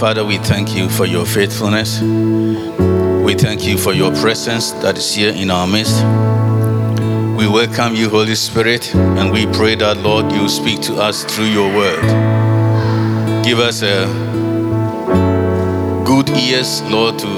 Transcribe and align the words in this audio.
Father, 0.00 0.24
we 0.24 0.38
thank 0.38 0.74
you 0.74 0.88
for 0.88 1.04
your 1.04 1.26
faithfulness. 1.26 2.00
We 2.00 3.34
thank 3.34 3.66
you 3.66 3.76
for 3.76 3.92
your 3.92 4.10
presence 4.16 4.70
that 4.80 4.96
is 4.96 5.14
here 5.14 5.30
in 5.30 5.50
our 5.50 5.66
midst. 5.66 6.02
We 7.36 7.46
welcome 7.46 7.94
you, 7.94 8.08
Holy 8.08 8.34
Spirit, 8.34 8.94
and 8.94 9.30
we 9.30 9.44
pray 9.44 9.74
that, 9.74 9.98
Lord, 9.98 10.32
you 10.32 10.48
speak 10.48 10.80
to 10.84 10.94
us 10.94 11.24
through 11.24 11.50
your 11.52 11.68
word. 11.76 12.00
Give 13.44 13.58
us 13.58 13.82
a 13.82 14.06
good 16.06 16.30
ears, 16.30 16.80
Lord, 16.84 17.18
to 17.18 17.28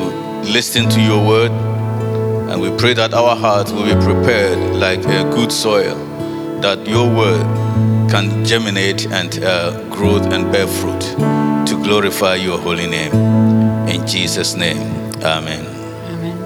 listen 0.44 0.88
to 0.90 1.00
your 1.00 1.26
word. 1.26 1.50
And 2.48 2.60
we 2.60 2.70
pray 2.76 2.94
that 2.94 3.12
our 3.12 3.34
hearts 3.34 3.72
will 3.72 3.86
be 3.86 4.04
prepared 4.04 4.76
like 4.76 5.00
a 5.00 5.28
good 5.34 5.50
soil, 5.50 5.96
that 6.60 6.86
your 6.86 7.12
word 7.12 7.42
can 8.08 8.44
germinate 8.44 9.10
and 9.10 9.42
uh, 9.42 9.82
grow 9.88 10.18
and 10.18 10.52
bear 10.52 10.68
fruit 10.68 11.41
to 11.66 11.76
glorify 11.82 12.36
your 12.36 12.58
holy 12.58 12.86
name. 12.86 13.12
In 13.88 14.06
Jesus' 14.06 14.54
name, 14.54 14.80
amen. 15.22 15.66
Amen. 16.08 16.36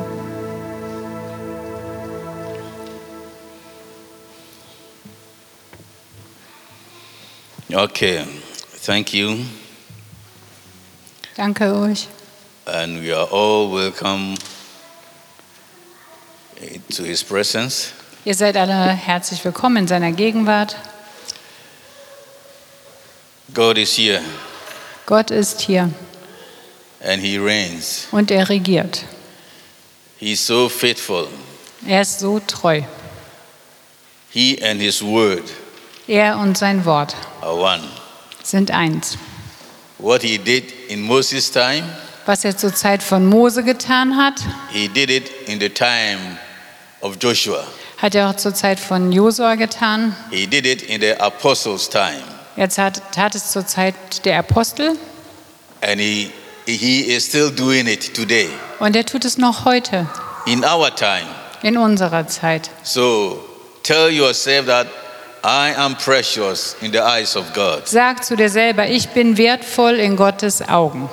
Okay, 7.73 8.25
thank 8.87 9.15
you. 9.15 9.45
Danke 11.37 11.65
euch. 11.73 12.09
And 12.67 13.01
we 13.01 13.13
are 13.13 13.27
all 13.31 13.71
welcome 13.71 14.37
to 16.91 17.03
his 17.05 17.23
presence. 17.23 17.93
Ihr 18.25 18.35
seid 18.35 18.57
alle 18.57 18.93
herzlich 18.93 19.45
willkommen 19.45 19.85
in 19.85 19.87
seiner 19.87 20.13
Gegenwart. 20.13 20.77
God 23.55 23.79
is 23.79 23.95
here 23.97 24.21
Gott 25.07 25.31
ist 25.31 25.61
hier 25.61 25.91
and 27.05 27.23
he 27.23 27.39
reigns. 27.39 28.09
und 28.11 28.31
er 28.31 28.49
regiert. 28.49 29.05
He's 30.19 30.45
so 30.45 30.69
faithful. 30.69 31.29
Er 31.87 32.01
ist 32.03 32.19
so 32.21 32.41
treu. 32.41 32.83
He 34.31 34.59
and 34.63 34.81
his 34.81 35.03
word 35.03 35.45
Er 36.09 36.39
und 36.39 36.57
sein 36.59 36.85
Wort 36.85 37.15
are 37.41 37.55
one. 37.55 37.83
sind 38.43 38.71
eins. 38.71 39.17
What 39.99 40.23
he 40.23 40.39
did 40.39 40.65
in 40.89 41.01
Moses' 41.03 41.51
time, 41.51 41.85
Was 42.27 42.45
er 42.45 42.57
zur 42.57 42.75
Zeit 42.75 43.03
von 43.03 43.25
Mose 43.27 43.63
getan 43.63 44.17
hat, 44.17 44.35
he 44.73 44.89
did 44.89 45.11
it 45.11 45.31
in 45.47 45.61
the 45.61 45.69
time 45.71 46.39
of 47.01 47.17
Joshua. 47.21 47.65
hat 47.99 48.15
er 48.15 48.29
auch 48.31 48.37
zur 48.37 48.55
Zeit 48.55 48.79
von 48.81 49.13
Josua 49.13 49.55
getan. 49.55 50.15
He 50.31 50.47
did 50.47 50.67
it 50.67 50.83
in 50.83 51.01
the 51.01 51.13
apostles' 51.21 51.89
time. 51.89 52.23
Er 52.57 52.69
tat, 52.69 53.03
tat 53.13 53.35
es 53.35 53.51
zur 53.53 53.67
Zeit 53.67 53.95
der 54.25 54.39
Apostel 54.39 54.97
And 55.83 56.01
he, 56.01 56.31
he 56.67 57.01
is 57.03 57.27
still 57.27 57.51
doing 57.51 57.87
it 57.87 58.15
today, 58.15 58.49
und 58.79 58.97
er 58.97 59.05
tut 59.05 59.25
es 59.27 59.37
noch 59.37 59.65
heute, 59.67 60.07
in 60.47 60.65
our 60.65 60.95
time. 60.95 61.27
in 61.63 61.77
unserer 61.77 62.27
Zeit. 62.27 62.71
So 62.83 63.45
tell 63.83 64.09
yourself 64.11 64.67
that 64.67 64.87
I 65.45 65.75
am 65.77 65.95
precious 65.97 66.75
in 66.81 66.93
the 66.93 67.01
eyes 67.01 67.37
of 67.37 67.53
God. 67.53 67.87
Sag 67.87 68.25
zu 68.25 68.37
dir 68.37 68.49
selber, 68.49 68.89
ich 68.89 69.09
bin 69.11 69.37
wertvoll 69.37 69.95
in 69.97 70.17
Gottes 70.17 70.67
Augen. 70.67 71.09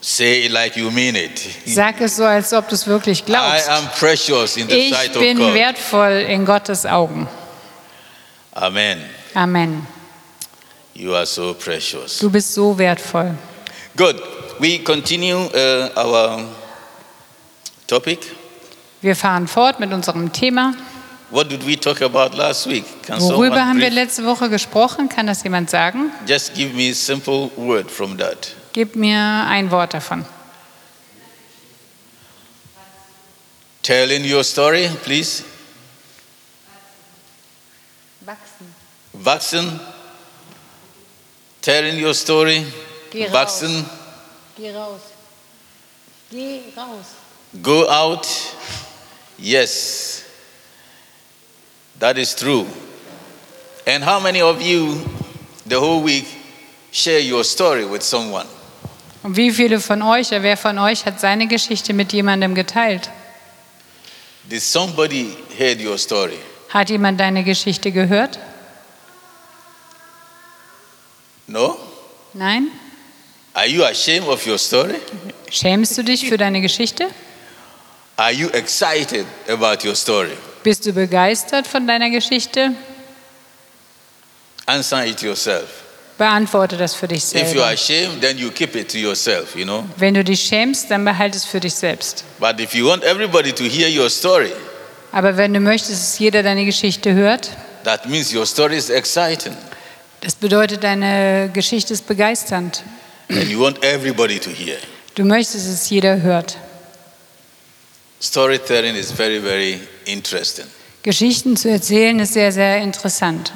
Say 0.00 0.44
it 0.46 0.52
like 0.52 0.76
you 0.76 0.90
mean 0.90 1.14
it. 1.16 1.40
Sag 1.66 2.00
es 2.00 2.16
so, 2.16 2.24
als 2.24 2.52
ob 2.52 2.68
du 2.68 2.74
es 2.74 2.86
wirklich 2.86 3.20
I 3.22 3.24
glaubst. 3.26 3.68
am 3.68 3.88
precious 3.98 4.56
in 4.56 4.68
the 4.68 4.74
Ich 4.76 4.94
sight 4.94 5.16
of 5.16 5.22
bin 5.22 5.38
God. 5.38 5.54
wertvoll 5.54 6.24
in 6.28 6.44
Gottes 6.44 6.84
Augen. 6.84 7.26
Amen. 8.54 8.98
Amen. 9.34 9.86
You 10.94 11.14
are 11.14 11.26
so 11.26 11.54
precious. 11.54 12.18
Du 12.18 12.30
bist 12.30 12.52
so 12.52 12.76
wertvoll. 12.76 13.36
Good. 13.96 14.20
We 14.60 14.78
continue 14.78 15.36
uh, 15.36 15.90
our 15.96 16.44
topic. 17.86 18.18
Wir 19.00 19.14
fahren 19.14 19.46
fort 19.46 19.78
mit 19.78 19.92
unserem 19.92 20.32
Thema. 20.32 20.74
What 21.30 21.50
did 21.50 21.64
we 21.66 21.76
talk 21.76 22.00
about 22.00 22.34
last 22.36 22.66
week? 22.66 22.84
Can 23.02 23.20
Worüber 23.20 23.66
haben 23.66 23.80
wir 23.80 23.90
letzte 23.90 24.24
Woche 24.24 24.48
gesprochen? 24.48 25.08
Kann 25.08 25.26
das 25.26 25.42
jemand 25.42 25.70
sagen? 25.70 26.10
just 26.26 26.54
give 26.54 26.74
me 26.74 26.90
a 26.90 26.94
simple 26.94 27.50
word 27.56 27.90
from 27.90 28.16
that? 28.16 28.54
Gib 28.72 28.96
mir 28.96 29.18
ein 29.46 29.70
Wort 29.70 29.92
davon. 29.92 30.24
Telling 33.82 34.24
your 34.24 34.42
story, 34.42 34.88
please. 35.04 35.44
Wachsen. 38.20 38.74
Wachsen. 39.28 39.78
Telling 41.60 41.98
your 41.98 42.14
story. 42.14 42.64
Geh 43.10 43.26
raus. 43.26 43.32
Wachsen. 43.34 43.84
Geh 44.56 44.72
raus. 44.72 45.02
Geh 46.30 46.72
raus. 46.74 47.08
Go 47.60 47.86
out. 47.90 48.26
Yes. 49.38 50.24
That 51.98 52.16
is 52.16 52.34
true. 52.34 52.66
And 53.86 54.02
how 54.02 54.18
many 54.18 54.40
of 54.40 54.62
you 54.62 54.96
the 55.66 55.78
whole 55.78 56.02
week 56.02 56.26
share 56.90 57.20
your 57.20 57.44
story 57.44 57.84
with 57.84 58.02
someone? 58.02 58.46
Und 59.22 59.36
wie 59.36 59.50
viele 59.50 59.78
von 59.80 60.00
euch, 60.00 60.30
wer 60.30 60.56
von 60.56 60.78
euch 60.78 61.04
hat 61.04 61.20
seine 61.20 61.46
Geschichte 61.48 61.92
mit 61.92 62.14
jemandem 62.14 62.54
geteilt? 62.54 63.10
Did 64.48 64.62
somebody 64.62 65.36
hear 65.58 65.76
your 65.76 65.98
story? 65.98 66.38
Hat 66.70 66.88
jemand 66.88 67.20
deine 67.20 67.44
Geschichte 67.44 67.92
gehört? 67.92 68.38
No? 71.48 71.78
Nein? 72.34 72.70
Are 73.54 73.66
you 73.66 73.82
ashamed 73.84 74.28
of 74.28 74.46
your 74.46 74.58
story? 74.58 74.96
Schämst 75.50 75.96
du 75.96 76.04
dich 76.04 76.28
für 76.28 76.36
deine 76.36 76.60
Geschichte? 76.60 77.08
Are 78.16 78.32
you 78.32 78.48
excited 78.50 79.24
about 79.48 79.86
your 79.86 79.94
story? 79.96 80.32
Bist 80.62 80.84
du 80.84 80.92
begeistert 80.92 81.66
von 81.66 81.86
deiner 81.86 82.10
Geschichte? 82.10 82.72
Answer 84.66 85.06
it 85.06 85.22
yourself. 85.22 85.66
Beantworte 86.18 86.76
das 86.76 86.94
für 86.94 87.08
dich 87.08 87.24
If 87.34 87.54
you 87.54 87.62
are 87.62 87.76
selber. 87.76 88.02
ashamed, 88.04 88.20
then 88.20 88.36
you 88.36 88.50
keep 88.50 88.74
it 88.76 88.90
to 88.90 88.98
yourself, 88.98 89.54
you 89.56 89.64
know. 89.64 89.84
Wenn 89.96 90.14
du 90.14 90.22
dich 90.24 90.42
schämst, 90.42 90.90
dann 90.90 91.04
behalte 91.04 91.38
es 91.38 91.44
für 91.46 91.60
dich 91.60 91.74
selbst. 91.74 92.24
But 92.38 92.60
if 92.60 92.74
you 92.74 92.86
want 92.88 93.04
everybody 93.04 93.52
to 93.52 93.64
hear 93.64 93.88
your 93.88 94.10
story, 94.10 94.52
Aber 95.12 95.36
wenn 95.38 95.54
du 95.54 95.60
möchtest, 95.60 96.02
dass 96.02 96.18
jeder 96.18 96.42
deine 96.42 96.66
Geschichte 96.66 97.14
hört, 97.14 97.50
that 97.84 98.04
means 98.06 98.34
your 98.34 98.44
story 98.44 98.76
is 98.76 98.90
exciting. 98.90 99.56
Das 100.20 100.34
bedeutet, 100.34 100.82
deine 100.84 101.50
Geschichte 101.52 101.92
ist 101.94 102.06
begeisternd. 102.06 102.82
and 103.30 103.48
you 103.48 103.60
want 103.60 103.82
everybody 103.84 104.38
to 104.38 104.50
hear. 104.50 104.78
Du 105.14 105.24
möchtest, 105.24 105.66
dass 105.70 105.90
jeder 105.90 106.22
hört. 106.22 106.56
Storytelling 108.20 108.96
is 108.96 109.12
very, 109.12 109.40
very 109.40 109.80
interesting. 110.06 110.66
Geschichten 111.02 111.56
zu 111.56 111.70
erzählen 111.70 112.18
ist 112.18 112.32
sehr, 112.32 112.52
sehr 112.52 112.78
interessant. 112.78 113.52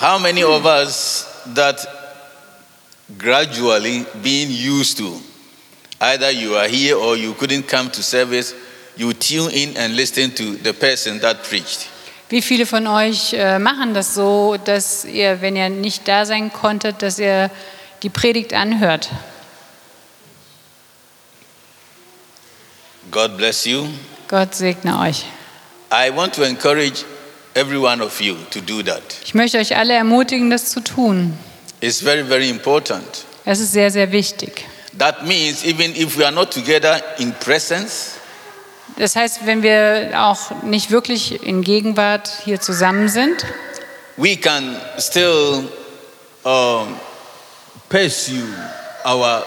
How 0.00 0.18
many 0.18 0.42
of 0.42 0.64
us 0.64 1.26
that 1.54 1.86
gradually 3.18 4.06
being 4.22 4.48
used 4.50 4.98
to 4.98 5.20
either 6.00 6.30
you 6.30 6.56
are 6.56 6.68
here 6.68 6.96
or 6.96 7.16
you 7.16 7.34
couldn't 7.34 7.68
come 7.68 7.90
to 7.90 8.02
service, 8.02 8.54
you 8.96 9.12
tune 9.12 9.50
in 9.50 9.76
and 9.76 9.94
listen 9.94 10.34
to 10.34 10.56
the 10.62 10.72
person 10.72 11.20
that 11.20 11.42
preached. 11.42 11.88
Wie 12.30 12.42
viele 12.42 12.64
von 12.64 12.86
euch 12.86 13.32
äh, 13.32 13.58
machen 13.58 13.92
das 13.92 14.14
so, 14.14 14.56
dass 14.64 15.04
ihr, 15.04 15.40
wenn 15.40 15.56
ihr 15.56 15.68
nicht 15.68 16.06
da 16.06 16.24
sein 16.24 16.52
konntet, 16.52 17.02
dass 17.02 17.18
ihr 17.18 17.50
die 18.04 18.08
Predigt 18.08 18.54
anhört? 18.54 19.10
God 23.10 23.36
bless 23.36 23.64
you. 23.64 23.88
Gott 24.28 24.54
segne 24.54 25.00
euch. 25.00 25.24
I 25.92 26.14
want 26.14 26.32
to 26.36 26.44
encourage 26.44 27.04
every 27.54 27.78
one 27.78 28.00
of 28.00 28.20
you 28.20 28.36
to 28.52 28.60
do 28.60 28.80
that. 28.84 29.02
Ich 29.24 29.34
möchte 29.34 29.58
euch 29.58 29.76
alle 29.76 29.94
ermutigen, 29.94 30.50
das 30.50 30.70
zu 30.70 30.80
tun. 30.80 31.36
It's 31.80 32.00
very, 32.00 32.22
very 32.22 32.48
important. 32.48 33.24
Es 33.44 33.58
ist 33.58 33.72
sehr, 33.72 33.90
sehr 33.90 34.12
wichtig. 34.12 34.64
That 34.98 35.26
means 35.26 35.64
even 35.64 35.96
if 35.96 36.16
we 36.16 36.24
are 36.24 36.32
not 36.32 36.52
together 36.52 37.02
in 37.18 37.32
presence, 37.32 38.19
Das 38.98 39.16
heißt, 39.16 39.46
wenn 39.46 39.62
wir 39.62 40.12
auch 40.16 40.62
nicht 40.62 40.90
wirklich 40.90 41.42
in 41.42 41.62
Gegenwart 41.62 42.30
hier 42.44 42.60
zusammen 42.60 43.08
sind, 43.08 43.44
we 44.16 44.36
can 44.36 44.76
still 44.98 45.68
um, 46.44 46.96
pursue 47.88 48.42
our 49.04 49.44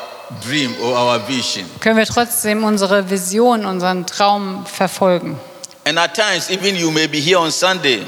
dream 0.48 0.74
or 0.82 0.94
our 0.98 1.28
vision. 1.28 1.66
können 1.80 1.98
wir 1.98 2.06
trotzdem 2.06 2.64
unsere 2.64 3.10
Vision, 3.10 3.66
unseren 3.66 4.06
Traum 4.06 4.66
verfolgen. 4.66 5.40
And 5.86 6.00
at 6.00 6.14
times, 6.16 6.50
even 6.50 6.76
you 6.76 6.90
may 6.92 7.08
be 7.08 7.18
here 7.20 7.40
on 7.40 7.52
Sunday, 7.52 8.04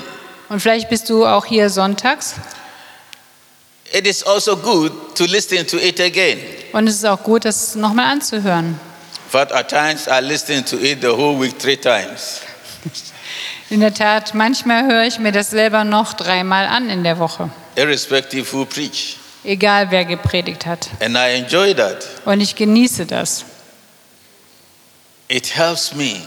Und 0.49 0.59
vielleicht 0.61 0.89
bist 0.89 1.09
du 1.09 1.25
auch 1.25 1.45
hier 1.45 1.69
sonntags 1.69 2.35
it 3.93 4.07
is 4.07 4.23
also 4.23 4.57
good 4.57 4.91
to 5.15 5.25
listen 5.25 5.65
to 5.67 5.77
it 5.77 5.99
again. 6.01 6.39
und 6.73 6.87
es 6.87 6.95
ist 6.95 7.05
auch 7.05 7.21
gut, 7.21 7.45
das 7.45 7.75
nochmal 7.75 8.11
anzuhören. 8.11 8.79
Fact, 9.29 9.51
at 9.51 9.69
times 9.69 10.07
I 10.07 10.21
listen 10.21 10.63
to 10.65 10.77
it 10.77 11.01
the 11.01 11.09
whole 11.09 11.37
week 11.39 11.57
three 11.59 11.77
times. 11.77 12.41
In 13.69 13.79
der 13.79 13.93
Tat, 13.93 14.33
manchmal 14.35 14.85
höre 14.85 15.05
ich 15.07 15.17
mir 15.17 15.31
das 15.31 15.49
selber 15.49 15.83
noch 15.83 16.13
dreimal 16.13 16.67
an 16.67 16.89
in 16.89 17.03
der 17.03 17.17
Woche. 17.17 17.49
irrespective 17.75 18.45
who 18.53 18.63
preach. 18.65 19.17
egal 19.43 19.89
wer 19.89 20.05
gepredigt 20.05 20.65
hat. 20.67 20.87
And 21.01 21.15
I 21.17 21.35
enjoy 21.39 21.73
that. 21.73 22.05
Und 22.25 22.41
ich 22.41 22.55
genieße 22.55 23.05
das. 23.07 23.43
It 25.27 25.55
helps 25.55 25.93
me. 25.95 26.21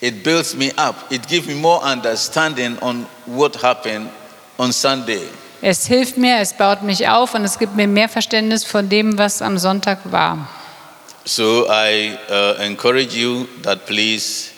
It 0.00 0.22
builds 0.22 0.54
me 0.54 0.70
up. 0.76 0.96
It 1.10 1.26
gives 1.28 1.46
me 1.46 1.54
more 1.54 1.80
understanding 1.82 2.76
on 2.82 3.06
what 3.24 3.62
happened 3.62 4.10
on 4.58 4.70
Sunday. 4.70 5.22
Es 5.62 5.86
hilft 5.86 6.18
mir, 6.18 6.40
es 6.40 6.52
baut 6.52 6.82
mich 6.82 7.08
auf 7.08 7.32
und 7.32 7.42
es 7.44 7.58
gibt 7.58 7.74
mir 7.74 7.88
mehr 7.88 8.10
Verständnis 8.10 8.64
von 8.64 8.86
dem, 8.90 9.16
was 9.16 9.40
am 9.40 9.56
Sonntag 9.56 10.00
war. 10.04 10.46
So 11.26 11.66
I 11.68 12.18
uh, 12.28 12.62
encourage 12.62 13.16
you 13.16 13.46
that 13.62 13.86
please 13.86 14.52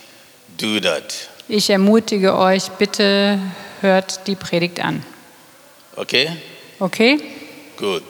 do 0.57 0.81
that. 0.81 1.29
Ich 1.49 1.71
ermutige 1.71 2.37
euch, 2.37 2.71
bitte 2.73 3.39
hört 3.81 4.27
die 4.27 4.35
Predigt 4.35 4.81
an. 4.81 5.05
Okay? 5.95 6.29
Okay? 6.81 7.21
Good. 7.77 8.03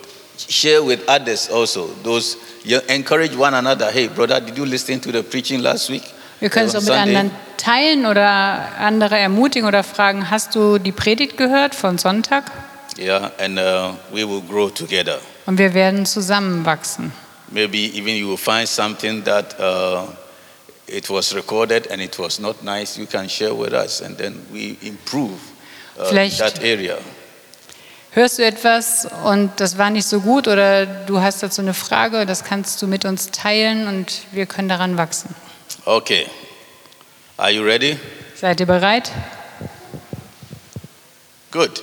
Share 0.48 0.82
with 0.82 1.00
others 1.06 1.50
also. 1.50 1.90
Those 2.02 2.38
you 2.64 2.80
encourage 2.88 3.36
one 3.36 3.54
another. 3.54 3.90
Hey, 3.90 4.08
brother, 4.08 4.40
did 4.40 4.56
you 4.56 4.64
listen 4.64 5.00
to 5.00 5.12
the 5.12 5.22
preaching 5.22 5.60
last 5.60 5.90
week? 5.90 6.02
Wir 6.40 6.50
können 6.50 6.68
es 6.68 6.74
On 6.74 6.80
auch 6.80 6.84
mit 6.84 6.94
anderen 6.94 7.30
teilen 7.56 8.06
oder 8.06 8.68
andere 8.78 9.18
ermutigen 9.18 9.66
oder 9.68 9.82
fragen, 9.82 10.30
hast 10.30 10.54
du 10.54 10.78
die 10.78 10.92
Predigt 10.92 11.36
gehört 11.36 11.74
von 11.74 11.98
Sonntag? 11.98 12.44
Yeah, 12.98 13.30
and 13.38 13.58
uh, 13.58 13.92
we 14.10 14.26
will 14.26 14.42
grow 14.48 14.70
together. 14.70 15.18
Und 15.46 15.58
wir 15.58 15.74
werden 15.74 16.06
zusammenwachsen. 16.06 17.12
Maybe 17.50 17.96
even 17.96 18.16
you 18.16 18.28
will 18.28 18.36
find 18.36 18.68
something 18.68 19.22
that 19.24 19.58
uh, 19.60 20.06
it 20.86 21.08
was 21.08 21.34
recorded 21.34 21.86
and 21.90 22.00
it 22.00 22.18
was 22.18 22.40
not 22.40 22.62
nice. 22.62 22.98
You 22.98 23.06
can 23.06 23.28
share 23.28 23.54
with 23.54 23.72
us, 23.72 24.00
and 24.00 24.16
then 24.16 24.44
we 24.52 24.76
improve 24.82 25.38
uh, 25.98 26.10
that 26.10 26.62
area. 26.62 26.98
Hörst 28.10 28.38
du 28.38 28.44
etwas 28.46 29.06
und 29.24 29.60
das 29.60 29.76
war 29.76 29.90
nicht 29.90 30.06
so 30.06 30.20
gut 30.20 30.48
oder 30.48 30.86
du 30.86 31.20
hast 31.20 31.42
dazu 31.42 31.60
eine 31.60 31.74
Frage, 31.74 32.24
das 32.24 32.44
kannst 32.44 32.80
du 32.80 32.86
mit 32.86 33.04
uns 33.04 33.30
teilen 33.30 33.86
und 33.88 34.22
wir 34.32 34.46
können 34.46 34.70
daran 34.70 34.96
wachsen. 34.96 35.34
Okay. 35.84 36.26
Are 37.36 37.50
you 37.50 37.62
ready? 37.62 37.98
Seid 38.34 38.60
ihr 38.60 38.66
bereit? 38.66 39.12
Good. 41.50 41.82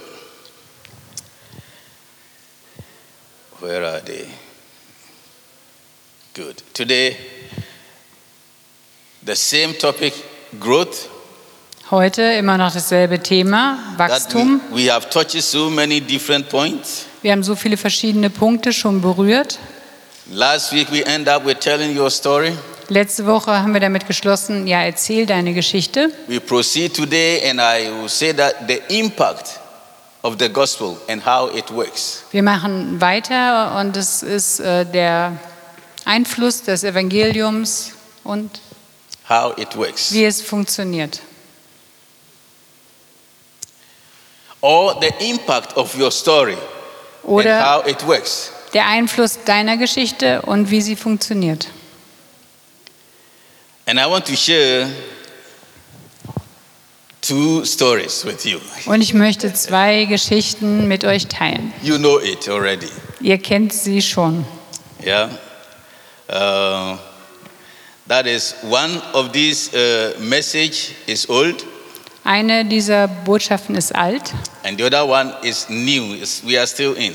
Where 3.60 3.88
are 3.88 4.02
they? 4.04 4.26
Good. 6.36 6.64
Today, 6.74 7.16
the 9.24 9.36
same 9.36 9.78
topic 9.78 10.14
growth. 10.60 11.08
Heute 11.92 12.24
immer 12.24 12.58
noch 12.58 12.74
dasselbe 12.74 13.22
Thema, 13.22 13.78
Wachstum. 13.98 14.60
we, 14.72 14.86
we 14.86 14.92
have 14.92 15.12
touched 15.12 15.44
so 15.44 15.70
many 15.70 16.02
different 16.02 16.50
points. 16.50 17.06
Wir 17.22 17.34
haben 17.34 17.44
so 17.44 17.56
viele 17.56 17.78
verschiedene 17.78 18.32
Punkte 18.32 18.74
schon 18.74 19.00
berührt. 19.00 19.60
Last 20.32 20.74
week, 20.74 20.92
we 20.92 21.06
end 21.06 21.30
up 21.30 21.46
with 21.46 21.60
telling 21.60 21.96
your 21.96 22.10
story. 22.10 22.54
Letzte 22.90 23.28
Woche 23.28 23.52
haben 23.52 23.74
wir 23.74 23.80
damit 23.80 24.08
geschlossen, 24.08 24.66
ja, 24.66 24.82
erzähl 24.82 25.28
deine 25.28 25.54
Geschichte. 25.54 26.10
We 26.28 26.40
proceed 26.40 26.96
today, 26.96 27.48
and 27.48 27.60
I 27.60 27.92
will 27.92 28.10
say 28.10 28.34
that 28.34 28.68
the 28.68 28.82
impact 28.90 29.60
of 30.24 30.38
the 30.40 30.50
gospel 30.50 30.98
and 31.08 31.24
how 31.24 31.56
it 31.56 31.70
works. 31.70 32.24
Wir 32.32 32.42
machen 32.42 33.00
weiter 33.00 33.78
und 33.80 33.96
es 33.96 34.24
ist 34.24 34.62
äh, 34.62 34.84
der 34.84 35.38
Einfluss 36.06 36.62
des 36.64 36.84
Evangeliums 36.84 37.92
und 38.24 38.60
How 39.30 39.58
it 39.58 39.76
works. 39.78 40.12
wie 40.14 40.26
es 40.26 40.42
funktioniert. 40.42 41.22
Or 44.62 44.96
the 45.02 45.12
impact 45.30 45.76
of 45.76 45.94
your 45.98 46.12
story 46.12 46.54
and 46.54 46.62
Oder 47.24 47.62
how 47.66 47.88
it 47.88 48.06
works. 48.08 48.52
der 48.74 48.88
Einfluss 48.88 49.40
deiner 49.46 49.78
Geschichte 49.78 50.42
und 50.44 50.72
wie 50.72 50.82
sie 50.82 50.96
funktioniert. 50.96 51.68
And 53.86 54.00
I 54.00 54.06
want 54.06 54.26
to 54.28 54.36
share 54.36 54.90
two 57.22 57.66
stories 57.66 58.24
with 58.26 58.46
you. 58.46 58.60
Und 58.86 59.02
ich 59.02 59.14
möchte 59.14 59.54
zwei 59.54 60.06
Geschichten 60.06 60.88
mit 60.88 61.04
euch 61.04 61.28
teilen. 61.28 61.74
You 61.82 61.98
know 61.98 62.20
it 62.20 62.48
already. 62.48 62.88
Ihr 63.20 63.38
kennt 63.38 63.74
sie 63.74 64.02
schon. 64.02 64.46
Yeah? 65.06 65.30
Uh, 66.34 66.98
that 68.08 68.26
is 68.26 68.56
one 68.64 69.00
of 69.14 69.32
these 69.32 69.70
uh, 69.72 70.20
message 70.20 70.96
is 71.06 71.30
old 71.30 71.64
Eine 72.24 72.66
dieser 72.66 73.08
Botschaften 73.08 73.76
ist 73.76 73.94
alt 73.94 74.34
and 74.64 74.80
the 74.80 74.86
other 74.86 75.08
one 75.08 75.32
is 75.44 75.68
new. 75.70 76.16
We 76.44 76.58
are 76.58 76.66
still 76.66 76.96
in. 76.98 77.14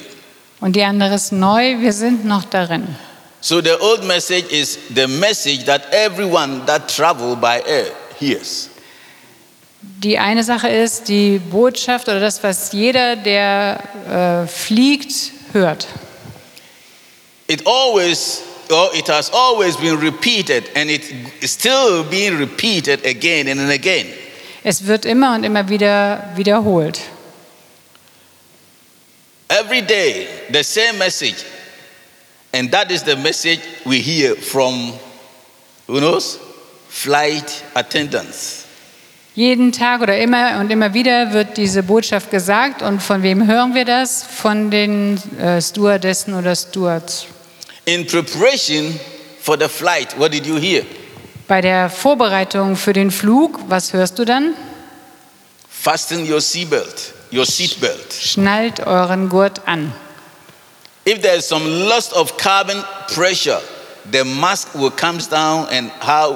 und 0.61 0.76
die 0.76 0.85
andere 0.85 1.15
ist 1.15 1.32
neu. 1.32 1.81
Wir 1.81 1.93
sind 1.93 2.25
noch 2.25 2.44
darin. 2.44 2.94
So 3.41 3.61
the 3.61 3.81
old 3.81 4.05
message 4.05 4.53
is 4.53 4.79
the 4.94 5.09
message 5.09 5.64
that 5.64 5.93
everyone 5.93 6.64
that 6.67 6.94
travel 6.94 7.35
by 7.35 7.61
air 7.67 7.87
hears. 8.21 8.69
Die 9.81 10.19
eine 10.19 10.44
Sache 10.44 10.69
ist 10.69 11.09
die 11.09 11.38
Botschaft 11.38 12.09
oder 12.09 12.21
das, 12.21 12.43
was 12.43 12.73
jeder, 12.73 13.17
der 13.17 14.44
äh, 14.44 14.47
fliegt, 14.47 15.32
hört. 15.53 15.88
It 17.49 17.67
always 17.67 18.43
or 18.70 18.91
it 18.94 19.09
has 19.09 19.31
always 19.32 19.76
been 19.76 19.99
repeated 19.99 20.70
and 20.75 20.91
it 20.91 21.11
is 21.43 21.53
still 21.53 22.05
being 22.05 22.38
repeated 22.38 23.05
again 23.05 23.49
and 23.49 23.70
again. 23.70 24.06
Es 24.65 24.87
wird 24.87 25.05
immer 25.05 25.35
und 25.35 25.44
immer 25.44 25.69
wieder 25.69 26.32
wiederholt. 26.37 27.00
Every 29.49 29.81
day, 29.81 30.29
the 30.50 30.62
same 30.62 30.99
message. 30.99 31.44
And 32.53 32.70
that 32.70 32.91
is 32.91 33.03
the 33.03 33.17
message 33.17 33.61
we 33.85 34.00
hear 34.00 34.35
from, 34.35 34.93
who 35.87 36.00
knows? 36.00 36.38
Flight 36.88 37.64
attendants. 37.75 38.67
Jeden 39.35 39.71
Tag 39.71 40.00
oder 40.00 40.19
immer 40.19 40.59
und 40.59 40.71
immer 40.71 40.94
wieder 40.94 41.32
wird 41.32 41.56
diese 41.56 41.82
Botschaft 41.82 42.31
gesagt. 42.31 42.82
Und 42.82 43.00
von 43.00 43.23
wem 43.23 43.47
hören 43.47 43.75
wir 43.75 43.85
das? 43.85 44.25
Von 44.25 44.71
den 44.71 45.17
äh, 45.38 45.62
Stewardessen 45.62 46.35
oder 46.35 46.56
Stewards. 46.56 47.26
In 47.88 48.05
preparation 48.05 49.00
for 49.40 49.56
the 49.56 49.67
flight, 49.67 50.12
what 50.19 50.31
did 50.31 50.44
you 50.44 50.56
hear? 50.56 50.85
Bei 51.46 51.62
der 51.62 51.88
Vorbereitung 51.88 52.76
für 52.76 52.93
den 52.93 53.11
Flug, 53.11 53.61
was 53.67 53.94
hörst 53.94 54.19
du 54.19 54.26
dann? 54.26 54.55
Fasten 55.70 56.31
your 56.31 56.43
seatbelt, 56.43 57.14
your 57.32 57.46
seatbelt. 57.46 58.12
Schnallt 58.12 58.87
euren 58.87 59.31
Gurt 59.31 59.67
an. 59.67 59.90
If 61.06 61.23
there 61.23 61.37
is 61.38 61.49
some 61.49 61.67
loss 61.88 62.12
of 62.12 62.37
carbon 62.37 62.85
pressure, 63.14 63.62
the 64.12 64.23
mask 64.23 64.75
will 64.75 64.90
comes 64.90 65.26
down 65.26 65.66
and 65.71 65.90
how 66.02 66.33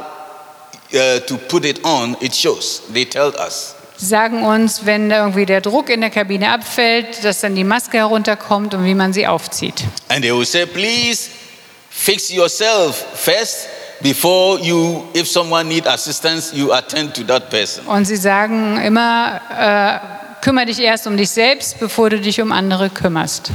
uh, 0.95 1.21
to 1.27 1.37
put 1.51 1.67
it 1.67 1.85
on, 1.85 2.17
it 2.23 2.35
shows. 2.35 2.81
They 2.95 3.05
tell 3.05 3.35
us. 3.37 3.75
Sie 3.99 4.07
sagen 4.07 4.43
uns, 4.43 4.87
wenn 4.87 5.11
irgendwie 5.11 5.45
der 5.45 5.61
Druck 5.61 5.91
in 5.91 6.01
der 6.01 6.09
Kabine 6.09 6.51
abfällt, 6.51 7.23
dass 7.25 7.41
dann 7.41 7.55
die 7.55 7.63
Maske 7.63 7.99
herunterkommt 7.99 8.73
und 8.73 8.87
wie 8.87 8.95
man 8.95 9.13
sie 9.13 9.27
aufzieht. 9.27 9.85
And 10.09 10.23
they 10.23 10.33
will 10.33 10.47
say, 10.47 10.65
please 10.65 11.29
fix 11.93 12.31
yourself 12.31 12.97
first 13.15 13.69
before 14.03 14.59
you, 14.61 15.05
if 15.15 15.29
someone 15.29 15.69
need 15.69 15.87
assistance, 15.87 16.53
you 16.55 16.73
attend 16.73 17.15
to 17.15 17.23
that 17.25 17.51
person. 17.51 17.87
Und 17.87 18.05
sie 18.07 18.17
sagen 18.17 18.81
immer, 18.83 19.41
äh, 19.51 20.43
kümmere 20.43 20.67
dich 20.67 20.81
erst 20.81 21.07
um 21.07 21.17
dich 21.17 21.31
selbst, 21.31 21.79
bevor 21.79 22.11
du 22.11 22.19
dich 22.19 22.41
um 22.41 22.51
andere 22.53 22.91
kümmerst. 22.91 23.53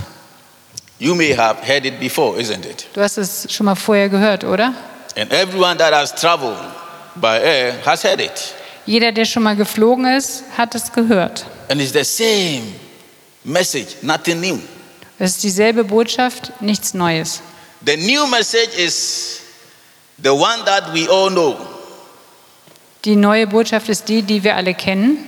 You 0.99 1.13
may 1.13 1.35
have 1.35 1.61
heard 1.61 1.85
it 1.85 1.99
before, 1.99 2.39
isn't 2.39 2.65
it? 2.65 2.87
Du 2.93 3.01
hast 3.01 3.17
es 3.17 3.47
schon 3.51 3.65
mal 3.65 3.75
vorher 3.75 4.09
gehört, 4.09 4.43
oder? 4.43 4.73
And 5.15 5.31
everyone 5.31 5.77
that 5.77 5.93
has 5.93 6.13
traveled 6.13 6.57
by 7.15 7.39
air 7.39 7.73
has 7.85 8.03
heard 8.03 8.19
it. 8.19 8.53
Jeder, 8.85 9.11
der 9.11 9.25
schon 9.25 9.43
mal 9.43 9.55
geflogen 9.55 10.05
ist, 10.05 10.43
hat 10.57 10.73
es 10.73 10.91
gehört. 10.91 11.45
And 11.69 11.81
it's 11.81 11.91
the 11.91 12.03
same 12.03 12.63
message, 13.43 13.97
nothing 14.01 14.39
new. 14.39 14.59
Es 15.19 15.31
ist 15.31 15.43
dieselbe 15.43 15.83
Botschaft, 15.83 16.53
nichts 16.61 16.93
Neues. 16.93 17.41
The 17.85 17.95
new 17.97 18.27
message 18.27 18.75
is 18.77 19.41
the 20.21 20.33
one 20.33 20.65
that 20.65 20.91
we 20.93 21.07
all 21.07 21.29
know. 21.29 21.57
Die 23.05 23.15
neue 23.15 23.45
Botschaft 23.47 23.89
ist 23.89 24.09
die, 24.09 24.23
die 24.23 24.43
wir 24.43 24.55
alle 24.55 24.73
kennen. 24.73 25.19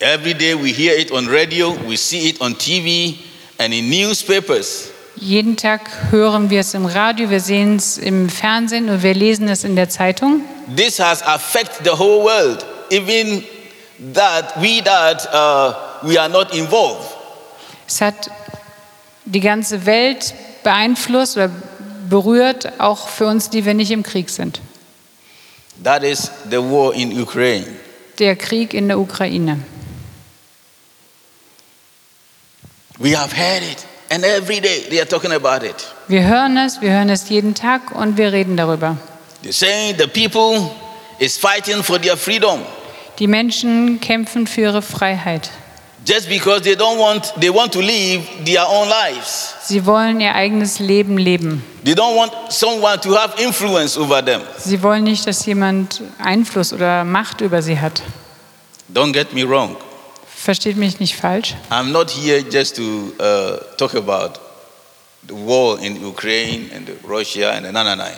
Every 0.00 0.34
day 0.34 0.54
we 0.54 0.72
hear 0.72 0.98
it 0.98 1.12
on 1.12 1.28
radio, 1.28 1.72
we 1.86 1.96
see 1.96 2.28
it 2.28 2.40
on 2.40 2.56
TV 2.56 3.16
and 3.58 3.72
in 3.72 3.88
newspapers. 3.88 4.90
Jeden 5.16 5.56
Tag 5.56 5.88
hören 6.10 6.50
wir 6.50 6.60
es 6.60 6.74
im 6.74 6.86
Radio, 6.86 7.30
wir 7.30 7.40
sehen 7.40 7.76
es 7.76 7.98
im 7.98 8.28
Fernsehen 8.28 8.88
und 8.88 9.02
wir 9.02 9.14
lesen 9.14 9.48
es 9.48 9.62
in 9.62 9.76
der 9.76 9.88
Zeitung. 9.88 10.42
This 10.74 10.98
has 10.98 11.22
affected 11.22 11.84
the 11.84 11.96
whole 11.96 12.24
world, 12.24 12.66
even 12.90 13.44
that 14.14 14.60
we 14.60 14.82
that 14.82 15.26
uh, 15.32 15.74
we 16.02 16.18
are 16.18 16.28
not 16.28 16.52
involved. 16.52 17.14
Es 17.86 18.00
hat 18.00 18.30
die 19.24 19.40
ganze 19.40 19.86
Welt 19.86 20.34
beeinflusst 20.64 21.36
oder 21.36 21.50
berührt, 22.08 22.80
auch 22.80 23.08
für 23.08 23.26
uns, 23.26 23.50
die 23.50 23.64
wir 23.64 23.74
nicht 23.74 23.90
im 23.90 24.02
Krieg 24.02 24.30
sind. 24.30 24.60
That 25.82 26.02
is 26.02 26.30
the 26.50 26.58
war 26.58 26.94
in 26.94 27.20
Ukraine. 27.20 27.66
Der 28.18 28.36
Krieg 28.36 28.74
in 28.74 28.88
der 28.88 28.98
Ukraine. 28.98 29.58
We 32.98 33.18
have 33.18 33.34
heard 33.34 33.62
it, 33.62 33.84
and 34.10 34.24
every 34.24 34.60
day 34.60 34.84
they 34.88 35.00
are 35.00 35.08
talking 35.08 35.32
about 35.32 35.66
it. 35.66 35.74
Wir 36.06 36.24
hören 36.24 36.56
es, 36.56 36.80
wir 36.80 36.90
hören 36.90 37.08
es 37.08 37.28
jeden 37.28 37.54
Tag 37.54 37.90
und 37.90 38.16
wir 38.16 38.32
reden 38.32 38.56
darüber. 38.56 38.96
They're 39.42 39.52
saying 39.52 39.96
the 39.98 40.06
people 40.06 40.70
is 41.18 41.36
fighting 41.36 41.82
for 41.82 42.00
their 42.00 42.16
freedom 42.16 42.60
Die 43.18 43.26
Menschen 43.26 44.00
kämpfen 44.00 44.46
für 44.46 44.62
ihre 44.62 44.82
Freiheit. 44.82 45.50
Just 46.04 46.28
because 46.28 46.62
they 46.62 46.76
don't 46.76 46.98
want 46.98 47.32
they 47.40 47.50
want 47.50 47.72
to 47.72 47.80
live 47.80 48.22
their 48.44 48.64
own 48.66 48.88
lives. 48.88 49.54
Sie 49.62 49.84
wollen 49.84 50.20
ihr 50.20 50.34
eigenes 50.34 50.78
Leben 50.78 51.16
leben. 51.18 51.62
They 51.84 51.94
don't 51.94 52.16
want 52.16 52.32
someone 52.50 53.00
to 53.00 53.14
have 53.16 53.34
influence 53.42 53.96
over 53.96 54.22
them. 54.22 54.42
Sie 54.58 54.82
wollen 54.82 55.04
nicht, 55.04 55.26
dass 55.26 55.44
jemand 55.46 56.02
Einfluss 56.18 56.72
oder 56.72 57.04
Macht 57.04 57.40
über 57.40 57.62
sie 57.62 57.78
hat. 57.78 58.02
Don't 58.92 59.12
get 59.12 59.32
me 59.32 59.48
wrong. 59.48 59.76
Versteht 60.26 60.76
mich 60.76 61.00
nicht 61.00 61.16
falsch. 61.16 61.54
I'm 61.70 61.90
not 61.90 62.10
here 62.10 62.42
just 62.42 62.76
to 62.76 63.12
uh, 63.18 63.76
talk 63.78 63.94
about 63.94 64.38
the 65.26 65.34
war 65.34 65.78
in 65.80 66.04
Ukraine 66.04 66.70
and 66.74 66.90
Russia 67.08 67.50
and 67.50 67.72
nein, 67.72 67.98
nein. 67.98 68.12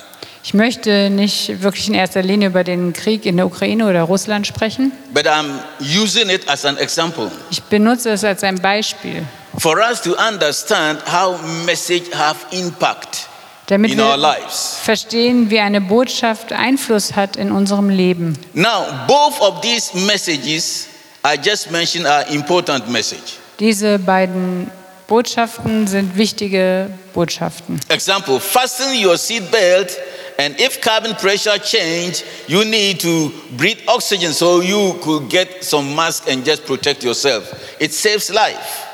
Ich 0.47 0.55
möchte 0.55 1.11
nicht 1.11 1.61
wirklich 1.61 1.88
in 1.88 1.95
erster 1.95 2.23
Linie 2.23 2.50
über 2.50 2.62
den 2.62 2.93
Krieg 2.93 3.26
in 3.26 3.37
der 3.37 3.47
Ukraine 3.47 3.85
oder 3.85 4.03
Russland 4.03 4.47
sprechen. 4.47 4.93
But 5.12 5.26
I'm 5.26 5.59
using 5.81 6.29
it 6.29 6.49
as 6.49 6.65
an 6.65 6.76
example 6.76 7.33
Ich 7.50 7.61
benutze 7.65 8.11
es 8.11 8.23
als 8.23 8.45
ein 8.45 8.61
Beispiel, 8.62 9.25
for 9.59 9.76
us 9.79 10.00
to 10.03 10.12
understand 10.12 11.00
how 11.12 11.37
message 11.65 12.05
have 12.15 12.37
impact 12.53 13.26
damit 13.67 13.91
in 13.91 14.00
our 14.00 14.17
wir 14.17 14.19
lives. 14.19 14.79
verstehen, 14.85 15.50
wie 15.50 15.59
eine 15.59 15.81
Botschaft 15.81 16.53
Einfluss 16.53 17.17
hat 17.17 17.35
in 17.35 17.50
unserem 17.50 17.88
Leben. 17.88 18.38
Now, 18.55 18.85
both 19.09 19.41
of 19.41 19.62
these 19.62 19.99
messages 20.07 20.87
I 21.25 21.37
just 21.45 21.73
mentioned 21.73 22.07
are 22.07 22.25
important 22.31 22.88
message. 22.88 23.41
Diese 23.59 23.99
beiden 23.99 24.71
Botschaften 25.09 25.88
sind 25.88 26.17
wichtige 26.17 26.88
Botschaften. 27.15 27.81
Example, 27.88 28.38
fasten 28.38 29.05
your 29.05 29.19
seat 29.19 29.50
belt 29.50 29.99
and 30.38 30.59
if 30.61 30.81
cabin 30.81 31.14
pressure 31.16 31.59
change, 31.59 32.25
you 32.47 32.64
need 32.64 33.00
to 33.00 33.31
breathe 33.57 33.81
oxygen 33.87 34.33
so 34.33 34.61
you 34.61 34.95
could 35.02 35.28
get 35.28 35.64
some 35.64 35.95
mask 35.95 36.28
and 36.28 36.45
just 36.45 36.64
protect 36.66 37.02
yourself. 37.02 37.52
It 37.81 37.93
saves 37.93 38.31
life. 38.31 38.85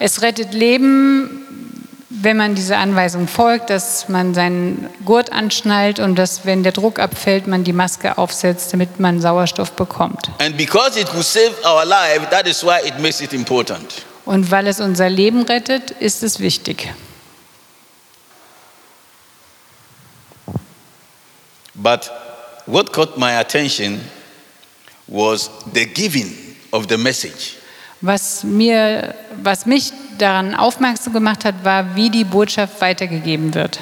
Es 0.00 0.22
rettet 0.22 0.54
Leben, 0.54 1.44
wenn 2.08 2.36
man 2.36 2.54
dieser 2.54 2.78
Anweisung 2.78 3.28
folgt, 3.28 3.70
dass 3.70 4.08
man 4.08 4.34
seinen 4.34 4.88
Gurt 5.04 5.32
anschnallt 5.32 5.98
und 5.98 6.16
dass, 6.16 6.44
wenn 6.44 6.62
der 6.62 6.72
Druck 6.72 6.98
abfällt, 6.98 7.46
man 7.46 7.64
die 7.64 7.72
Maske 7.72 8.16
aufsetzt, 8.18 8.72
damit 8.72 8.98
man 8.98 9.20
Sauerstoff 9.20 9.72
bekommt. 9.72 10.30
And 10.38 10.56
because 10.56 10.98
it 10.98 11.08
could 11.08 11.24
save 11.24 11.52
our 11.64 11.84
life, 11.84 12.28
that 12.30 12.46
is 12.46 12.62
why 12.62 12.78
it 12.86 12.98
makes 13.00 13.20
it 13.20 13.32
important. 13.32 14.04
Und 14.24 14.50
weil 14.50 14.66
es 14.66 14.80
unser 14.80 15.08
Leben 15.08 15.42
rettet, 15.42 15.90
ist 15.90 16.22
es 16.22 16.40
wichtig. 16.40 16.88
But 21.82 22.10
what 22.66 22.92
caught 22.92 23.16
my 23.16 23.38
attention 23.38 24.00
was 25.06 25.50
the 25.72 25.86
giving 25.86 26.30
of 26.72 26.86
the 26.88 26.98
message. 26.98 27.56
Was, 28.00 28.44
mir, 28.44 29.14
was 29.42 29.66
mich 29.66 29.92
daran 30.18 30.54
aufmerksam 30.54 31.12
gemacht 31.12 31.44
hat, 31.44 31.64
war, 31.64 31.96
wie 31.96 32.10
die 32.10 32.24
Botschaft 32.24 32.80
weitergegeben 32.80 33.54
wird 33.54 33.80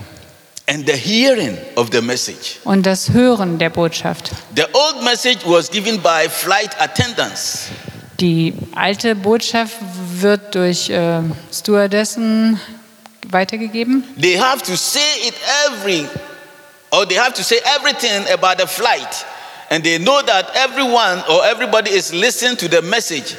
and 0.66 0.84
the 0.86 0.96
hearing 0.96 1.56
of 1.76 1.90
the 1.92 2.00
message. 2.00 2.58
und 2.64 2.84
das 2.84 3.10
Hören 3.10 3.58
der 3.58 3.70
Botschaft. 3.70 4.30
The 4.54 4.66
old 4.72 5.02
message 5.04 5.44
was 5.44 5.70
given 5.70 6.00
by 6.00 6.28
flight 6.28 6.78
attendants. 6.80 7.68
Die 8.20 8.54
alte 8.74 9.14
Botschaft 9.14 9.76
wird 10.20 10.54
durch 10.54 10.90
äh, 10.90 11.20
Stewardessen 11.52 12.58
weitergegeben. 13.28 14.04
They 14.20 14.38
have 14.38 14.62
to 14.62 14.74
say 14.74 15.28
it 15.28 15.34
every, 15.68 16.06
or 16.96 17.06
they 17.06 17.16
have 17.16 17.34
to 17.34 17.42
say 17.42 17.58
everything 17.76 18.26
about 18.32 18.58
the 18.58 18.66
flight. 18.66 19.24
And 19.70 19.82
they 19.84 19.98
know 19.98 20.22
that 20.22 20.50
everyone 20.54 21.22
or 21.28 21.44
everybody 21.44 21.90
is 21.90 22.12
listening 22.12 22.56
to 22.58 22.68
the 22.68 22.82
message 22.82 23.36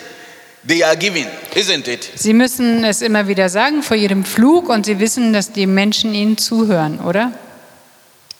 they 0.64 0.84
are 0.84 0.96
giving, 0.96 1.28
isn't 1.56 1.88
it? 1.88 2.12
Sie 2.16 2.34
müssen 2.34 2.84
es 2.84 3.02
immer 3.02 3.28
wieder 3.28 3.50
sagen 3.50 3.82
vor 3.82 3.96
jedem 3.96 4.26
Flug 4.26 4.70
und 4.70 4.86
sie 4.86 5.00
wissen, 5.00 5.32
dass 5.32 5.52
die 5.52 5.66
Menschen 5.66 6.14
ihnen 6.14 6.38
zuhören, 6.38 7.00
oder? 7.00 7.32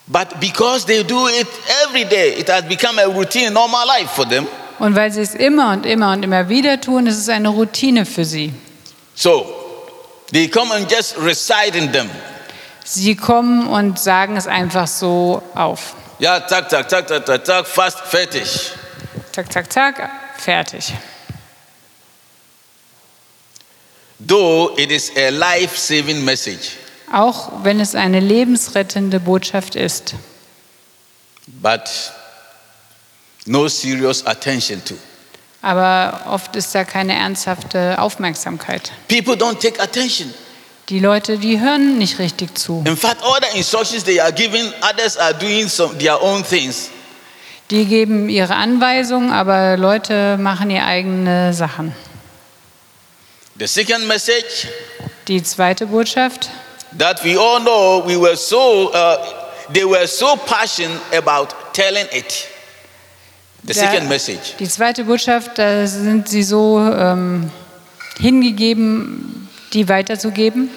But 0.06 0.38
because 0.40 0.86
they 0.86 1.02
do 1.02 1.28
it 1.28 1.46
every 1.84 2.04
day, 2.04 2.38
it 2.38 2.48
has 2.48 2.64
become 2.64 2.98
a 2.98 3.06
routine, 3.06 3.50
normal 3.50 3.86
life 3.86 4.10
for 4.14 4.26
them. 4.26 4.46
Und 4.78 4.94
weil 4.94 5.10
sie 5.10 5.22
es 5.22 5.34
immer 5.34 5.72
und 5.72 5.86
immer 5.86 6.12
und 6.12 6.22
immer 6.22 6.48
wieder 6.48 6.80
tun, 6.80 7.06
ist 7.06 7.18
es 7.18 7.28
eine 7.28 7.48
Routine 7.48 8.04
für 8.04 8.24
sie. 8.24 8.52
So 9.14 9.46
they 10.32 10.48
come 10.48 10.72
and 10.74 10.90
just 10.90 11.16
recite 11.18 11.76
in 11.76 11.90
them. 11.92 12.08
Sie 12.90 13.16
kommen 13.16 13.66
und 13.66 13.98
sagen 13.98 14.38
es 14.38 14.46
einfach 14.46 14.86
so 14.86 15.42
auf. 15.54 15.94
Ja, 16.20 16.40
tak, 16.40 16.70
tak, 16.70 16.88
tak, 16.88 17.06
tak, 17.06 17.26
tak, 17.26 17.44
tak, 17.44 17.66
fast 17.66 18.00
fertig. 18.00 18.72
Zack, 19.32 19.52
zack, 19.52 19.70
zack, 19.70 20.10
fertig. 20.38 20.94
Though 24.26 24.74
it 24.78 24.90
is 24.90 25.12
a 25.16 25.28
life 25.30 25.76
saving 25.76 26.24
message, 26.24 26.72
Auch 27.12 27.62
wenn 27.62 27.78
es 27.78 27.94
eine 27.94 28.20
lebensrettende 28.20 29.20
Botschaft 29.20 29.74
ist. 29.76 30.14
but 31.60 31.88
no 33.46 33.68
serious 33.68 34.24
attention 34.26 34.82
to. 34.86 34.94
Aber 35.60 36.22
oft 36.30 36.56
ist 36.56 36.74
da 36.74 36.84
keine 36.84 37.14
ernsthafte 37.14 37.98
Aufmerksamkeit. 38.00 38.92
People 39.08 39.34
don't 39.34 39.58
take 39.60 39.78
attention. 39.80 40.32
Die 40.88 41.00
Leute, 41.00 41.36
die 41.36 41.60
hören 41.60 41.98
nicht 41.98 42.18
richtig 42.18 42.56
zu. 42.56 42.82
In 42.86 42.96
fact, 42.96 43.22
all 43.22 43.38
the 43.42 43.58
instructions 43.58 44.04
they 44.04 44.18
are 44.20 44.32
giving, 44.32 44.72
others 44.82 45.18
are 45.18 45.34
doing 45.34 45.68
some, 45.68 45.96
their 45.98 46.20
own 46.22 46.42
things. 46.42 46.88
Die 47.70 47.84
geben 47.84 48.30
ihre 48.30 48.54
Anweisungen, 48.54 49.30
aber 49.30 49.76
Leute 49.76 50.38
machen 50.38 50.70
ihre 50.70 50.84
eigene 50.86 51.52
Sachen. 51.52 51.94
The 53.58 53.66
second 53.66 54.06
message 54.06 54.68
Die 55.26 55.42
zweite 55.42 55.86
Botschaft, 55.86 56.48
that 56.96 57.22
we 57.22 57.38
all 57.38 57.60
know, 57.60 58.02
we 58.06 58.16
were 58.18 58.34
so, 58.36 58.90
uh, 58.94 59.16
they 59.74 59.84
were 59.84 60.06
so 60.06 60.36
passionate 60.46 60.98
about 61.14 61.48
telling 61.74 62.06
it. 62.12 62.46
The 63.64 63.74
Da- 63.74 63.80
second 63.80 64.08
message. 64.08 64.56
Die 64.58 64.68
zweite 64.68 65.04
Botschaft, 65.04 65.58
da 65.58 65.86
sind 65.86 66.28
sie 66.30 66.42
so 66.42 66.78
ähm, 66.80 67.50
hingegeben, 68.18 69.37
die 69.72 69.88
weiterzugeben. 69.88 70.70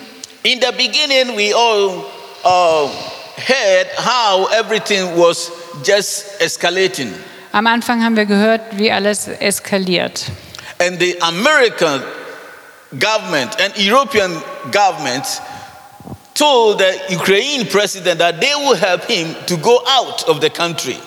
In 0.43 0.60
the 0.60 0.71
beginning, 0.71 1.36
we 1.38 1.53
all 1.53 2.05
uh, 2.43 2.89
heard 3.38 3.88
how 3.98 4.48
everything 4.53 5.15
was 5.15 5.51
just 5.83 6.39
escalating. 6.41 7.13
Am 7.51 7.67
Anfang 7.67 8.03
haben 8.03 8.15
wir 8.15 8.25
gehört, 8.25 8.62
wie 8.77 8.91
alles 8.91 9.27
eskaliert. 9.27 10.31
And 10.79 11.00
the 11.00 11.19
American 11.21 12.01
government 12.98 13.55
and 13.60 13.77
European 13.77 14.31
governments 14.71 15.41
told 16.33 16.79
the 16.79 17.15
Ukraine 17.15 17.65
president 17.65 18.19
that 18.19 18.39
they 18.41 18.53
will 18.55 18.75
help 18.75 19.03
him 19.03 19.36
to 19.45 19.57
go 19.57 19.79
out 19.86 20.24
of 20.27 20.39
the 20.41 20.50
country. 20.50 20.98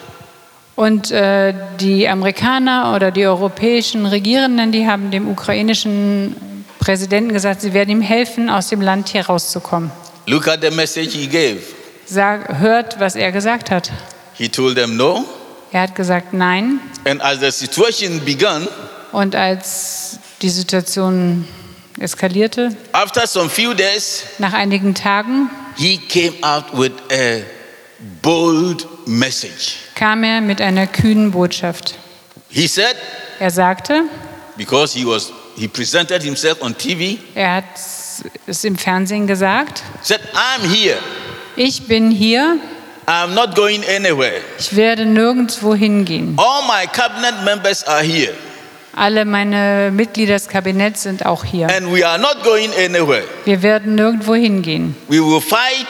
Und 0.77 1.11
äh, 1.13 1.55
die 1.81 2.09
Amerikaner 2.09 2.95
oder 2.95 3.11
die 3.11 3.27
europäischen 3.27 4.07
Regierenden, 4.07 4.73
die 4.73 4.87
haben 4.87 5.11
dem 5.11 5.29
ukrainischen 5.29 6.35
Präsidenten 6.85 7.33
gesagt, 7.33 7.63
sie 7.63 7.73
werden 7.73 7.89
ihm 7.91 8.03
helfen, 8.03 8.51
aus 8.51 8.69
dem 8.69 8.83
Land 8.83 9.09
hier 9.09 9.25
rauszukommen. 9.27 9.91
Look 10.27 10.49
at 10.49 10.61
the 10.63 10.71
message 10.71 11.13
he 11.13 11.27
gave. 11.27 11.61
Sag, 12.05 12.59
hört, 12.59 13.01
was 13.01 13.17
er 13.17 13.33
gesagt 13.33 13.71
hat. 13.71 13.91
He 14.35 14.49
told 14.51 14.77
them 14.77 14.97
no. 14.97 15.25
Er 15.73 15.81
hat 15.83 15.95
gesagt 15.95 16.35
Nein. 16.35 16.81
And 17.07 17.23
as 17.23 17.41
the 17.41 17.51
situation 17.51 18.21
began, 18.25 18.69
Und 19.13 19.35
als 19.35 20.19
die 20.43 20.51
Situation 20.51 21.49
eskalierte, 21.99 22.77
after 22.93 23.27
some 23.27 23.49
few 23.49 23.73
days, 23.73 24.25
nach 24.39 24.53
einigen 24.53 24.95
Tagen 24.95 25.49
he 25.77 25.97
came 25.97 26.35
out 26.43 26.65
with 26.73 26.93
a 27.11 27.41
bold 28.21 28.87
message. 29.07 29.77
kam 29.95 30.23
er 30.23 30.43
mit 30.43 30.61
einer 30.61 30.87
kühnen 30.87 31.31
Botschaft. 31.31 31.95
He 32.51 32.67
said, 32.67 32.95
Er 33.41 33.51
sagte, 33.51 34.03
because 34.57 34.97
he 34.99 35.07
was 35.07 35.33
he 35.57 35.69
presented 35.69 36.23
himself 36.23 36.63
on 36.63 36.75
TV, 36.77 37.19
er 37.35 37.57
hat 37.57 37.65
es 38.47 38.65
im 38.65 38.77
Fernsehen 38.77 39.27
gesagt, 39.27 39.83
said, 40.03 40.21
I'm 40.35 40.69
here. 40.69 40.99
ich 41.57 41.87
bin 41.87 42.11
hier, 42.11 42.59
I'm 43.07 43.35
not 43.35 43.55
going 43.55 43.83
anywhere. 43.85 44.41
ich 44.59 44.75
werde 44.77 45.05
nirgendwo 45.05 45.75
hingehen. 45.75 46.35
All 46.39 46.63
my 46.63 46.87
cabinet 46.87 47.45
members 47.45 47.85
are 47.85 48.03
here. 48.03 48.35
Alle 48.97 49.25
meine 49.25 49.91
Mitglieder 49.93 50.35
des 50.35 50.47
Kabinetts 50.47 51.03
sind 51.03 51.27
auch 51.27 51.45
hier. 51.45 51.69
And 51.69 51.93
we 51.93 52.07
are 52.07 52.19
not 52.19 52.45
going 52.45 52.71
anywhere. 52.73 53.25
Wir 53.45 53.61
werden 53.63 53.97
nirgendwo 53.97 54.35
hingehen. 54.35 54.95
We 55.09 55.19
will 55.19 55.41
fight, 55.41 55.89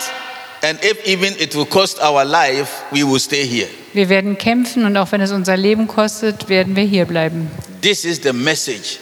and 0.62 0.82
if 0.82 1.06
even 1.06 1.34
it 1.38 1.54
will 1.54 1.66
cost 1.66 2.00
our 2.02 2.24
life, 2.24 2.70
we 2.90 3.06
will 3.06 3.20
stay 3.20 3.46
here. 3.46 3.68
Wir 3.92 4.08
werden 4.08 4.38
kämpfen 4.38 4.84
und 4.86 4.96
auch 4.96 5.12
wenn 5.12 5.20
es 5.20 5.30
unser 5.30 5.56
Leben 5.56 5.86
kostet, 5.86 6.48
werden 6.48 6.74
wir 6.76 6.84
hier 6.84 7.04
bleiben. 7.04 7.50
This 7.82 8.04
is 8.04 8.20
the 8.22 8.32
message 8.32 8.98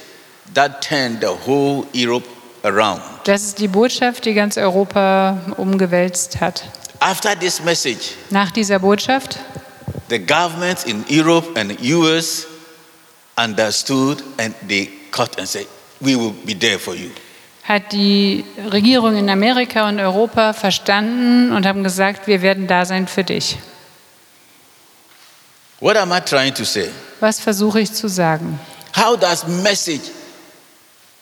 that 0.54 0.82
turned 0.82 1.20
the 1.20 1.28
whole 1.46 1.86
Europe 1.94 2.26
around. 2.64 3.00
Das 3.24 3.42
ist 3.42 3.58
die 3.58 3.68
Botschaft, 3.68 4.24
die 4.24 4.34
ganz 4.34 4.56
Europa 4.56 5.38
umgewälzt 5.56 6.40
hat. 6.40 6.64
After 7.00 7.38
this 7.38 7.62
message, 7.62 8.12
Nach 8.30 8.50
dieser 8.50 8.78
Botschaft 8.78 9.38
the 10.08 10.18
governments 10.18 10.84
in 10.84 11.04
Europe 11.08 11.58
and 11.58 11.72
the 11.78 11.94
US 11.94 12.46
understood 13.36 14.22
and 14.38 14.54
they 14.68 14.90
cut 15.10 15.38
and 15.38 15.48
said, 15.48 15.66
We 16.00 16.16
will 16.16 16.32
be 16.44 16.54
there 16.58 16.78
for 16.78 16.94
you. 16.94 17.10
hat 17.64 17.92
die 17.92 18.44
Regierung 18.70 19.16
in 19.16 19.30
Amerika 19.30 19.88
und 19.88 20.00
Europa 20.00 20.52
verstanden 20.52 21.52
und 21.52 21.64
haben 21.64 21.84
gesagt, 21.84 22.26
wir 22.26 22.42
werden 22.42 22.66
da 22.66 22.84
sein 22.84 23.06
für 23.06 23.22
dich. 23.24 23.56
What 25.80 25.96
am 25.96 26.12
I 26.12 26.20
trying 26.20 26.54
to 26.54 26.64
say? 26.64 26.90
Was 27.20 27.40
versuche 27.40 27.80
ich 27.80 27.92
zu 27.92 28.08
sagen? 28.08 28.58
How 28.96 29.16
does 29.18 29.46
message 29.46 30.10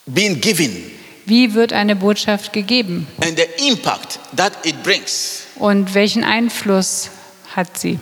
being 0.06 0.40
given 0.40 0.90
Wie 1.26 1.54
wird 1.54 1.72
eine 1.72 1.94
Botschaft 1.96 2.52
gegeben 2.52 3.06
and 3.22 3.38
the 3.38 3.68
impact 3.68 4.18
that 4.36 4.52
it 4.64 4.82
brings? 4.82 5.42
und 5.56 5.94
welchen 5.94 6.24
Einfluss 6.24 7.10
hat 7.54 7.78
sie? 7.78 7.98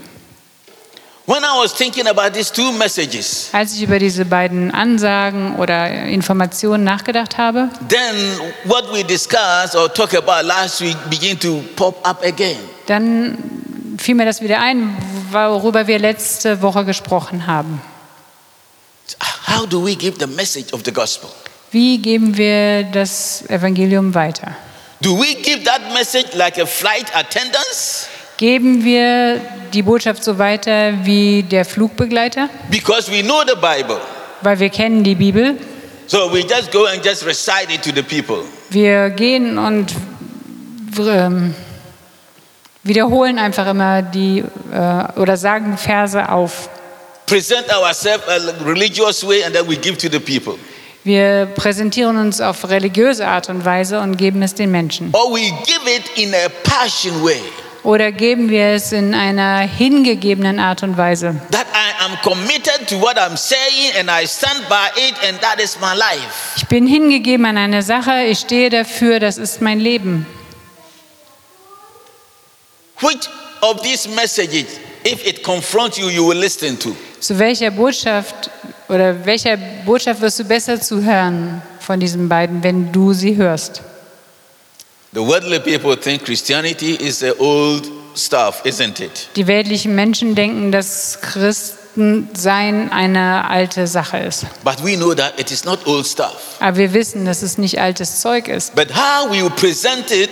When 1.26 1.42
I 1.42 1.62
was 1.62 1.74
thinking 1.74 2.06
about 2.06 2.30
these 2.32 2.50
two 2.50 2.72
messages, 2.72 3.50
Als 3.52 3.74
ich 3.74 3.82
über 3.82 3.98
diese 3.98 4.24
beiden 4.24 4.70
Ansagen 4.70 5.56
oder 5.56 6.04
Informationen 6.06 6.84
nachgedacht 6.84 7.36
habe, 7.36 7.68
then 7.90 8.16
what 8.64 8.90
we 8.94 9.04
discussed 9.04 9.74
or 9.76 9.92
talked 9.92 10.16
about 10.16 10.46
last 10.46 10.80
week 10.80 10.96
began 11.10 11.38
to 11.38 11.62
pop 11.76 11.96
up 12.08 12.24
again. 12.24 12.56
dann 12.86 13.36
fiel 13.98 14.14
mir 14.14 14.24
das 14.24 14.40
wieder 14.40 14.58
ein, 14.60 14.96
worüber 15.30 15.86
wir 15.86 15.98
letzte 15.98 16.62
Woche 16.62 16.86
gesprochen 16.86 17.46
haben. 17.46 17.82
How 19.46 19.66
do 19.66 19.84
we 19.84 19.94
give 19.96 20.16
the 20.18 20.26
message 20.26 20.72
of 20.72 20.80
the 20.84 20.92
gospel? 20.92 21.28
Wie 21.70 21.98
geben 21.98 22.36
wir 22.36 22.84
das 22.84 23.44
Evangelium 23.48 24.14
weiter? 24.14 24.56
Do 25.02 25.18
we 25.18 25.34
give 25.34 25.64
that 25.64 25.92
message 25.92 26.34
like 26.34 26.58
a 26.58 26.64
flight 26.64 27.14
attendance? 27.14 28.06
Geben 28.38 28.84
wir 28.84 29.40
die 29.74 29.82
Botschaft 29.82 30.24
so 30.24 30.38
weiter 30.38 30.94
wie 31.04 31.42
der 31.42 31.66
Flugbegleiter? 31.66 32.48
Because 32.70 33.10
we 33.12 33.22
know 33.22 33.42
the 33.46 33.54
Bible. 33.54 34.00
Weil 34.40 34.58
wir 34.60 34.70
kennen 34.70 35.04
die 35.04 35.14
Bibel. 35.14 35.56
So 36.06 36.32
we 36.32 36.40
just 36.40 36.72
go 36.72 36.86
and 36.86 37.04
just 37.04 37.26
recite 37.26 37.70
it 37.70 37.82
to 37.82 37.90
the 37.94 38.02
people. 38.02 38.44
Wir 38.70 39.10
gehen 39.10 39.58
und 39.58 39.92
ähm, 40.98 41.54
wiederholen 42.82 43.38
einfach 43.38 43.66
immer 43.66 44.00
die 44.00 44.42
äh, 44.72 45.20
oder 45.20 45.36
sagen 45.36 45.76
Verse 45.76 46.30
auf. 46.30 46.70
Present 47.26 47.68
ourselves 47.70 48.24
a 48.26 48.64
religious 48.64 49.22
way 49.22 49.44
and 49.44 49.54
then 49.54 49.68
we 49.68 49.76
give 49.76 49.98
to 49.98 50.08
the 50.08 50.18
people. 50.18 50.58
Wir 51.04 51.46
präsentieren 51.54 52.16
uns 52.16 52.40
auf 52.40 52.68
religiöse 52.68 53.26
Art 53.26 53.48
und 53.48 53.64
Weise 53.64 54.00
und 54.00 54.16
geben 54.16 54.42
es 54.42 54.54
den 54.54 54.70
Menschen. 54.70 55.10
Or 55.12 55.32
we 55.32 55.52
give 55.64 55.88
it 55.88 56.04
in 56.16 56.34
a 56.34 56.48
passion 56.64 57.22
way. 57.24 57.40
Oder 57.84 58.12
geben 58.12 58.50
wir 58.50 58.66
es 58.74 58.92
in 58.92 59.14
einer 59.14 59.60
hingegebenen 59.60 60.58
Art 60.58 60.82
und 60.82 60.96
Weise. 60.96 61.40
Ich 66.56 66.66
bin 66.66 66.86
hingegeben 66.86 67.46
an 67.46 67.56
eine 67.56 67.82
Sache, 67.82 68.24
ich 68.24 68.38
stehe 68.40 68.70
dafür, 68.70 69.20
das 69.20 69.38
ist 69.38 69.62
mein 69.62 69.80
Leben. 69.80 70.26
Which 73.00 73.28
of 73.60 73.80
these 73.82 74.08
messages, 74.08 74.66
if 75.06 75.24
it 75.24 75.42
confronts 75.44 75.96
you, 75.96 76.08
you 76.08 76.28
will 76.28 76.38
listen 76.38 76.78
to? 76.80 76.96
Zu 77.20 77.38
welcher 77.38 77.70
Botschaft 77.70 78.50
oder 78.88 79.24
welcher 79.26 79.56
Botschaft 79.84 80.20
wirst 80.20 80.38
du 80.38 80.44
besser 80.44 80.80
zuhören 80.80 81.62
von 81.80 82.00
diesen 82.00 82.28
beiden, 82.28 82.62
wenn 82.62 82.92
du 82.92 83.12
sie 83.12 83.36
hörst? 83.36 83.82
The 85.12 85.20
worldly 85.20 85.58
people 85.58 85.96
think 85.96 86.24
Christianity 86.24 86.94
is 86.94 87.20
the 87.20 87.32
old 87.38 87.88
stuff, 88.14 88.60
isn't 88.64 89.00
it? 89.00 89.28
Die 89.36 89.46
weltlichen 89.46 89.94
Menschen 89.94 90.34
denken, 90.34 90.70
dass 90.70 91.18
Christensein 91.22 92.92
eine 92.92 93.48
alte 93.48 93.86
Sache 93.86 94.18
ist. 94.18 94.44
But 94.64 94.84
we 94.84 94.96
know 94.96 95.14
that 95.14 95.40
it 95.40 95.50
is 95.50 95.64
not 95.64 95.86
old 95.86 96.06
stuff. 96.06 96.56
Aber 96.60 96.76
wir 96.76 96.92
wissen, 96.92 97.24
dass 97.24 97.42
es 97.42 97.56
nicht 97.56 97.80
altes 97.80 98.20
Zeug 98.20 98.48
ist. 98.48 98.74
But 98.74 98.88
how 98.94 99.30
we 99.30 99.42
will 99.42 99.50
present 99.50 100.10
it 100.10 100.30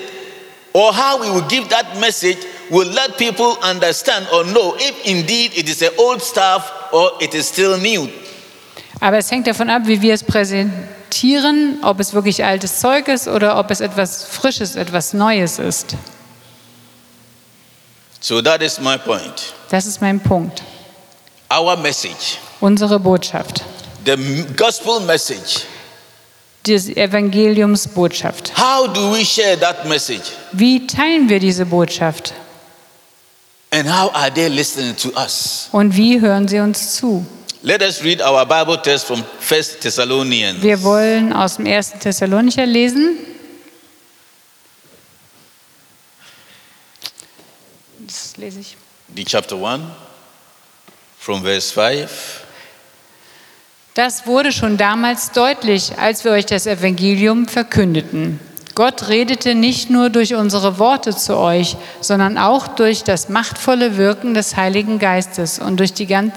or 0.75 0.95
how 0.95 1.19
we 1.21 1.33
will 1.33 1.47
give 1.49 1.69
that 1.69 1.99
message 1.99 2.39
will 2.71 2.89
let 2.89 3.17
people 3.17 3.57
understand 3.63 4.27
or 4.31 4.45
know 4.45 4.77
if 4.77 4.95
indeed 5.05 5.57
it 5.57 5.69
is 5.69 5.79
the 5.79 5.91
old 5.97 6.23
stuff 6.23 6.71
or 6.93 7.13
it 7.21 7.35
is 7.35 7.49
still 7.49 7.79
new. 7.79 8.09
Aber 9.01 9.19
es 9.19 9.31
hängt 9.31 9.47
davon 9.47 9.69
ab, 9.71 9.83
wie 9.87 10.01
wir 10.03 10.15
es 10.15 10.23
präsentieren, 10.25 11.79
ob 11.83 12.01
es 12.01 12.13
wirklich 12.15 12.45
altes 12.45 12.81
Zeug 12.81 13.09
ist 13.09 13.29
oder 13.29 13.59
ob 13.59 13.71
es 13.71 13.81
etwas 13.81 14.25
Frisches, 14.25 14.75
etwas 14.75 15.13
Neues 15.13 15.59
ist. 15.59 15.95
So 18.21 18.41
that 18.43 18.63
is 18.63 18.81
my 18.81 18.97
point. 18.99 19.53
Das 19.71 19.87
ist 19.87 20.01
mein 20.01 20.19
Punkt. 20.21 20.63
Our 21.53 21.77
message, 21.77 22.39
Unsere 22.61 22.99
Botschaft, 22.99 23.63
the 24.05 24.17
gospel 24.57 24.99
message. 25.01 25.61
die 26.67 26.97
Evangeliumsbotschaft. 26.97 28.53
How 28.59 28.89
do 28.93 29.13
we 29.13 29.25
share 29.25 29.57
that 29.61 29.85
message? 29.87 30.33
Wie 30.53 30.87
teilen 30.87 31.29
wir 31.29 31.39
diese 31.39 31.65
Botschaft 31.67 32.33
And 33.71 33.87
how 33.89 34.13
are 34.15 34.33
they 34.33 34.49
listening 34.49 34.97
to 34.97 35.11
us? 35.11 35.69
und 35.71 35.95
wie 35.97 36.21
hören 36.21 36.49
sie 36.49 36.59
uns 36.59 36.97
zu? 36.97 37.25
Let 37.67 37.83
us 37.83 38.01
read 38.05 38.23
our 38.23 38.47
Bible 38.47 38.81
text 38.81 39.07
from 39.07 39.25
1 39.41 39.81
Thessalonians. 39.81 40.63
Wir 40.63 40.81
wollen 40.85 41.33
aus 41.33 41.57
dem 41.57 41.67
1. 41.67 41.95
Thessalonicher 41.99 42.65
lesen. 42.65 43.19
Das 48.07 48.37
lese 48.37 48.61
ich. 48.61 48.77
The 49.17 49.25
chapter 49.25 49.57
1 49.57 49.83
from 51.19 51.43
verse 51.43 51.75
5. 51.75 52.45
Das 53.95 54.29
wurde 54.29 54.53
schon 54.53 54.77
damals 54.77 55.33
deutlich, 55.33 55.99
als 55.99 56.23
wir 56.23 56.31
euch 56.31 56.47
das 56.47 56.69
Evangelium 56.69 57.49
verkündeten. 57.49 58.39
Gott 58.77 59.09
redete 59.09 59.57
nicht 59.57 59.91
nur 59.91 60.09
durch 60.09 60.37
unsere 60.37 60.79
Worte 60.79 61.17
zu 61.17 61.37
euch, 61.37 61.77
sondern 62.01 62.39
auch 62.39 62.69
durch 62.69 63.03
das 63.03 63.29
machtvolle 63.29 63.97
Wirken 63.97 64.35
des 64.35 64.57
Heiligen 64.57 65.01
Geistes 65.01 65.59
und 65.59 65.81
durch 65.81 65.93
die, 65.93 66.07
ganz, 66.07 66.33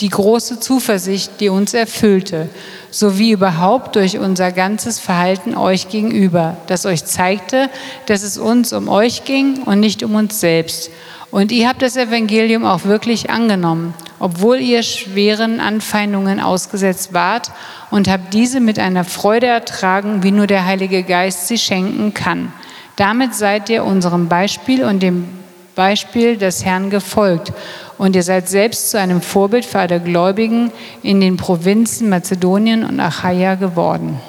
die 0.00 0.08
große 0.08 0.60
Zuversicht, 0.60 1.40
die 1.40 1.48
uns 1.48 1.74
erfüllte, 1.74 2.48
sowie 2.90 3.32
überhaupt 3.32 3.96
durch 3.96 4.18
unser 4.18 4.52
ganzes 4.52 4.98
Verhalten 4.98 5.56
euch 5.56 5.88
gegenüber, 5.88 6.56
das 6.66 6.86
euch 6.86 7.04
zeigte, 7.04 7.70
dass 8.06 8.22
es 8.22 8.38
uns 8.38 8.72
um 8.72 8.88
euch 8.88 9.24
ging 9.24 9.62
und 9.64 9.80
nicht 9.80 10.02
um 10.02 10.14
uns 10.14 10.40
selbst. 10.40 10.90
Und 11.30 11.52
ihr 11.52 11.68
habt 11.68 11.82
das 11.82 11.96
Evangelium 11.96 12.64
auch 12.64 12.84
wirklich 12.84 13.30
angenommen, 13.30 13.94
obwohl 14.18 14.58
ihr 14.58 14.82
schweren 14.82 15.60
Anfeindungen 15.60 16.40
ausgesetzt 16.40 17.14
wart 17.14 17.52
und 17.90 18.08
habt 18.08 18.34
diese 18.34 18.60
mit 18.60 18.78
einer 18.78 19.04
Freude 19.04 19.46
ertragen, 19.46 20.22
wie 20.22 20.32
nur 20.32 20.48
der 20.48 20.66
Heilige 20.66 21.04
Geist 21.04 21.46
sie 21.46 21.58
schenken 21.58 22.14
kann. 22.14 22.52
Damit 22.96 23.34
seid 23.34 23.70
ihr 23.70 23.84
unserem 23.84 24.28
Beispiel 24.28 24.84
und 24.84 25.02
dem 25.02 25.39
Beispiel 25.80 26.36
des 26.36 26.62
Herrn 26.62 26.90
gefolgt. 26.90 27.54
Und 27.96 28.14
ihr 28.14 28.22
seid 28.22 28.50
selbst 28.50 28.90
zu 28.90 28.98
einem 28.98 29.22
Vorbild 29.22 29.64
für 29.64 29.78
alle 29.78 29.98
Gläubigen 29.98 30.70
in 31.02 31.22
den 31.22 31.38
Provinzen 31.38 32.10
Mazedonien 32.10 32.84
und 32.84 33.00
Achaia 33.00 33.54
geworden. 33.54 34.20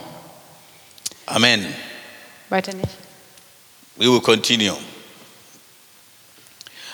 Amen. 1.25 1.65
Weiter 2.47 2.73
nicht. 2.73 2.87
We 3.97 4.05
will 4.09 4.21
continue. 4.21 4.77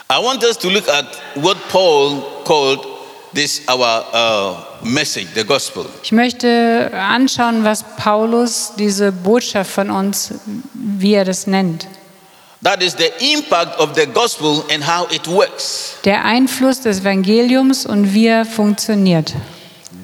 I 0.10 0.18
want 0.20 0.44
us 0.44 0.58
to 0.58 0.70
look 0.70 0.90
at 0.90 1.06
what 1.36 1.58
Paul 1.70 2.24
called 2.44 2.80
this 3.34 3.62
our 3.70 4.06
uh, 4.12 4.56
message, 4.84 5.28
the 5.36 5.44
gospel. 5.44 5.86
Ich 6.02 6.12
möchte 6.12 6.92
anschauen, 6.94 7.64
was 7.64 7.86
Paulus 7.98 8.74
diese 8.76 9.12
Botschaft 9.12 9.70
von 9.70 9.92
uns, 9.92 10.34
wie 10.74 11.14
er 11.14 11.26
das 11.26 11.46
nennt. 11.46 11.86
That 12.64 12.82
is 12.82 12.96
the 12.96 13.12
impact 13.34 13.80
of 13.80 13.94
the 13.96 14.08
gospel 14.08 14.64
and 14.72 14.84
how 14.84 15.08
it 15.12 15.28
works. 15.28 15.96
Der 16.04 16.26
Einfluss 16.26 16.82
des 16.82 17.02
Evangeliums 17.02 17.86
und 17.86 18.14
wie 18.14 18.28
er 18.28 18.46
funktioniert. 18.46 19.34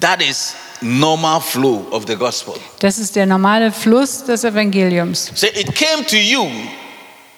That 0.00 0.22
is 0.22 0.54
normal 0.80 1.40
flow 1.40 1.86
of 1.90 2.04
the 2.06 2.14
gospel. 2.14 2.54
Das 2.78 2.98
ist 2.98 3.16
der 3.16 3.26
normale 3.26 3.72
Fluss 3.72 4.24
des 4.24 4.44
Evangeliums. 4.44 5.32
So 5.34 5.46
it 5.48 5.74
came 5.74 6.06
to 6.06 6.16
you, 6.16 6.46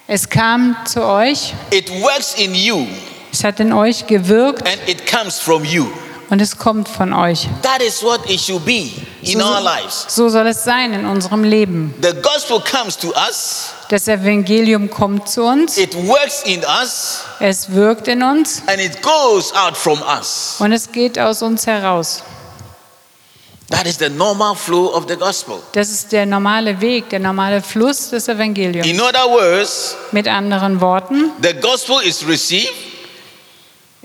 Es 0.08 0.28
kam 0.28 0.76
zu 0.84 1.02
euch, 1.02 1.54
it 1.72 1.90
works 2.02 2.34
in 2.34 2.54
you, 2.54 2.86
es 3.32 3.42
hat 3.42 3.58
in 3.58 3.72
euch 3.72 4.06
gewirkt 4.06 4.62
and 4.68 4.78
it 4.86 5.06
comes 5.10 5.38
from 5.38 5.64
you. 5.64 5.86
Und 6.30 6.40
es 6.40 6.56
kommt 6.58 6.88
von 6.88 7.12
euch. 7.12 7.48
That 7.62 7.80
is 7.82 8.02
what 8.02 8.28
it 8.28 8.40
should 8.40 8.64
be 8.64 8.90
in 9.22 9.38
So, 9.40 9.46
our 9.46 9.60
lives. 9.60 10.06
so 10.08 10.28
soll 10.28 10.46
es 10.48 10.64
sein 10.64 10.92
in 10.92 11.06
unserem 11.06 11.44
Leben. 11.44 11.94
The 12.02 12.14
gospel 12.20 12.60
comes 12.60 12.96
to 12.98 13.08
us, 13.28 13.70
Das 13.88 14.08
Evangelium 14.08 14.90
kommt 14.90 15.28
zu 15.28 15.44
uns, 15.44 15.78
it 15.78 15.94
works 15.94 16.42
in 16.44 16.60
us, 16.82 17.20
es 17.40 17.72
wirkt 17.72 18.08
in 18.08 18.22
uns 18.22 18.62
and 18.66 18.80
it 18.80 19.00
goes 19.02 19.52
out 19.54 19.76
from 19.76 20.00
us. 20.02 20.56
und 20.58 20.72
es 20.72 20.90
geht 20.90 21.18
aus 21.18 21.42
uns 21.42 21.66
heraus. 21.66 22.22
That 23.68 23.84
is 23.86 23.98
the 23.98 24.08
normal 24.08 24.54
flow 24.54 24.94
of 24.94 25.06
the 25.08 25.16
gospel. 25.16 25.56
Das 25.72 25.88
ist 25.90 26.12
der 26.12 26.24
normale 26.24 26.80
Weg, 26.80 27.08
der 27.10 27.18
normale 27.18 27.60
Fluss 27.60 28.10
des 28.10 28.28
Evangeliums. 28.28 28.86
In 28.86 29.00
other 29.00 29.28
words, 29.28 29.96
Mit 30.12 30.28
anderen 30.28 30.80
Worten, 30.80 31.32
the 31.42 31.52
gospel 31.54 32.00
is 32.04 32.24
received, 32.28 32.72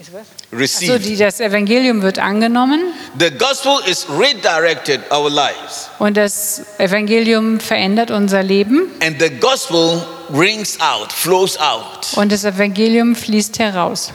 so 0.02 0.12
received. 0.54 1.06
die, 1.06 1.16
das 1.18 1.40
Evangelium 1.40 2.02
wird 2.02 2.20
angenommen 2.20 2.82
The 3.20 3.32
gospel 3.32 3.80
is 3.88 4.06
redirected 4.10 5.02
our 5.12 5.30
lives. 5.30 5.90
und 6.00 6.18
das 6.18 6.62
Evangelium 6.78 7.60
verändert 7.60 8.12
unser 8.12 8.44
Leben 8.44 8.92
And 9.02 9.22
the 9.22 9.30
gospel 9.30 10.02
rings 10.34 10.78
out, 10.82 11.12
flows 11.14 11.58
out. 11.60 12.08
und 12.16 12.32
das 12.32 12.44
Evangelium 12.44 13.16
fließt 13.16 13.60
heraus. 13.60 14.12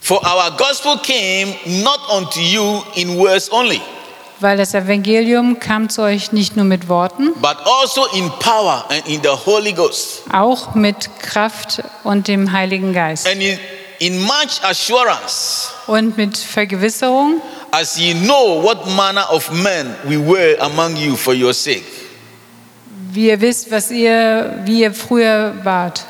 For 0.00 0.20
our 0.24 0.50
gospel 0.56 0.96
came 0.98 1.54
not 1.82 2.00
unto 2.10 2.40
you 2.40 2.82
in 2.94 3.18
words 3.18 3.50
only, 3.52 3.80
Weil 4.40 4.56
das 4.56 4.72
Evangelium 4.72 5.60
kam 5.60 5.90
zu 5.90 6.00
euch 6.02 6.32
nicht 6.32 6.56
nur 6.56 6.64
mit 6.64 6.88
Worten, 6.88 7.32
but 7.42 7.56
also 7.66 8.06
in 8.16 8.30
power 8.38 8.86
and 8.88 9.06
in 9.06 9.20
the 9.22 9.28
Holy 9.28 9.72
Ghost, 9.72 10.22
auch 10.32 10.74
mit 10.74 11.10
Kraft 11.20 11.82
und 12.04 12.26
dem 12.28 12.50
Heiligen 12.52 12.94
Geist. 12.94 13.26
and 13.28 13.42
in, 13.42 13.58
in 14.00 14.20
much 14.22 14.60
assurance, 14.64 15.68
Und 15.86 16.16
mit 16.16 16.36
Vergewisserung, 16.36 17.40
as 17.70 17.96
ye 17.98 18.12
know 18.14 18.60
what 18.62 18.86
manner 18.96 19.24
of 19.30 19.48
men 19.52 19.94
we 20.04 20.16
were 20.16 20.56
among 20.60 20.96
you 20.96 21.16
for 21.16 21.34
your 21.34 21.52
sake. 21.54 21.84
wie 23.12 23.28
ihr 23.28 23.40
wisst, 23.40 23.70
was 23.70 23.90
ihr, 23.90 24.60
wie 24.64 24.82
ihr 24.82 24.92
früher 24.94 25.54
wart. 25.64 26.02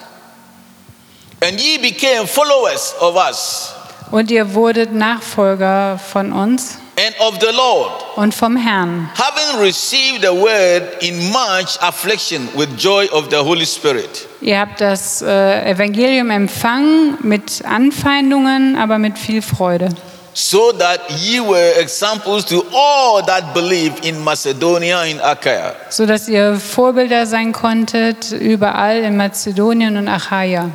And 1.43 1.59
ye 1.61 1.79
became 1.79 2.27
followers 2.27 2.95
of 3.01 3.17
us 3.17 3.73
Und 4.11 4.31
ihr 4.31 4.55
wurdet 4.55 4.93
Nachfolger 4.93 5.99
von 5.99 6.33
uns 6.33 6.79
and 6.99 7.15
of 7.21 7.39
the 7.41 7.55
Lord, 7.55 7.93
und 8.17 8.35
vom 8.35 8.57
Herrn, 8.57 9.09
having 9.17 9.61
received 9.61 10.23
the 10.23 10.33
word 10.33 10.83
in 11.03 11.31
much 11.31 11.79
affliction 11.81 12.49
with 12.55 12.69
joy 12.77 13.07
of 13.13 13.29
the 13.31 13.37
Holy 13.37 13.65
Spirit. 13.65 14.27
Ihr 14.41 14.59
habt 14.59 14.81
das 14.81 15.23
äh, 15.23 15.71
Evangelium 15.71 16.31
empfangen 16.31 17.19
mit 17.23 17.65
Anfeindungen, 17.65 18.77
aber 18.77 18.99
mit 18.99 19.19
viel 19.19 19.41
Freude, 19.43 19.89
so 20.35 20.73
that 20.73 21.01
ye 21.11 21.41
were 21.41 21.75
examples 21.81 22.45
to 22.45 22.65
all 22.73 23.25
that 23.25 23.55
believe 23.55 23.93
in 24.03 24.23
Macedonia 24.23 25.01
and 25.01 25.23
Achaia. 25.23 25.75
so 25.89 26.05
dass 26.05 26.29
ihr 26.29 26.57
Vorbilder 26.57 27.27
sein 27.27 27.53
konntet 27.53 28.33
überall 28.33 28.99
in 28.99 29.17
Mazedonien 29.17 29.97
und 29.97 30.09
Achaia. 30.09 30.71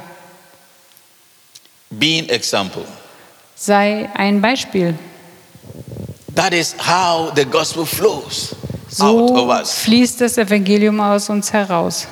Being 1.92 2.28
example. 2.30 2.84
Sei 3.56 4.10
ein 4.14 4.42
Beispiel. 4.42 4.96
That 6.36 6.54
is 6.54 6.76
how 6.78 7.32
the 7.36 7.46
gospel 7.46 7.86
flows 7.86 8.54
out 9.00 9.30
So 9.30 9.36
of 9.38 9.50
us. 9.50 9.72
fließt 9.84 10.20
das 10.22 10.38
Evangelium 10.38 11.00
aus 11.00 11.30
uns 11.30 11.52
heraus. 11.54 12.08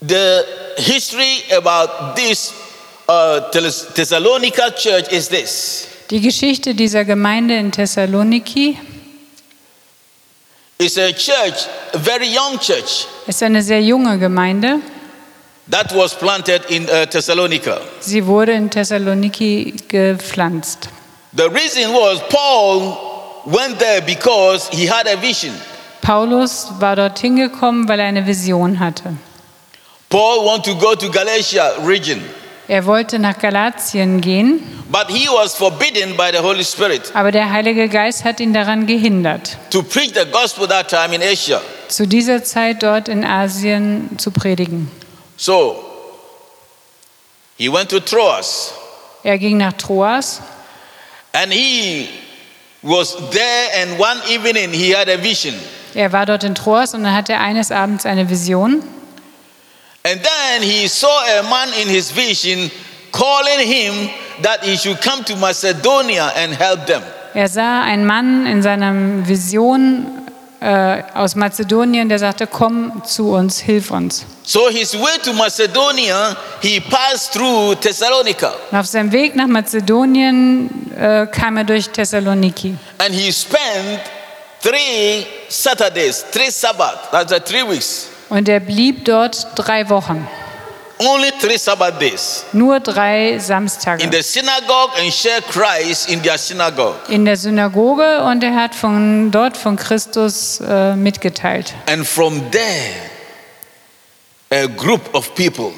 The 0.00 0.42
history 0.76 1.42
about 1.56 2.14
this 2.14 2.52
uh, 3.08 3.40
Thess- 3.50 3.86
Thessalonica 3.94 4.70
church 4.70 5.08
is 5.12 5.28
this. 5.28 5.86
Die 6.10 6.20
Geschichte 6.20 6.74
dieser 6.74 7.04
Gemeinde 7.04 7.56
in 7.56 7.70
Thessaloniki 7.72 8.78
It's 10.78 10.96
a 10.96 11.12
church, 11.12 11.66
a 11.92 11.98
very 11.98 12.26
young 12.34 12.58
church, 12.58 13.06
ist 13.26 13.42
eine 13.42 13.62
sehr 13.62 13.82
junge 13.82 14.18
Gemeinde. 14.18 14.80
That 15.68 15.92
was 15.94 16.14
planted 16.14 16.64
in 16.70 16.88
uh, 16.88 17.06
Thessalonica. 17.06 17.80
Sie 18.00 18.26
wurde 18.26 18.52
in 18.52 18.70
Thessaloniki 18.70 19.74
gepflanzt. 19.88 20.88
The 21.32 21.48
reason 21.48 21.92
was 21.92 22.20
Paul 22.28 23.42
went 23.46 23.78
there 23.78 24.00
because 24.02 24.68
he 24.72 24.86
had 24.88 25.06
a 25.06 25.16
vision. 25.20 25.52
Paulus 26.02 26.68
war 26.80 26.96
dorthin 26.96 27.36
gekommen, 27.36 27.88
weil 27.88 28.00
er 28.00 28.06
eine 28.06 28.26
Vision 28.26 28.80
hatte. 28.80 29.14
Paul 30.08 30.44
wanted 30.44 30.64
to 30.72 30.74
go 30.76 30.94
to 30.94 31.08
Galatia 31.10 31.72
region, 31.86 32.20
Er 32.66 32.84
wollte 32.86 33.18
nach 33.18 33.38
Galatien 33.38 34.20
gehen, 34.20 34.60
but 34.90 35.08
he 35.08 35.28
was 35.28 35.54
forbidden 35.54 36.16
by 36.16 36.30
the 36.32 36.38
Holy 36.38 36.64
Spirit 36.64 37.10
aber 37.14 37.30
der 37.32 37.50
Heilige 37.52 37.88
Geist 37.88 38.24
hat 38.24 38.40
ihn 38.40 38.52
daran 38.52 38.86
gehindert, 38.86 39.56
to 39.70 39.82
preach 39.82 40.12
the 40.14 40.24
gospel 40.32 40.66
that 40.68 40.88
time 40.88 41.14
in 41.14 41.22
Asia. 41.22 41.60
zu 41.88 42.06
dieser 42.08 42.42
Zeit 42.42 42.82
dort 42.82 43.08
in 43.08 43.24
Asien 43.24 44.10
zu 44.18 44.30
predigen. 44.32 44.90
So 45.40 45.82
he 47.56 47.70
went 47.70 47.88
to 47.88 48.00
Troas 48.00 48.74
Er 49.24 49.38
ging 49.38 49.56
nach 49.56 49.72
Troas 49.72 50.42
and 51.32 51.50
he 51.50 52.10
was 52.82 53.16
there 53.30 53.68
and 53.78 53.98
one 53.98 54.20
evening 54.28 54.70
he 54.70 54.94
had 54.94 55.08
a 55.08 55.16
vision. 55.16 55.54
Er 55.94 56.12
war 56.12 56.26
dort 56.26 56.44
in 56.44 56.54
Troas 56.54 56.92
und 56.92 57.04
dann 57.04 57.14
hatte 57.14 57.32
er 57.32 57.40
eines 57.40 57.72
Abends 57.72 58.04
eine 58.04 58.28
Vision. 58.28 58.82
And 60.04 60.22
then 60.22 60.62
he 60.62 60.86
saw 60.88 61.08
a 61.38 61.42
man 61.42 61.68
in 61.82 61.88
his 61.88 62.10
vision 62.14 62.70
calling 63.10 63.66
him 63.66 64.10
that 64.42 64.62
he 64.62 64.76
should 64.76 65.00
come 65.00 65.24
to 65.24 65.36
Macedonia 65.36 66.32
and 66.36 66.54
help 66.54 66.86
them. 66.86 67.02
Er 67.32 67.48
sah 67.48 67.82
einen 67.82 68.04
Mann 68.04 68.46
in 68.46 68.62
seiner 68.62 69.26
Vision 69.26 70.06
äh, 70.60 71.02
aus 71.14 71.34
Mazedonien, 71.34 72.10
der 72.10 72.18
sagte, 72.18 72.46
komm 72.46 73.02
zu 73.04 73.30
uns, 73.32 73.58
hilf 73.58 73.90
uns. 73.90 74.26
So 74.52 74.68
his 74.68 74.94
way 74.96 75.16
to 75.22 75.32
Macedonia, 75.32 76.36
he 76.60 76.80
passed 76.80 77.32
through 77.34 77.76
Thessalonica 77.76 78.52
auf 78.72 78.84
seinem 78.86 79.12
Weg 79.12 79.36
nach 79.36 79.46
Mazedonien 79.46 80.68
äh, 80.98 81.28
kam 81.30 81.56
er 81.56 81.62
durch 81.62 81.88
Thessaloniki. 81.88 82.74
and 82.98 83.14
he 83.14 83.30
spent 83.30 84.00
three 84.60 85.24
Saturdays, 85.48 86.24
three 86.32 86.50
Sabbath, 86.50 87.10
that's 87.12 87.32
uh, 87.32 87.38
three 87.38 87.62
weeks, 87.62 88.08
Und 88.28 88.48
er 88.48 88.58
blieb 88.58 89.04
dort 89.04 89.46
drei 89.54 89.88
Wochen, 89.88 90.26
only 90.98 91.30
three 91.40 91.56
Sabbath 91.56 92.00
days 92.00 92.44
nur 92.52 92.80
drei 92.80 93.34
in 93.34 93.40
Samstage. 93.40 94.10
the 94.10 94.20
synagogue 94.20 94.90
and 94.98 95.12
share 95.12 95.42
Christ 95.42 96.08
in 96.08 96.20
their 96.24 96.36
synagogue. 96.38 96.96
In 97.08 97.24
der 97.24 97.36
Synagoge 97.36 98.24
und 98.24 98.42
er 98.42 98.56
hat 98.56 98.74
von 98.74 99.30
dort 99.30 99.56
von 99.56 99.76
Christus 99.76 100.60
äh, 100.60 100.96
mitgeteilt. 100.96 101.72
And 101.86 102.04
from 102.04 102.50
there, 102.50 103.10
a 104.52 104.66
group 104.66 105.14
of 105.14 105.32
people 105.36 105.72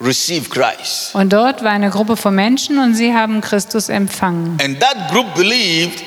received 0.00 0.50
Christ. 0.50 1.14
Und 1.14 1.32
dort 1.32 1.62
war 1.62 1.70
eine 1.70 1.90
Gruppe 1.90 2.16
von 2.16 2.34
Menschen 2.34 2.78
und 2.80 2.94
sie 2.96 3.14
haben 3.14 3.40
Christus 3.40 3.88
empfangen. 3.88 4.58
And 4.60 4.80
that 4.80 5.12
group 5.12 5.32
believed 5.36 6.02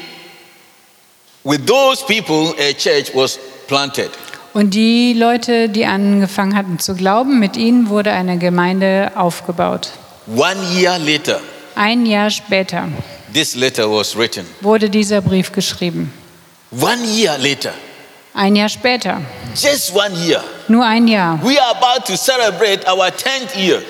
with 1.46 1.66
those 1.66 2.04
people 2.06 2.54
a 2.60 2.74
church 2.74 3.14
was 3.16 3.40
planted. 3.68 4.10
Und 4.54 4.74
die 4.74 5.14
Leute, 5.14 5.70
die 5.70 5.86
angefangen 5.86 6.56
hatten 6.56 6.78
zu 6.78 6.94
glauben, 6.94 7.40
mit 7.40 7.56
ihnen 7.56 7.88
wurde 7.88 8.12
eine 8.12 8.38
Gemeinde 8.38 9.12
aufgebaut. 9.16 9.92
One 10.28 10.58
year 10.78 11.00
later, 11.00 11.40
Ein 11.76 12.06
Jahr 12.06 12.30
später 12.30 12.90
this 13.34 13.56
letter 13.56 13.90
was 13.90 14.16
written. 14.18 14.46
wurde 14.62 14.90
dieser 14.90 15.22
Brief 15.22 15.54
geschrieben. 15.54 16.12
One 16.72 17.02
year 17.16 17.38
later, 17.38 17.74
Ein 18.36 18.56
Jahr 18.56 18.70
später, 18.70 19.22
just 19.56 19.94
one 19.96 20.12
year, 20.26 20.44
nur 20.68 20.84
ein 20.84 21.08
Jahr. 21.08 21.40
we 21.44 21.60
are 21.62 21.72
about 21.76 22.04
to 22.06 22.16
celebrate 22.18 22.84
our 22.90 23.08
10th 23.12 23.56
year. 23.56 23.82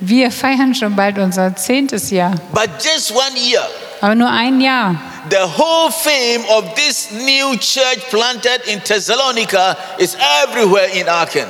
Wir 0.00 0.30
feiern 0.30 0.74
schon 0.74 0.96
bald 0.96 1.18
unser 1.18 1.54
zehntes 1.54 2.10
Jahr. 2.10 2.32
But 2.52 2.70
just 2.82 3.10
one 3.10 3.36
year, 3.38 3.60
Aber 4.00 4.14
nur 4.14 4.30
ein 4.30 4.58
Jahr. 4.60 4.94
the 5.28 5.36
whole 5.36 5.90
fame 5.92 6.42
of 6.48 6.74
this 6.76 7.10
new 7.10 7.54
church 7.58 8.00
planted 8.10 8.62
in 8.66 8.82
Thessalonica 8.82 9.76
is 9.98 10.16
everywhere 10.44 10.86
in 10.98 11.06
Aachen. 11.06 11.44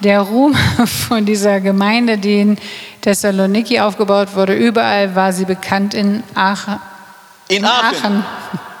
Der 0.00 0.20
Ruhm 0.20 0.54
von 1.08 1.24
dieser 1.24 1.60
Gemeinde, 1.60 2.18
die 2.18 2.40
in 2.42 2.58
Thessaloniki 3.00 3.80
aufgebaut 3.80 4.34
wurde, 4.34 4.52
überall 4.52 5.14
war 5.14 5.32
sie 5.32 5.46
bekannt 5.46 5.94
in 5.94 6.22
Aachen 6.34 6.78
In 7.48 7.64
Aachen, 7.64 8.22
Aachen. 8.22 8.24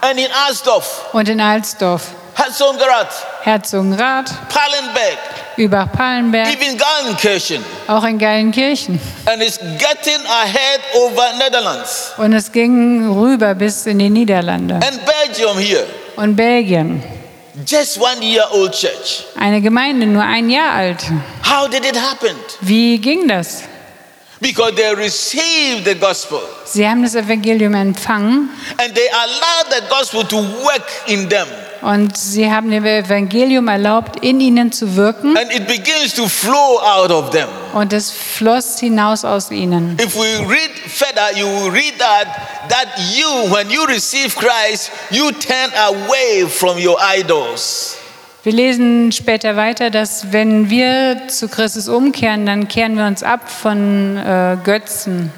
and 0.02 0.18
in 0.18 0.28
Asdorf, 0.50 1.06
und 1.14 1.26
in 1.30 1.40
Alsdorf, 1.40 2.08
Herzogenrath, 2.36 3.26
Herzogenrath, 3.42 4.30
Pallenberg, 4.50 5.18
Übach-Palenberg, 5.56 6.48
even 6.52 6.76
Gallenkirchen. 6.78 7.64
auch 7.88 8.04
in 8.04 8.18
Geilenkirchen. 8.18 9.00
And 9.24 9.42
it's 9.42 9.58
getting 9.58 10.24
ahead 10.26 10.80
over 10.94 11.32
Netherlands 11.38 12.12
Und 12.18 12.34
es 12.34 12.52
ging 12.52 13.08
rüber 13.10 13.54
bis 13.54 13.86
in 13.86 13.98
die 13.98 14.10
Niederlande 14.10 14.74
and 14.74 15.00
Belgium 15.06 15.56
here. 15.58 15.86
und 16.16 16.36
Belgien. 16.36 17.02
Just 17.66 17.98
one 17.98 18.20
year 18.22 18.46
old 18.52 18.72
church. 18.72 19.24
Eine 19.40 19.62
Gemeinde 19.62 20.06
nur 20.06 20.22
ein 20.22 20.50
Jahr 20.50 20.72
alt. 20.74 21.02
How 21.42 21.66
did 21.70 21.86
it 21.86 21.96
happen? 21.98 22.36
Wie 22.60 22.98
ging 22.98 23.26
das? 23.28 23.62
Because 24.40 24.74
they 24.74 24.94
received 24.94 25.86
the 25.86 25.94
gospel 25.94 26.40
Sie 26.64 26.86
haben 26.86 27.02
das 27.02 27.14
Evangelium 27.14 27.74
empfangen 27.74 28.50
and 28.78 28.94
they 28.94 29.08
allowed 29.08 29.70
the 29.70 29.82
gospel 29.88 30.24
to 30.24 30.36
work 30.36 30.86
in 31.06 31.28
them. 31.28 31.46
Und 31.82 32.16
sie 32.16 32.50
haben 32.50 32.70
dem 32.70 32.84
Evangelium 32.84 33.68
erlaubt, 33.68 34.22
in 34.24 34.40
ihnen 34.40 34.72
zu 34.72 34.96
wirken. 34.96 35.36
and 35.36 35.52
it 35.52 35.66
begins 35.66 36.14
to 36.14 36.28
flow 36.28 36.80
out 36.80 37.10
of 37.10 37.30
them. 37.30 37.48
Und 37.74 37.92
es 37.92 38.10
floss 38.10 38.78
hinaus 38.80 39.24
aus 39.24 39.50
ihnen. 39.50 39.96
If 40.00 40.16
we 40.16 40.38
read 40.46 40.70
further, 40.86 41.36
you 41.36 41.46
will 41.46 41.70
read 41.70 41.98
that 41.98 42.26
that 42.68 42.88
you, 43.14 43.52
when 43.52 43.70
you 43.70 43.86
receive 43.86 44.34
Christ, 44.34 44.90
you 45.10 45.30
turn 45.32 45.70
away 45.76 46.46
from 46.48 46.78
your 46.78 46.96
idols. 47.00 47.96
Wir 48.46 48.52
lesen 48.52 49.10
später 49.10 49.56
weiter, 49.56 49.90
dass 49.90 50.30
wenn 50.30 50.70
wir 50.70 51.26
zu 51.26 51.48
Christus 51.48 51.88
umkehren, 51.88 52.46
dann 52.46 52.68
kehren 52.68 52.96
wir 52.96 53.04
uns 53.04 53.24
ab 53.24 53.50
von 53.50 54.16
äh, 54.16 54.56
Götzen. 54.62 55.32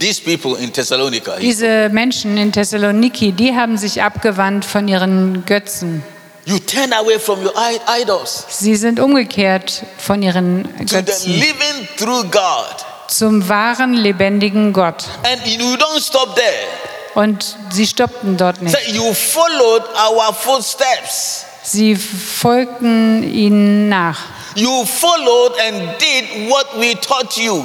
These 0.00 0.22
people 0.22 0.60
in 0.60 0.72
Thessalonica, 0.72 1.36
Diese 1.36 1.88
Menschen 1.88 2.36
in 2.36 2.50
Thessaloniki, 2.50 3.30
die 3.30 3.54
haben 3.54 3.78
sich 3.78 4.02
abgewandt 4.02 4.64
von 4.64 4.88
ihren 4.88 5.44
Götzen. 5.46 6.02
you 6.46 6.58
turn 6.58 6.92
away 6.94 7.16
from 7.16 7.44
your 7.44 7.52
idols 7.96 8.44
Sie 8.48 8.74
sind 8.74 8.98
umgekehrt 8.98 9.84
von 9.96 10.20
ihren 10.20 10.64
to 10.64 10.84
the 10.84 10.96
Götzen 10.96 11.32
living 11.32 11.88
through 11.96 12.24
God. 12.32 12.74
zum 13.06 13.48
wahren, 13.48 13.92
lebendigen 13.94 14.72
Gott. 14.72 15.04
And 15.22 15.46
you 15.46 15.76
don't 15.76 16.04
stop 16.04 16.34
there. 16.34 16.50
Und 17.14 17.56
sie 17.70 17.86
stoppten 17.86 18.36
dort 18.36 18.56
So 18.56 18.64
nicht. 18.64 18.88
you 18.96 19.14
followed 19.14 19.84
our 19.94 20.34
footsteps. 20.34 21.44
Sie 21.68 21.96
folgten 21.96 23.24
ihnen 23.24 23.88
nach. 23.88 24.20
You 24.54 24.84
followed 24.84 25.52
and 25.66 25.98
did 25.98 26.48
what 26.48 26.78
we 26.78 26.94
taught 26.94 27.36
you. 27.36 27.64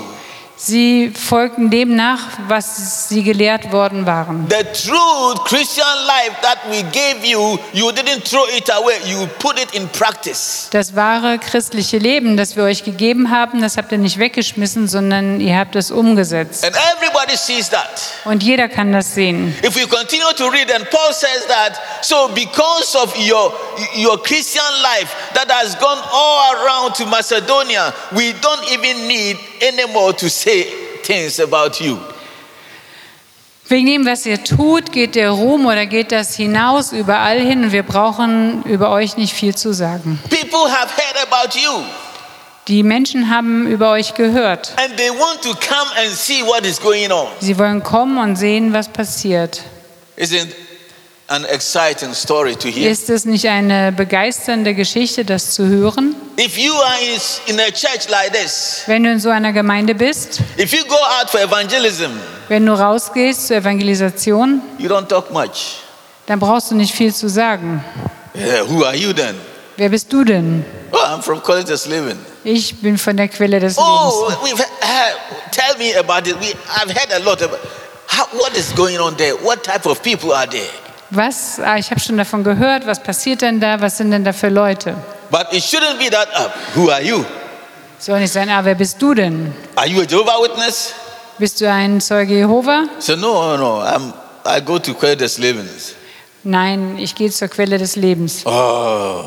Sie 0.64 1.10
folgten 1.10 1.72
dem 1.72 1.96
nach, 1.96 2.38
was 2.48 3.10
sie 3.10 3.24
gelehrt 3.24 3.72
worden 3.72 4.06
waren. 4.06 4.48
The 4.48 4.64
true 4.88 5.34
Christian 5.44 5.88
life 6.06 6.36
that 6.44 6.60
we 6.70 6.84
gave 6.84 7.26
you, 7.26 7.58
you 7.74 7.92
didn't 7.92 8.30
throw 8.30 8.46
it 8.56 8.70
away, 8.70 8.94
you 9.08 9.26
put 9.40 9.60
it 9.60 9.74
in 9.74 9.90
practice. 9.90 10.68
Das 10.70 10.96
wahre 10.96 11.40
christliche 11.40 11.98
Leben, 11.98 12.38
das 12.38 12.56
wir 12.56 12.64
euch 12.64 12.84
gegeben 12.84 13.32
haben, 13.32 13.60
das 13.60 13.76
habt 13.76 13.92
ihr 13.92 13.98
nicht 13.98 14.20
weggeschmissen, 14.20 14.88
sondern 14.88 15.42
ihr 15.42 15.58
habt 15.58 15.76
es 15.76 15.90
umgesetzt. 15.90 16.64
And 16.64 16.76
everybody 16.96 17.36
sees 17.36 17.68
that. 17.72 18.00
Und 18.26 18.44
jeder 18.44 18.70
kann 18.70 18.94
das 18.94 19.16
sehen. 19.16 19.56
If 19.66 19.76
we 19.76 19.88
continue 19.88 20.32
to 20.38 20.48
read, 20.48 20.72
and 20.72 20.88
Paul 20.92 21.12
says 21.12 21.48
that, 21.48 21.74
so 22.04 22.30
because 22.36 22.96
of 22.96 23.16
your, 23.18 23.52
your 23.98 24.22
Christian 24.22 24.62
life 24.84 25.12
that 25.34 25.52
has 25.52 25.76
gone 25.80 25.98
all 26.14 26.54
around 26.64 26.94
to 26.98 27.08
Macedonia, 27.08 27.92
we 28.12 28.34
don't 28.34 28.72
even 28.72 29.08
need 29.08 29.40
anymore 29.60 30.14
to 30.16 30.30
say 30.30 30.51
things 31.04 31.40
about 31.40 31.84
you. 31.84 31.98
Wegen 33.68 33.86
dem, 33.86 34.06
was 34.06 34.26
ihr 34.26 34.44
tut, 34.44 34.92
geht 34.92 35.16
der 35.16 35.30
Ruhm 35.30 35.66
oder 35.66 35.86
geht 35.86 36.12
das 36.12 36.36
hinaus 36.36 36.92
überall 36.92 37.40
hin 37.40 37.64
und 37.66 37.72
wir 37.72 37.84
brauchen 37.84 38.64
über 38.64 38.90
euch 38.92 39.16
nicht 39.16 39.34
viel 39.34 39.56
zu 39.56 39.74
sagen. 39.74 40.20
People 40.30 40.70
have 40.70 40.90
heard 40.98 41.26
about 41.32 41.58
you, 41.58 41.84
Die 42.68 42.84
Menschen 42.84 43.30
haben 43.34 43.68
über 43.68 43.92
euch 43.92 44.14
gehört. 44.14 44.74
and 44.76 44.98
they 44.98 45.10
want 45.10 45.42
to 45.42 45.52
come 45.54 45.90
and 45.98 46.12
see 46.14 46.44
what 46.46 46.66
is 46.66 46.82
going 46.82 47.12
on. 47.12 47.28
Sie 47.40 47.58
wollen 47.58 47.82
kommen 47.82 48.18
und 48.18 48.36
sehen, 48.36 48.74
was 48.74 48.90
passiert. 48.90 49.62
Isn't 50.18 50.50
an 51.28 51.46
exciting 51.46 52.14
story 52.14 52.58
to 52.58 52.68
hear? 52.68 52.92
Ist 52.92 53.10
es 53.10 53.24
nicht 53.24 53.48
eine 53.48 53.94
begeisternde 53.94 54.76
Geschichte, 54.76 55.24
das 55.24 55.52
zu 55.54 55.66
hören? 55.66 56.14
If 56.44 56.58
you 56.58 56.74
are 56.74 56.98
in, 57.00 57.20
in 57.54 57.60
a 57.60 57.70
church 57.72 58.10
like 58.10 58.32
this, 58.34 58.82
Wenn 58.88 59.04
du 59.04 59.12
in 59.12 59.20
so 59.20 59.30
einer 59.30 59.54
Gemeinde 59.54 59.94
bist, 59.94 60.40
if 60.58 60.74
you 60.74 60.84
go 60.86 60.96
out 60.96 61.30
for 61.30 61.40
evangelism, 61.40 62.10
wenn 62.48 62.66
du 62.66 62.74
rausgehst 62.74 63.48
zur 63.48 63.58
Evangelisation, 63.58 64.60
you 64.80 64.90
don't 64.90 65.08
talk 65.08 65.30
much. 65.32 65.78
dann 66.26 66.40
brauchst 66.40 66.72
du 66.72 66.76
nicht 66.76 66.96
viel 66.96 67.14
zu 67.14 67.30
sagen. 67.30 67.84
Yeah, 68.34 68.64
who 68.68 68.84
are 68.84 68.96
you 68.96 69.14
then? 69.14 69.36
Wer 69.78 69.90
bist 69.90 70.12
du 70.12 70.24
denn? 70.24 70.66
Oh, 70.92 70.98
I'm 70.98 71.22
from 71.22 71.44
College's 71.44 71.86
Living. 71.86 72.18
Ich 72.44 72.76
bin 72.82 72.98
von 72.98 73.16
der 73.18 73.28
Quelle 73.28 73.60
des 73.60 73.76
Oh, 73.78 74.28
Lebens. 74.30 74.44
we've, 74.44 74.60
uh, 74.82 75.52
tell 75.52 75.78
me 75.78 75.94
about 75.96 76.28
it. 76.28 76.36
We, 76.40 76.54
I've 76.76 76.90
heard 76.92 77.12
a 77.14 77.20
lot 77.24 77.42
about 77.44 77.60
how, 78.08 78.26
what 78.40 78.58
is 78.58 78.72
going 78.74 79.00
on 79.00 79.16
there. 79.18 79.36
What 79.36 79.64
type 79.64 79.86
of 79.86 80.02
people 80.02 80.34
are 80.34 80.48
there? 80.48 80.70
Was? 81.12 81.60
Ah, 81.60 81.78
ich 81.78 81.92
habe 81.92 82.00
schon 82.00 82.18
davon 82.18 82.44
gehört. 82.44 82.86
Was 82.88 83.02
passiert 83.04 83.42
denn 83.42 83.60
da? 83.60 83.80
Was 83.82 83.98
sind 83.98 84.12
denn 84.12 84.24
da 84.24 84.32
für 84.34 84.50
Leute? 84.50 84.96
But 85.30 85.48
it 85.52 85.62
shouldn't 85.64 85.98
be 86.00 86.10
that 86.10 86.28
up. 86.36 86.54
Who 86.76 86.90
are 86.90 87.02
you? 87.04 87.24
Soll 88.00 88.20
nicht 88.20 88.32
sein, 88.34 88.50
ah, 88.50 88.62
wer 88.64 88.76
bist 88.76 89.02
du 89.02 89.14
denn? 89.14 89.54
Are 89.76 89.88
you 89.88 90.02
a 90.02 90.06
Jehovah 90.06 90.42
Witness? 90.42 90.94
Bist 91.38 91.60
du 91.62 91.70
ein 91.70 92.00
Zeuge 92.02 92.34
Jehova? 92.36 92.86
So 93.00 93.16
no, 93.16 93.56
no, 93.56 93.58
no. 93.58 93.82
I'm, 93.82 94.14
I 94.46 94.60
go 94.62 94.80
to 94.80 94.94
College's 94.94 95.38
Living. 95.38 95.68
Nein, 96.44 96.98
ich 96.98 97.14
gehe 97.14 97.30
zur 97.30 97.48
Quelle 97.50 97.78
des 97.78 97.96
Lebens. 97.96 98.42
Oh, 98.46 99.24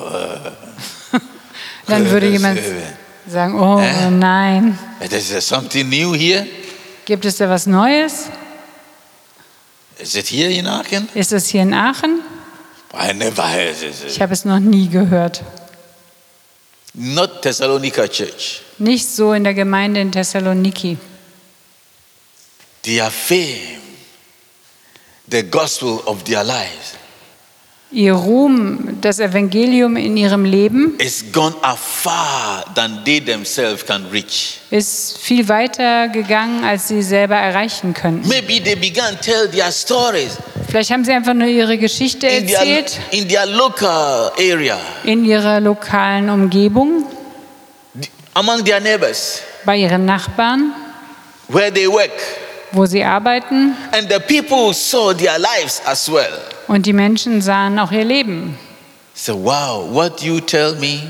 Dann 1.87 2.11
würde 2.11 2.27
des 2.27 2.33
jemand 2.33 2.57
Lebens. 2.57 2.83
sagen, 3.29 3.61
oh 3.61 3.79
Äh? 3.81 4.11
nein. 4.11 4.79
is 5.01 5.29
there 5.29 5.41
something 5.41 5.89
new 5.89 6.13
here? 6.15 6.47
Gibt 7.05 7.25
es 7.27 7.37
da 7.37 7.49
was 7.49 7.67
Neues? 7.67 8.27
Is 9.99 10.17
it 10.17 10.29
here 10.29 10.51
in 10.51 10.67
Aachen? 10.67 11.09
Ist 11.15 11.33
es 11.33 11.49
hier 11.49 11.63
in 11.63 11.73
Aachen? 11.73 12.21
Heard 12.93 13.83
it. 13.83 13.95
Ich 14.07 14.21
habe 14.21 14.33
es 14.33 14.45
noch 14.45 14.61
nie 14.61 14.89
gehört. 14.89 15.43
Not 16.95 17.43
Thessalonica 17.43 18.07
Church. 18.07 18.63
Nicht 18.79 19.07
so 19.07 19.33
in 19.33 19.43
der 19.43 19.55
Gemeinde 19.55 20.01
in 20.01 20.13
Thessaloniki. 20.13 20.97
Their 22.83 23.11
fame, 23.11 23.81
the 25.29 25.43
gospel 25.43 26.03
of 26.07 26.23
their 26.25 26.45
lives, 26.45 26.95
Ihr 27.95 28.15
Ruhm, 28.15 28.99
das 29.03 29.21
Evangelium 29.21 29.97
in 29.97 30.17
ihrem 30.17 30.45
Leben 30.45 30.99
ist 30.99 31.33
viel 35.19 35.49
weiter 35.49 36.09
gegangen, 36.09 36.65
als 36.65 36.89
sie 36.89 37.03
selber 37.03 37.37
erreichen 37.37 37.95
könnten. 37.95 38.29
Their 38.29 39.71
Vielleicht 40.67 40.91
haben 40.91 41.05
sie 41.05 41.13
einfach 41.13 41.35
nur 41.35 41.47
ihre 41.47 41.79
Geschichte 41.79 42.27
in 42.27 42.49
their, 42.49 42.59
erzählt 42.59 42.99
in 43.13 43.29
their 43.29 43.47
local 43.47 44.33
area, 44.39 44.77
in 45.05 45.25
ihrer 45.25 45.61
lokalen 45.61 46.31
Umgebung, 46.31 47.05
among 48.35 48.65
their 48.65 48.81
neighbors, 48.81 49.41
bei 49.65 49.77
ihren 49.77 50.05
Nachbarn, 50.05 50.73
where 51.47 51.73
they 51.73 51.87
work. 51.87 52.11
Wo 52.75 52.87
sie 52.87 53.05
arbeiten. 53.05 53.77
And 53.93 54.11
the 54.11 54.21
people 54.21 54.75
saw 54.75 55.13
their 55.15 55.39
lives 55.39 55.81
as 55.87 56.11
well. 56.11 56.41
Und 56.67 56.87
die 56.87 56.93
Menschen 56.93 57.41
sahen 57.41 57.79
auch 57.79 57.93
ihr 57.93 58.05
Leben. 58.05 58.59
So, 59.15 59.35
wow, 59.45 59.89
what 59.91 60.23
you 60.23 60.41
tell 60.41 60.75
me 60.75 61.03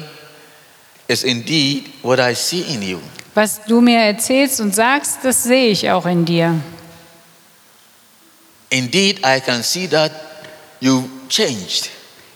is 1.09 1.25
indeed 1.25 1.91
what 2.03 2.19
I 2.19 2.35
see 2.35 2.61
in 2.61 2.83
you. 2.83 3.01
Was 3.35 3.65
du 3.67 3.81
mir 3.81 3.99
erzählst 3.99 4.61
und 4.61 4.75
sagst, 4.75 5.19
das 5.23 5.43
sehe 5.43 5.71
ich 5.71 5.91
auch 5.91 6.07
in 6.07 6.25
dir. 6.25 6.55
Indeed, 8.71 9.21
I 9.25 9.41
can 9.41 9.63
see 9.63 9.87
that 9.89 10.13
you 10.81 11.05
changed. 11.29 11.91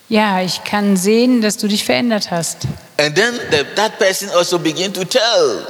Ja, 0.08 0.40
ich 0.40 0.64
kann 0.64 0.96
sehen, 0.96 1.42
dass 1.42 1.58
du 1.58 1.68
dich 1.68 1.84
verändert 1.84 2.30
hast. 2.30 2.66
And 2.98 3.14
then 3.14 3.34
the, 3.50 3.64
that 3.76 3.98
person 3.98 4.30
also 4.30 4.58
begin 4.58 4.92
to 4.94 5.04
tell 5.04 5.66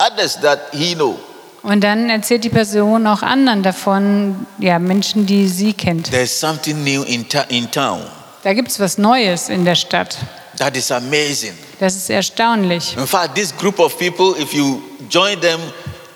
others 0.00 0.36
that 0.40 0.70
he 0.72 0.94
know. 0.94 1.18
Und 1.62 1.82
dann 1.84 2.10
erzählt 2.10 2.42
die 2.44 2.48
Person 2.48 3.06
auch 3.06 3.22
anderen 3.22 3.62
davon, 3.62 4.46
ja, 4.58 4.78
Menschen, 4.80 5.26
die 5.26 5.46
sie 5.46 5.72
kennt. 5.72 6.10
There's 6.10 6.38
something 6.38 6.82
new 6.82 7.02
in, 7.04 7.24
in 7.48 7.70
town. 7.70 8.00
Da 8.42 8.52
gibt 8.52 8.68
es 8.68 8.80
was 8.80 8.98
Neues 8.98 9.48
in 9.48 9.64
der 9.64 9.76
Stadt. 9.76 10.18
That 10.58 10.76
is 10.76 10.90
amazing. 10.90 11.52
Das 11.78 11.94
ist 11.94 12.10
erstaunlich. 12.10 12.96
In 12.96 13.06
fact, 13.06 13.36
this 13.36 13.56
group 13.56 13.78
of 13.78 13.96
people, 13.98 14.34
if 14.40 14.52
you 14.52 14.80
join 15.08 15.40
them, 15.40 15.60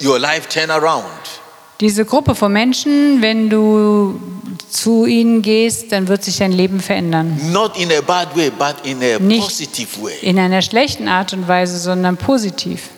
your 0.02 0.18
life 0.18 0.48
turn 0.48 0.70
around. 0.70 1.04
Diese 1.80 2.04
Gruppe 2.04 2.35
von 2.35 2.52
Menschen, 2.52 3.20
wenn 3.22 3.48
du 3.50 4.18
zu 4.68 5.04
ihnen 5.06 5.42
gehst, 5.42 5.92
dann 5.92 6.09
wird 6.09 6.24
sich 6.24 6.38
dein 6.38 6.52
Leben 6.52 6.80
verändern. 6.80 7.38
Not 7.52 7.76
in 7.78 7.92
a 7.92 8.00
bad 8.00 8.35
way, 8.37 8.50
but 8.50 8.76
in 8.85 9.00
a 9.02 9.18
Nicht 9.20 9.42
positive 9.42 10.02
way. 10.02 10.14
in 10.22 10.38
einer 10.38 10.62
schlechten 10.62 11.06
Art 11.06 11.32
und 11.32 11.46
Weise, 11.46 11.78
sondern 11.78 12.16
positiv. 12.16 12.88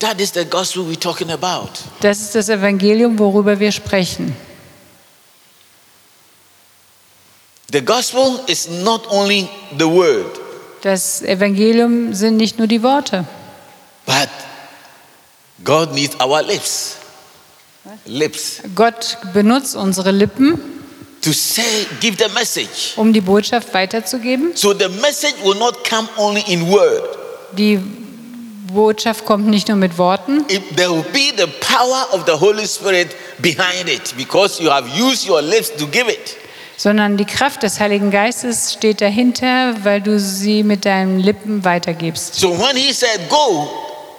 That 0.00 0.20
is 0.20 0.32
the 0.32 0.44
gospel 0.44 0.84
we're 0.84 0.98
talking 1.00 1.30
about. 1.30 1.70
Das 2.00 2.20
ist 2.20 2.34
das 2.34 2.48
Evangelium, 2.50 3.18
worüber 3.18 3.58
wir 3.58 3.72
sprechen. 3.72 4.36
The 7.70 7.80
gospel 7.84 8.40
is 8.46 8.68
not 8.68 9.06
only 9.10 9.48
the 9.78 9.86
word, 9.86 10.38
Das 10.82 11.22
Evangelium 11.22 12.14
sind 12.14 12.36
nicht 12.36 12.56
nur 12.58 12.66
die 12.66 12.82
Worte. 12.82 13.24
but 14.06 14.28
God 15.64 15.92
needs 15.92 16.14
our 16.20 16.42
lips. 16.42 16.96
Lips 18.06 18.60
Gott 18.74 19.18
benutzt 19.34 19.74
unsere 19.74 20.12
Lippen, 20.12 20.58
to 21.22 21.32
say, 21.32 21.86
give 22.00 22.16
the 22.16 22.28
message. 22.32 22.92
um 22.96 23.12
die 23.12 23.20
Botschaft 23.20 23.72
weiterzugeben. 23.74 24.54
So 24.56 24.72
the 24.72 24.88
message 25.00 25.34
will 25.42 25.56
not 25.58 25.82
come 25.84 26.08
only 26.16 26.42
in 26.46 26.70
word. 26.70 27.02
Die 27.56 27.78
Botschaft 28.72 29.24
kommt 29.24 29.46
nicht 29.48 29.68
nur 29.68 29.76
mit 29.76 29.98
Worten, 29.98 30.44
It, 30.48 30.76
there 30.76 30.90
will 30.90 31.04
be 31.12 31.32
the 31.36 31.46
power 31.60 32.06
of 32.12 32.24
the 32.26 32.32
Holy 32.38 32.66
Spirit 32.66 33.08
behind 33.38 33.88
it 33.88 34.14
because 34.16 34.62
you 34.62 34.70
have 34.70 34.86
used 34.98 35.28
your 35.28 35.42
lips 35.42 35.70
to 35.76 35.86
give 35.86 36.08
it. 36.10 36.36
sondern 36.76 37.16
die 37.16 37.24
Kraft 37.24 37.62
des 37.64 37.80
Heiligen 37.80 38.10
Geistes 38.12 38.72
steht 38.74 39.00
dahinter, 39.00 39.74
weil 39.82 40.00
du 40.00 40.18
sie 40.20 40.62
mit 40.62 40.84
deinen 40.84 41.18
Lippen 41.18 41.64
weitergibst. 41.64 42.34
So 42.36 42.50
when 42.56 42.76
he 42.76 42.92
said, 42.92 43.28
Go 43.28 43.68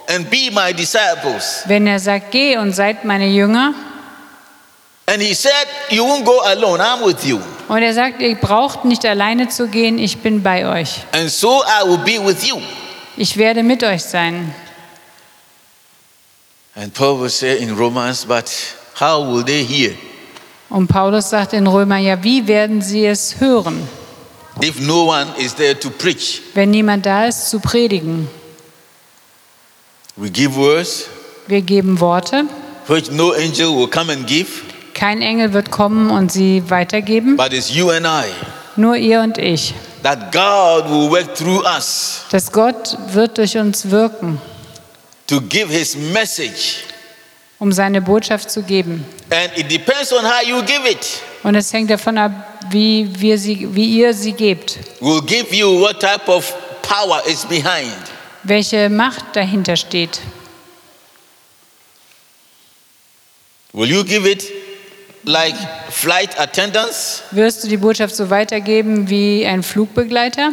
and 0.08 0.28
be 0.28 0.50
my 0.52 0.72
disciples, 0.74 1.62
Wenn 1.66 1.86
er 1.86 1.98
sagt, 1.98 2.30
geh 2.32 2.56
und 2.58 2.72
seid 2.72 3.04
meine 3.04 3.28
Jünger, 3.28 3.72
and 5.06 5.22
he 5.22 5.32
said, 5.34 5.66
You 5.88 6.04
won't 6.04 6.24
go 6.24 6.40
alone, 6.42 6.80
I'm 6.82 7.04
with 7.06 7.24
you. 7.24 7.40
und 7.68 7.82
er 7.82 7.94
sagt, 7.94 8.20
ihr 8.20 8.34
braucht 8.34 8.84
nicht 8.84 9.06
alleine 9.06 9.48
zu 9.48 9.68
gehen, 9.68 9.98
ich 9.98 10.18
bin 10.18 10.42
bei 10.42 10.66
euch. 10.66 11.04
And 11.12 11.30
so 11.30 11.62
I 11.62 11.88
will 11.88 11.98
be 11.98 12.22
with 12.24 12.46
you. 12.46 12.58
Ich 13.20 13.36
werde 13.36 13.62
mit 13.62 13.84
euch 13.84 14.02
sein. 14.02 14.54
And 16.74 16.94
Paul 16.94 17.20
will 17.20 17.28
say 17.28 17.58
in 17.58 17.76
Romans, 17.76 18.24
But 18.24 18.50
how 18.98 19.22
will 19.30 19.44
they 19.44 19.62
hear 19.62 19.92
Und 20.70 20.86
Paulus 20.88 21.28
sagt 21.28 21.52
in 21.52 21.66
Römer, 21.66 21.98
ja, 21.98 22.24
wie 22.24 22.46
werden 22.46 22.80
sie 22.80 23.04
es 23.04 23.38
hören, 23.38 23.86
if 24.64 24.80
no 24.80 25.10
one 25.10 25.26
is 25.36 25.54
there 25.54 25.78
to 25.78 25.90
preach? 25.90 26.40
wenn 26.54 26.70
niemand 26.70 27.04
da 27.04 27.26
ist, 27.26 27.50
zu 27.50 27.60
predigen? 27.60 28.26
We 30.16 30.30
give 30.30 30.56
words 30.56 31.04
Wir 31.46 31.60
geben 31.60 32.00
Worte, 32.00 32.44
which 32.86 33.10
no 33.10 33.32
angel 33.32 33.76
will 33.76 33.88
come 33.88 34.10
and 34.10 34.26
give, 34.26 34.62
kein 34.94 35.20
Engel 35.20 35.52
wird 35.52 35.70
kommen 35.70 36.10
und 36.10 36.32
sie 36.32 36.62
weitergeben, 36.70 37.36
but 37.36 37.52
it's 37.52 37.68
you 37.68 37.90
and 37.90 38.06
I. 38.06 38.30
nur 38.76 38.96
ihr 38.96 39.20
und 39.20 39.36
ich. 39.36 39.74
That 40.02 40.32
God 40.32 40.88
will 40.90 41.10
work 41.10 41.34
through 41.36 41.62
us 41.66 42.22
Dass 42.30 42.50
Gott 42.50 42.96
wird 43.12 43.36
durch 43.38 43.56
uns 43.56 43.90
wirken, 43.90 44.40
to 45.26 45.40
give 45.42 45.68
his 45.72 45.94
message. 45.96 46.84
um 47.58 47.70
seine 47.72 48.00
Botschaft 48.00 48.50
zu 48.50 48.62
geben. 48.62 49.04
And 49.30 49.50
it 49.58 49.70
depends 49.70 50.12
on 50.12 50.24
how 50.24 50.42
you 50.42 50.62
give 50.62 50.88
it. 50.90 51.20
Und 51.42 51.54
es 51.54 51.72
hängt 51.72 51.90
davon 51.90 52.16
ab, 52.18 52.32
wie, 52.70 53.08
wir 53.18 53.38
sie, 53.38 53.74
wie 53.74 53.98
ihr 53.98 54.14
sie 54.14 54.32
gebt, 54.32 54.78
Will 55.00 55.20
give 55.22 55.54
you 55.54 55.80
what 55.80 56.00
type 56.00 56.26
of 56.30 56.50
power 56.82 57.22
is 57.26 57.44
behind. 57.44 57.92
welche 58.44 58.88
Macht 58.88 59.24
dahinter 59.36 59.76
steht. 59.76 60.20
Will 63.72 63.88
you 63.90 64.02
give 64.04 64.26
it 64.28 64.44
like 65.24 65.56
flight 65.90 66.38
attendants? 66.38 67.22
Wirst 67.30 67.64
du 67.64 67.68
die 67.68 67.76
Botschaft 67.76 68.14
so 68.14 68.30
weitergeben 68.30 69.08
wie 69.08 69.46
ein 69.46 69.62
Flugbegleiter? 69.62 70.52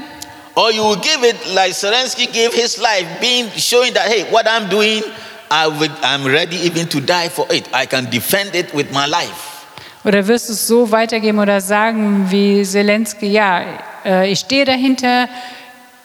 Or 0.56 0.72
you 0.72 0.84
will 0.84 0.98
give 0.98 1.24
it 1.24 1.36
like 1.54 1.74
Zelensky 1.74 2.26
gave 2.26 2.52
his 2.54 2.78
life, 2.78 3.06
being 3.22 3.50
showing 3.58 3.94
that 3.94 4.08
hey, 4.08 4.26
what 4.32 4.48
I'm 4.48 4.70
doing, 4.70 5.04
I 5.52 5.68
would, 5.68 5.92
I'm 6.02 6.26
ready 6.26 6.58
even 6.66 6.88
to 6.90 7.00
die 7.00 7.30
for 7.30 7.46
it. 7.52 7.70
I 7.74 7.86
can 7.86 8.10
defend 8.10 8.56
it 8.56 8.74
with 8.74 8.92
my 8.92 9.06
life. 9.06 9.56
Oder 10.04 10.26
wirst 10.28 10.50
du 10.50 10.54
es 10.54 10.68
so 10.68 10.90
weitergeben 10.92 11.40
oder 11.40 11.60
sagen 11.60 12.28
wie 12.30 12.64
Zelensky, 12.64 13.28
ja, 13.28 13.62
äh, 14.06 14.32
ich 14.32 14.40
stehe 14.40 14.64
dahinter 14.66 15.28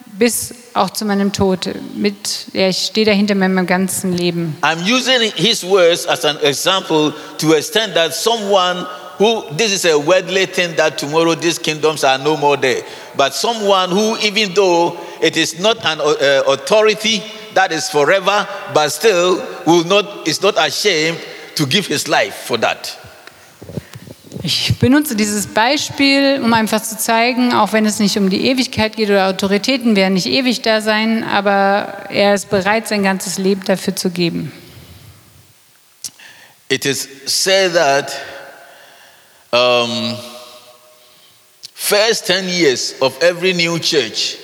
bis 0.07 0.55
auch 0.75 0.91
zu 0.91 1.05
meinem 1.05 1.33
Tod. 1.33 1.69
Mit, 1.95 2.47
ja, 2.53 2.69
ich 2.69 2.79
stehe 2.79 3.07
dahinter 3.07 3.35
mit 3.35 3.51
meinem 3.51 3.67
ganzen 3.67 4.17
Leben. 4.17 4.57
I'm 4.63 4.81
using 4.83 5.33
his 5.35 5.65
words 5.65 6.07
as 6.07 6.25
an 6.25 6.39
example 6.43 7.13
to 7.39 7.53
extend 7.55 7.95
that 7.95 8.15
someone 8.15 8.87
who, 9.19 9.45
this 9.57 9.73
is 9.73 9.85
a 9.85 9.99
worldly 9.99 10.47
thing 10.47 10.75
that 10.77 10.99
tomorrow 10.99 11.35
these 11.35 11.59
kingdoms 11.59 12.05
are 12.05 12.19
no 12.19 12.37
more 12.37 12.57
there, 12.57 12.83
but 13.17 13.35
someone 13.35 13.91
who, 13.91 14.17
even 14.19 14.53
though 14.55 14.97
it 15.21 15.37
is 15.37 15.61
not 15.61 15.77
an 15.85 16.01
uh, 16.01 16.43
authority 16.49 17.23
that 17.55 17.71
is 17.73 17.89
forever, 17.91 18.47
but 18.75 18.89
still 18.89 19.37
will 19.67 19.85
not, 19.85 20.27
is 20.27 20.43
not 20.43 20.55
ashamed 20.59 21.19
to 21.55 21.67
give 21.67 21.87
his 21.87 22.09
life 22.09 22.35
for 22.47 22.57
that. 22.57 22.99
Ich 24.45 24.77
benutze 24.81 25.15
dieses 25.15 25.47
Beispiel, 25.47 26.41
um 26.43 26.53
einfach 26.53 26.83
zu 26.83 26.99
zeigen, 26.99 27.53
auch 27.53 27.73
wenn 27.73 27.87
es 27.87 28.01
nicht 28.01 28.19
um 28.19 28.29
die 28.29 28.49
Ewigkeit 28.49 28.97
geht 28.97 29.09
oder 29.09 29.29
Autoritäten 29.29 29.95
werden 29.95 30.15
nicht 30.15 30.27
ewig 30.27 30.63
da 30.63 30.81
sein, 30.81 31.23
aber 31.23 32.07
er 32.11 32.35
ist 32.35 32.51
bereit, 32.51 32.89
sein 32.89 33.05
ganzes 33.05 33.39
Leben 33.39 33.63
dafür 33.65 33.95
zu 33.95 34.11
geben. 34.11 34.51
It 36.69 36.87
is 36.87 37.07
said 37.27 37.75
that 37.75 38.13
um, 39.53 40.17
first 41.75 42.27
10 42.27 42.49
years 42.49 42.95
of 43.01 43.23
every 43.23 43.53
new 43.53 43.79
church 43.79 44.39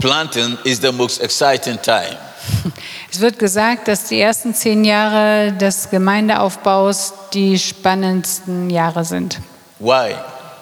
planting 0.00 0.56
is 0.64 0.80
the 0.80 0.92
most 0.92 1.20
exciting 1.20 1.76
time. 1.82 2.16
Es 3.12 3.20
wird 3.20 3.38
gesagt, 3.38 3.88
dass 3.88 4.04
die 4.04 4.20
ersten 4.20 4.54
zehn 4.54 4.84
Jahre 4.84 5.52
des 5.52 5.90
Gemeindeaufbaus 5.90 7.12
die 7.32 7.58
spannendsten 7.58 8.70
Jahre 8.70 9.04
sind. 9.04 9.40
Why? 9.80 10.14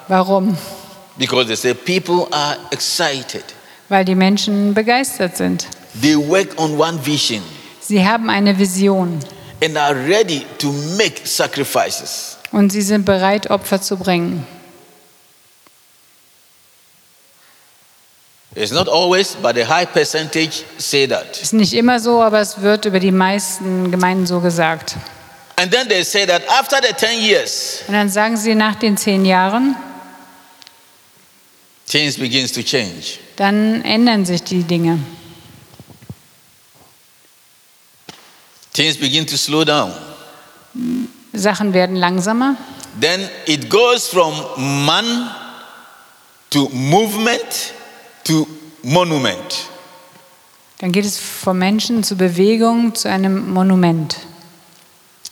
Warum? 0.09 0.57
Because 1.19 1.47
they 1.47 1.57
say 1.57 1.75
people 1.75 2.27
are 2.35 2.57
excited. 2.71 3.45
Weil 3.89 4.05
die 4.05 4.15
Menschen 4.15 4.73
begeistert 4.73 5.37
sind. 5.37 5.67
They 6.01 6.17
work 6.17 6.49
on 6.59 6.79
one 6.79 6.99
vision 7.05 7.43
Sie 7.81 8.07
haben 8.07 8.29
eine 8.31 8.59
Vision 8.59 9.19
and 9.65 9.77
are 9.77 9.95
ready 9.95 10.45
to 10.59 10.71
make 10.97 11.27
sacrifices. 11.27 12.37
und 12.53 12.71
sie 12.71 12.83
sind 12.83 13.05
bereit, 13.05 13.51
Opfer 13.51 13.81
zu 13.81 13.97
bringen. 13.97 14.47
It's 18.59 18.73
not 18.73 18.89
always, 18.89 19.37
but 19.41 19.57
a 19.57 19.65
high 19.65 19.87
percentage 19.87 20.65
say 20.79 21.07
that. 21.07 21.41
Ist 21.41 21.53
nicht 21.53 21.75
immer 21.75 22.01
so, 22.01 22.21
aber 22.21 22.41
es 22.41 22.61
wird 22.61 22.87
über 22.87 22.99
die 22.99 23.13
meisten 23.13 23.91
Gemeinden 23.93 24.27
so 24.27 24.41
gesagt. 24.41 24.97
And 25.57 25.71
then 25.73 25.89
they 25.89 26.03
say 26.03 26.27
that 26.27 26.43
after 26.49 26.79
the 26.83 26.93
10 26.93 27.23
years, 27.23 27.83
Und 27.87 27.95
dann 27.95 28.09
sagen 28.09 28.37
sie 28.37 28.55
nach 28.57 28.75
den 28.75 28.97
zehn 28.97 29.25
Jahren, 29.25 29.77
things 31.89 32.17
begins 32.19 32.51
to 32.53 32.63
change. 32.63 33.19
dann 33.37 33.83
ändern 33.85 34.25
sich 34.27 34.43
die 34.43 34.65
Dinge. 34.65 34.99
Things 38.73 38.97
begin 38.97 39.25
to 39.27 39.37
slow 39.37 39.65
down. 39.65 39.93
Sachen 41.33 41.73
werden 41.73 41.97
langsamer. 41.97 42.57
Then 43.01 43.29
it 43.47 43.69
goes 43.69 44.09
from 44.09 44.35
man 44.85 45.31
to 46.51 46.69
movement 46.71 47.75
to 48.29 48.47
monument. 48.83 49.69
Dann 50.79 50.93
geht 50.93 51.05
es 51.05 51.19
vom 51.19 51.59
Menschen 51.59 52.05
zur 52.05 52.19
Bewegung 52.19 52.95
zu 52.95 53.09
einem 53.09 53.53
Monument. 53.53 54.17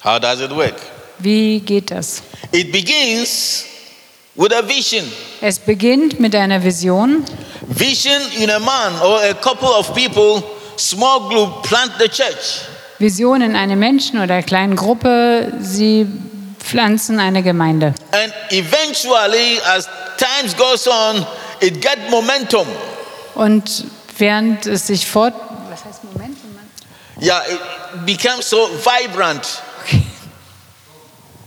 How 0.03 0.19
does 0.19 0.41
it 0.41 0.51
work? 0.51 0.75
Wie 1.19 1.61
geht 1.61 1.91
das? 1.91 2.23
It 2.53 2.73
begins 2.73 3.65
with 4.35 4.53
a 4.53 4.67
vision. 4.67 5.05
Es 5.41 5.59
beginnt 5.59 6.19
mit 6.19 6.35
einer 6.35 6.63
Vision. 6.63 7.25
Vision 7.69 8.21
in 8.39 8.51
a 8.51 8.59
man 8.59 9.01
or 9.03 9.21
a 9.23 9.35
couple 9.35 9.69
of 9.69 9.95
people, 9.95 10.43
small 10.77 11.29
group, 11.29 11.63
plant 11.63 11.93
the 11.99 12.09
church. 12.09 12.63
Vision 12.99 13.43
in 13.43 13.55
einem 13.55 13.79
Menschen 13.79 14.21
oder 14.21 14.35
einer 14.35 14.43
kleinen 14.43 14.75
Gruppe. 14.75 15.53
Sie 15.61 16.07
pflanzen 16.59 17.21
eine 17.21 17.43
Gemeinde. 17.43 17.95
And 18.13 18.33
eventually, 18.51 19.61
as 19.65 19.89
times 20.17 20.57
goes 20.57 20.89
on, 20.89 21.25
it 21.61 21.81
get 21.81 22.11
momentum. 22.11 22.66
Und 23.35 23.85
während 24.19 24.66
es 24.66 24.87
sich 24.87 25.07
fort... 25.07 25.35
Was 25.71 25.85
heißt 25.85 26.05
Momentum? 26.05 26.47
Yeah, 27.21 27.42
it 27.49 28.07
becomes 28.07 28.49
so 28.51 28.69
vibrant. 28.69 29.62
Okay. 29.83 30.03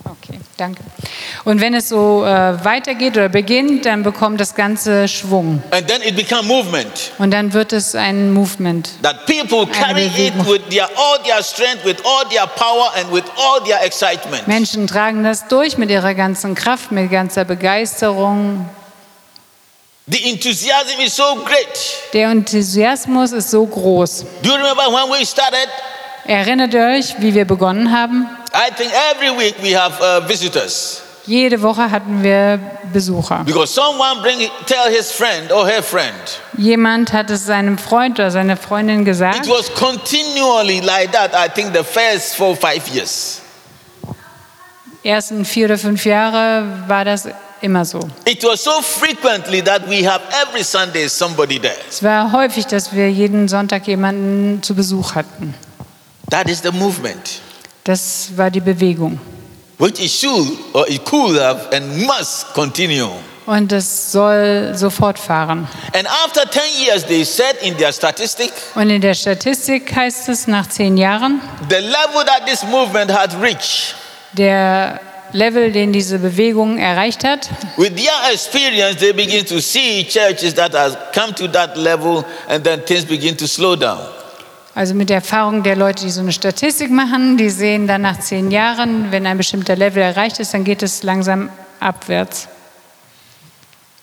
Okay, 0.03 0.39
danke. 0.57 0.83
Und 1.45 1.61
wenn 1.61 1.75
es 1.75 1.89
so 1.89 2.25
äh, 2.25 2.63
weitergeht 2.65 3.15
oder 3.17 3.29
beginnt, 3.29 3.85
dann 3.85 4.01
bekommt 4.01 4.41
das 4.41 4.55
Ganze 4.55 5.07
Schwung. 5.07 5.61
And 5.71 5.87
then 5.87 6.01
it 6.01 6.15
becomes 6.15 6.45
movement. 6.45 7.11
Und 7.19 7.31
dann 7.31 7.53
wird 7.53 7.71
es 7.71 7.93
ein 7.93 8.31
Movement. 8.31 8.89
That 9.03 9.27
people 9.27 9.67
carry 9.67 10.07
it 10.07 10.33
with 10.47 10.61
their 10.69 10.89
all 10.95 11.19
their 11.23 11.43
strength, 11.43 11.85
with 11.85 11.97
all 12.03 12.27
their 12.29 12.47
power, 12.47 12.91
and 12.95 13.11
with 13.13 13.25
all 13.37 13.63
their 13.63 13.83
excitement. 13.85 14.47
Menschen 14.47 14.87
tragen 14.87 15.23
das 15.23 15.47
durch 15.47 15.77
mit 15.77 15.91
ihrer 15.91 16.15
ganzen 16.15 16.55
Kraft, 16.55 16.91
mit 16.91 17.11
ganzer 17.11 17.45
Begeisterung. 17.45 18.67
The 20.11 20.27
enthusiasm 20.27 20.99
is 21.01 21.15
so 21.15 21.35
great. 21.45 21.67
Der 22.13 22.31
Enthusiasmus 22.31 23.31
ist 23.31 23.51
so 23.51 23.63
groß. 23.63 24.25
Do 24.41 24.49
you 24.49 24.55
remember 24.55 24.87
when 24.87 25.11
we 25.11 25.23
started? 25.23 25.69
Erinnert 26.25 26.73
ihr 26.73 26.81
euch, 26.97 27.15
wie 27.19 27.33
wir 27.35 27.45
begonnen 27.45 27.91
haben? 27.91 28.27
I 28.53 28.73
think 28.75 28.91
every 29.11 29.29
week 29.37 29.55
we 29.61 29.79
have 29.79 30.01
uh, 30.01 30.27
visitors 30.27 31.03
Jede 31.27 31.61
Woche 31.61 31.91
hatten 31.91 32.23
wir 32.23 32.59
Besucher. 32.91 33.43
because 33.45 33.71
someone 33.71 34.19
bring 34.23 34.49
tell 34.65 34.91
his 34.91 35.11
friend 35.11 35.51
or 35.51 35.67
her 35.67 35.83
friend. 35.83 36.15
Jemand 36.57 37.13
hat 37.13 37.29
es 37.29 37.45
seinem 37.45 37.77
Freund 37.77 38.17
oder 38.17 38.31
seiner 38.31 38.57
Freundin 38.57 39.05
gesagt. 39.05 39.45
It 39.45 39.47
was 39.47 39.71
continually 39.75 40.79
like 40.79 41.11
that. 41.11 41.35
I 41.35 41.47
think 41.47 41.75
the 41.75 41.83
first 41.83 42.35
four 42.35 42.55
five 42.55 42.87
years. 42.91 43.41
Ersten 45.03 45.45
vier 45.45 45.65
oder 45.65 45.77
fünf 45.77 46.03
Jahre 46.03 46.65
war 46.87 47.05
das 47.05 47.27
immer 47.61 47.85
so. 47.85 47.99
It 48.25 48.43
was 48.43 48.63
so 48.63 48.81
frequently 48.81 49.61
that 49.63 49.87
we 49.89 50.07
have 50.09 50.21
every 50.41 50.63
Sunday 50.63 51.07
somebody 51.07 51.59
there. 51.59 51.75
Es 51.89 52.01
war 52.03 52.31
häufig, 52.31 52.65
dass 52.67 52.93
wir 52.93 53.09
jeden 53.11 53.47
Sonntag 53.47 53.87
jemanden 53.87 54.61
zu 54.63 54.75
Besuch 54.75 55.15
hatten. 55.15 55.53
That 56.29 56.47
is 56.49 56.61
the 56.61 56.71
movement. 56.71 57.41
Das 57.83 58.29
war 58.35 58.51
die 58.51 58.61
Bewegung. 58.61 59.19
which 59.79 59.99
it 59.99 60.11
should 60.11 60.57
or 60.73 60.85
it 60.89 61.03
could 61.05 61.39
have 61.39 61.69
and 61.73 62.05
must 62.05 62.53
continue. 62.53 63.09
Und 63.45 63.71
es 63.71 64.11
soll 64.11 64.73
so 64.75 64.91
fortfahren. 64.91 65.67
And 65.93 66.05
after 66.25 66.47
10 66.47 66.61
years, 66.85 67.03
they 67.05 67.23
said 67.23 67.55
in 67.63 67.75
their 67.77 67.91
statistic, 67.91 68.51
Und 68.75 68.91
in 68.91 69.01
der 69.01 69.15
Statistik 69.15 69.95
heißt 69.95 70.29
es, 70.29 70.45
nach 70.45 70.67
zehn 70.69 70.97
Jahren, 70.97 71.41
the 71.67 71.77
level 71.77 72.23
that 72.25 72.45
this 72.45 72.63
movement 72.63 73.11
had 73.11 73.33
reached, 73.41 73.95
der 74.33 74.99
Level, 75.33 75.71
den 75.71 75.93
diese 75.93 76.19
Bewegung 76.19 76.77
erreicht 76.77 77.23
hat, 77.23 77.49
with 77.77 77.95
their 77.95 78.33
experience, 78.33 78.97
they 78.99 79.13
begin 79.13 79.45
to 79.45 79.59
see 79.59 80.03
churches 80.03 80.53
that 80.55 80.73
have 80.73 80.97
come 81.13 81.33
to 81.35 81.47
that 81.47 81.77
level 81.77 82.23
and 82.47 82.63
then 82.63 82.83
things 82.85 83.05
begin 83.05 83.35
to 83.37 83.47
slow 83.47 83.75
down. 83.75 83.99
also 84.75 84.93
mit 84.93 85.09
der 85.09 85.17
Erfahrung 85.17 85.63
der 85.63 85.75
Leute, 85.75 86.05
die 86.05 86.11
so 86.11 86.21
eine 86.21 86.31
Statistik 86.31 86.89
machen, 86.89 87.37
die 87.37 87.49
sehen 87.49 87.87
dann 87.87 88.01
nach 88.01 88.19
zehn 88.19 88.49
Jahren, 88.51 89.11
wenn 89.11 89.25
ein 89.25 89.37
bestimmter 89.37 89.75
Level 89.75 90.01
erreicht 90.01 90.39
ist, 90.39 90.53
dann 90.53 90.63
geht 90.63 90.81
es 90.83 91.03
langsam 91.03 91.49
abwärts. 91.79 92.47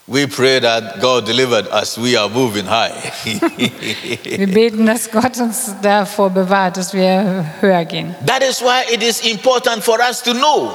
We 0.09 0.29
pray 0.29 0.61
that 0.61 1.01
God 1.01 1.27
delivered 1.27 1.67
us. 1.73 1.99
We 1.99 2.17
are 2.17 2.29
moving 2.29 2.67
high. 2.71 2.93
Wir 4.23 4.47
beten, 4.47 4.87
dass 4.87 5.11
Gott 5.11 5.37
uns 5.39 5.75
davor 5.83 6.31
bewahrt, 6.31 6.77
dass 6.77 6.95
wir 6.95 7.45
höher 7.61 7.85
gehen. 7.85 8.15
that 8.25 8.41
is 8.41 8.61
why 8.61 8.85
it 8.93 9.03
is 9.03 9.21
important 9.23 9.83
for 9.83 9.99
us 9.99 10.23
to 10.23 10.33
know. 10.33 10.73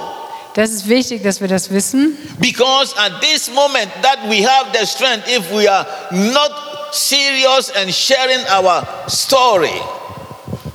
Das 0.54 0.72
ist 0.72 0.90
wichtig, 0.90 1.24
dass 1.24 1.40
wir 1.40 1.48
das 1.48 1.70
wissen, 1.72 2.18
Because 2.40 2.94
at 2.98 3.22
this 3.22 3.50
moment 3.54 3.90
that 4.02 4.18
we 4.30 4.46
have 4.46 4.68
the 4.78 4.86
strength, 4.86 5.28
if 5.28 5.50
we 5.52 5.72
are 5.72 5.86
not 6.12 6.52
serious 6.92 7.72
and 7.76 7.94
sharing 7.94 8.40
our 8.54 8.86
story, 9.08 9.82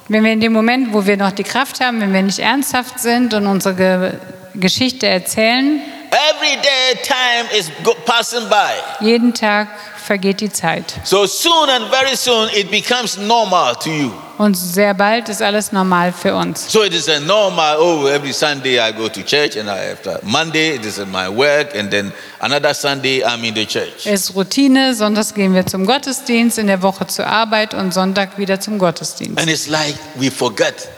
wenn 0.09 0.25
wir 0.25 0.33
in 0.33 0.41
dem 0.41 0.53
Moment, 0.53 0.93
wo 0.93 1.05
wir 1.05 1.17
noch 1.17 1.33
die 1.33 1.43
Kraft 1.43 1.81
haben, 1.81 2.01
wenn 2.01 2.13
wir 2.13 2.23
nicht 2.23 2.39
ernsthaft 2.39 3.01
sind 3.01 3.35
und 3.35 3.47
unsere 3.47 3.75
Ge 3.75 4.13
Geschichte 4.55 5.07
erzählen, 5.07 5.83
every 6.11 6.57
day 6.63 6.97
time 7.03 7.47
is 7.59 7.71
passing 8.07 8.49
by. 8.49 9.05
jeden 9.05 9.35
Tag 9.35 9.69
vergeht 10.07 10.41
die 10.41 10.51
Zeit. 10.53 10.95
So 11.05 11.27
soon 11.27 11.69
and 11.69 11.87
very 11.91 12.17
soon 12.17 12.49
it 12.55 12.71
becomes 12.71 13.17
normal 13.19 13.75
to 13.77 13.91
you. 13.91 14.11
Und 14.39 14.55
sehr 14.55 14.93
bald 14.95 15.29
ist 15.31 15.41
alles 15.43 15.73
normal 15.73 16.13
für 16.13 16.35
uns. 16.35 16.71
So 16.71 16.83
it 16.85 16.93
is 16.93 17.09
a 17.09 17.19
normal, 17.21 17.79
oh, 17.81 18.07
every 18.07 18.33
Sunday 18.33 18.79
I 18.79 18.93
go 18.93 19.09
to 19.09 19.23
church 19.23 19.57
and 19.59 19.67
I 19.69 19.93
after 19.93 20.21
Monday 20.23 20.77
it 20.77 20.85
is 20.85 20.99
my 20.99 21.27
work 21.29 21.75
and 21.75 21.91
then 21.91 22.13
another 22.41 22.75
Sunday 22.75 23.23
I'm 23.25 23.43
in 23.45 23.55
the 23.55 23.67
church. 23.67 24.05
Es 24.07 24.29
ist 24.29 24.35
Routine, 24.37 24.95
sonntags 24.95 25.33
gehen 25.35 25.55
wir 25.55 25.67
zum 25.67 25.87
Gottesdienst, 25.87 26.59
in 26.59 26.67
der 26.67 26.83
Woche 26.83 27.07
zur 27.07 27.27
Arbeit 27.27 27.73
und 27.75 27.93
Sonntag 27.95 28.37
wieder 28.39 28.61
zum 28.61 28.79
Gottesdienst. 28.79 29.39
And 29.41 29.51
it's 29.51 29.69
like 29.69 29.95
we 30.17 30.31
forget 30.31 30.89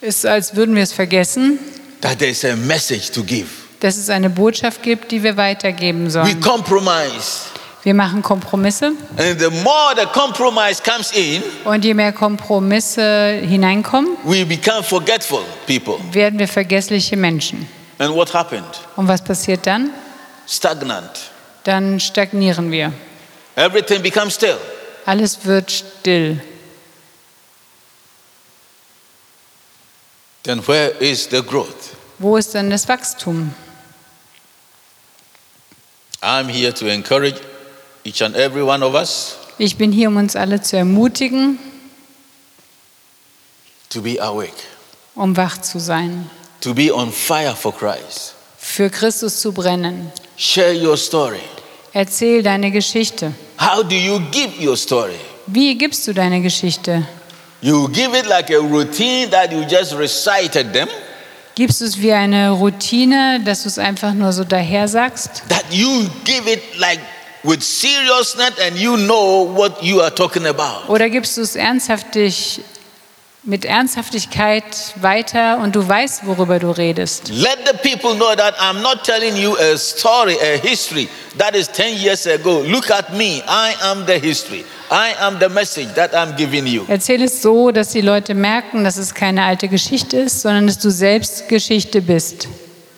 Ist, 0.00 0.26
als 0.26 0.56
würden 0.56 0.74
wir 0.74 0.82
es 0.82 0.92
vergessen, 0.92 1.58
that 2.00 2.18
there 2.18 2.30
is 2.30 2.44
a 2.44 2.56
message 2.56 3.10
to 3.12 3.22
give. 3.22 3.46
dass 3.80 3.96
es 3.98 4.08
eine 4.10 4.30
Botschaft 4.30 4.82
gibt, 4.82 5.10
die 5.12 5.22
wir 5.22 5.36
weitergeben 5.36 6.06
We 6.06 6.10
sollen. 6.10 6.40
compromise. 6.40 7.51
Wir 7.84 7.94
machen 7.94 8.22
Kompromisse 8.22 8.92
And 9.16 9.40
the 9.40 9.50
more 9.50 9.94
the 9.96 10.06
compromise 10.06 10.80
comes 10.80 11.10
in, 11.12 11.42
und 11.64 11.84
je 11.84 11.94
mehr 11.94 12.12
Kompromisse 12.12 13.40
hineinkommen, 13.42 14.16
we 14.24 14.44
become 14.46 14.84
forgetful 14.84 15.42
people. 15.66 15.96
werden 16.12 16.38
wir 16.38 16.46
vergessliche 16.46 17.16
Menschen. 17.16 17.68
And 17.98 18.14
what 18.14 18.32
happened? 18.32 18.80
Und 18.96 19.08
was 19.08 19.22
passiert 19.22 19.66
dann? 19.66 19.90
Stagnant. 20.46 21.30
Dann 21.64 21.98
stagnieren 21.98 22.70
wir. 22.70 22.92
Everything 23.56 24.00
becomes 24.02 24.34
still. 24.34 24.56
Alles 25.04 25.44
wird 25.44 25.70
still. 25.70 26.40
Then 30.44 30.66
where 30.66 30.90
is 31.00 31.28
the 31.30 31.42
growth? 31.42 31.96
Wo 32.18 32.36
ist 32.36 32.54
denn 32.54 32.70
das 32.70 32.88
Wachstum? 32.88 33.52
I'm 36.20 36.48
here 36.48 36.72
to 36.72 36.86
encourage 36.86 37.40
each 38.04 38.22
and 38.22 38.34
every 38.36 38.62
one 38.62 38.84
of 38.84 38.94
us 38.94 39.36
Ich 39.58 39.76
bin 39.76 39.92
hier, 39.92 40.08
um 40.08 40.16
uns 40.16 40.34
alle 40.34 40.60
zu 40.62 40.76
ermutigen, 40.76 41.58
to 43.90 44.00
be 44.00 44.18
awake, 44.20 44.52
um 45.14 45.36
wach 45.36 45.60
zu 45.60 45.78
sein, 45.78 46.28
to 46.60 46.74
be 46.74 46.92
on 46.92 47.12
fire 47.12 47.54
for 47.54 47.72
Christ. 47.74 48.34
für 48.58 48.88
Christus 48.90 49.40
zu 49.40 49.52
brennen. 49.52 50.10
Share 50.36 50.72
your 50.74 50.96
story. 50.96 51.40
Erzähl 51.92 52.42
deine 52.42 52.70
Geschichte. 52.70 53.32
How 53.60 53.82
do 53.82 53.94
you 53.94 54.18
give 54.30 54.50
your 54.64 54.76
story? 54.76 55.16
Wie 55.46 55.74
gibst 55.76 56.06
du 56.08 56.14
deine 56.14 56.40
Geschichte? 56.40 57.06
You 57.60 57.86
give 57.88 58.16
it 58.18 58.26
like 58.26 58.50
a 58.50 58.58
routine 58.58 59.28
that 59.30 59.52
you 59.52 59.62
just 59.62 59.92
recited 59.94 60.72
them, 60.72 60.88
Gibst 61.54 61.82
du 61.82 61.84
es 61.84 62.00
wie 62.00 62.12
eine 62.12 62.50
Routine, 62.52 63.40
dass 63.44 63.64
du 63.64 63.68
es 63.68 63.78
einfach 63.78 64.14
nur 64.14 64.32
so 64.32 64.42
daher 64.42 64.88
sagst? 64.88 65.42
that 65.48 65.64
you 65.70 66.08
give 66.24 66.50
it 66.50 66.62
like 66.78 66.98
with 67.44 67.62
seriousness 67.62 68.52
and 68.64 68.76
you 68.76 68.96
know 68.96 69.44
what 69.54 69.82
you 69.82 70.00
are 70.00 70.14
talking 70.14 70.46
about. 70.46 70.88
Oder 70.88 71.08
gibst 71.10 71.36
du 71.36 71.42
es 71.42 71.56
ernsthaftig, 71.56 72.60
mit 73.44 73.64
Ernsthaftigkeit 73.64 74.64
weiter 75.00 75.58
und 75.58 75.74
du 75.74 75.86
weißt, 75.86 76.26
worüber 76.26 76.60
du 76.60 76.70
redest? 76.70 77.28
Let 77.28 77.58
the 77.66 77.76
people 77.76 78.14
know 78.14 78.34
that 78.36 78.54
I'm 78.60 78.80
not 78.82 79.02
telling 79.04 79.36
you 79.36 79.56
a 79.56 79.76
story, 79.76 80.36
a 80.40 80.58
history 80.58 81.08
that 81.38 81.56
is 81.56 81.68
10 81.68 81.96
years 81.96 82.26
ago. 82.26 82.62
Look 82.62 82.90
at 82.90 83.12
me. 83.14 83.42
I 83.48 83.74
am 83.82 84.06
the 84.06 84.18
history. 84.20 84.64
I 84.90 85.14
am 85.20 85.40
the 85.40 85.48
message 85.48 85.92
that 85.94 86.14
I'm 86.14 86.36
giving 86.36 86.66
you. 86.66 86.84
Erzähl 86.86 87.22
es 87.22 87.42
so, 87.42 87.72
dass 87.72 87.88
die 87.88 88.02
Leute 88.02 88.34
merken, 88.34 88.84
dass 88.84 88.96
es 88.96 89.12
keine 89.12 89.42
alte 89.42 89.66
Geschichte 89.68 90.18
ist, 90.18 90.42
sondern 90.42 90.66
dass 90.68 90.78
du 90.78 90.90
selbst 90.90 91.48
Geschichte 91.48 92.00
bist. 92.00 92.46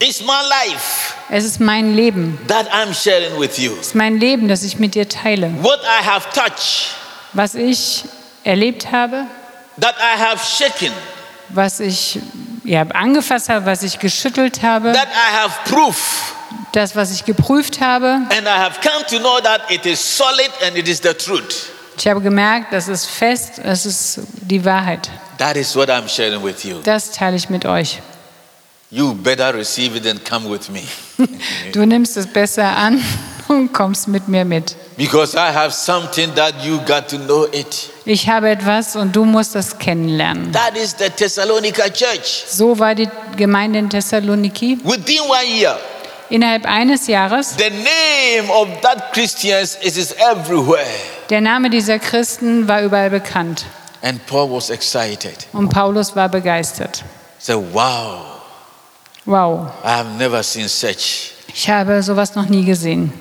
It's 0.00 0.20
my 0.20 0.42
life 0.68 1.14
Es 1.30 1.44
ist 1.44 1.60
mein 1.60 1.94
Leben. 1.94 2.38
that 2.48 2.66
I'm 2.72 2.92
sharing 2.94 3.38
with 3.40 3.58
you. 3.58 3.72
Es 3.80 3.88
ist 3.88 3.94
mein 3.94 4.18
Leben, 4.18 4.48
das 4.48 4.62
ich 4.62 4.78
mit 4.78 4.94
dir 4.94 5.08
teile. 5.08 5.50
What 5.62 5.80
I 5.82 6.04
have 6.04 6.26
touched, 6.34 6.90
Was 7.32 7.54
ich 7.54 8.04
erlebt 8.44 8.90
habe, 8.92 9.24
that 9.80 9.94
I 9.98 10.18
have 10.20 10.40
shaken, 10.44 10.92
was 11.48 11.80
ich 11.80 12.18
ja, 12.64 12.82
angefasst 12.82 13.48
habe, 13.48 13.66
was 13.66 13.82
ich 13.82 13.98
geschüttelt 13.98 14.62
habe, 14.62 14.92
that 14.92 15.08
I 15.08 15.34
have 15.36 15.54
proof. 15.68 16.34
das, 16.72 16.94
was 16.96 17.12
ich 17.12 17.24
geprüft 17.24 17.80
habe. 17.80 18.06
And 18.30 18.42
I 18.46 18.48
have 18.48 18.80
come 18.82 19.04
to 19.06 19.18
know 19.18 19.40
that 19.40 19.70
it 19.70 19.86
is 19.86 20.00
solid 20.00 20.50
and 20.66 20.76
it 20.76 20.88
is 20.88 20.98
the 21.02 21.14
truth. 21.14 21.70
Ich 21.96 22.06
habe 22.08 22.20
gemerkt, 22.20 22.72
das 22.72 22.88
ist 22.88 23.06
fest, 23.06 23.60
das 23.62 23.86
ist 23.86 24.18
die 24.42 24.64
Wahrheit. 24.64 25.08
That 25.38 25.56
is 25.56 25.74
what 25.76 25.88
I'm 25.88 26.08
sharing 26.08 26.42
with 26.44 26.64
you. 26.64 26.80
Das 26.82 27.12
teile 27.12 27.36
ich 27.36 27.48
mit 27.48 27.64
euch. 27.64 28.00
You 28.94 29.12
better 29.12 29.52
receive 29.52 29.96
it 29.96 30.06
and 30.06 30.24
come 30.24 30.48
with 30.48 30.70
me. 30.70 30.82
Du 31.72 31.84
nimmst 31.84 32.16
es 32.16 32.28
besser 32.28 32.62
an 32.76 33.02
und 33.48 33.72
kommst 33.72 34.06
mit 34.06 34.28
mir 34.28 34.44
mit. 34.44 34.76
Because 34.96 35.34
I 35.34 35.52
have 35.52 35.72
something 35.72 36.32
that 36.36 36.54
you 36.64 36.78
got 36.86 37.08
to 37.08 37.18
know 37.18 37.48
it. 37.52 37.90
Ich 38.04 38.28
habe 38.28 38.50
etwas 38.50 38.94
und 38.94 39.16
du 39.16 39.24
musst 39.24 39.56
das 39.56 39.76
kennenlernen. 39.80 40.52
That 40.52 40.76
is 40.76 40.94
the 40.96 41.10
Thessalonica 41.10 41.88
church. 41.90 42.44
So 42.46 42.78
war 42.78 42.94
die 42.94 43.08
Gemeinde 43.36 43.80
in 43.80 43.90
Thessaloniki. 43.90 44.78
Within 44.84 45.22
one 45.22 45.44
year, 45.44 45.76
Innerhalb 46.30 46.64
eines 46.64 47.08
Jahres, 47.08 47.56
the 47.58 47.70
name 47.70 48.48
of 48.48 48.68
that 48.82 49.12
Christians 49.12 49.76
is, 49.82 50.12
everywhere. 50.12 50.86
der 51.30 51.40
Name 51.40 51.68
dieser 51.68 51.98
Christen 51.98 52.68
war 52.68 52.80
überall 52.82 53.10
bekannt. 53.10 53.64
And 54.02 54.24
Paul 54.28 54.52
was 54.52 54.70
excited. 54.70 55.48
Und 55.52 55.70
Paulus 55.70 56.14
war 56.14 56.28
begeistert. 56.28 57.02
Said, 57.40 57.58
wow, 57.72 58.33
Wow, 59.26 59.70
I 59.82 59.88
have 59.96 60.10
never 60.18 60.42
seen 60.42 60.68
such. 60.68 61.32
ich 61.48 61.68
habe 61.68 62.02
sowas 62.02 62.34
noch 62.34 62.48
nie 62.48 62.64
gesehen. 62.64 63.12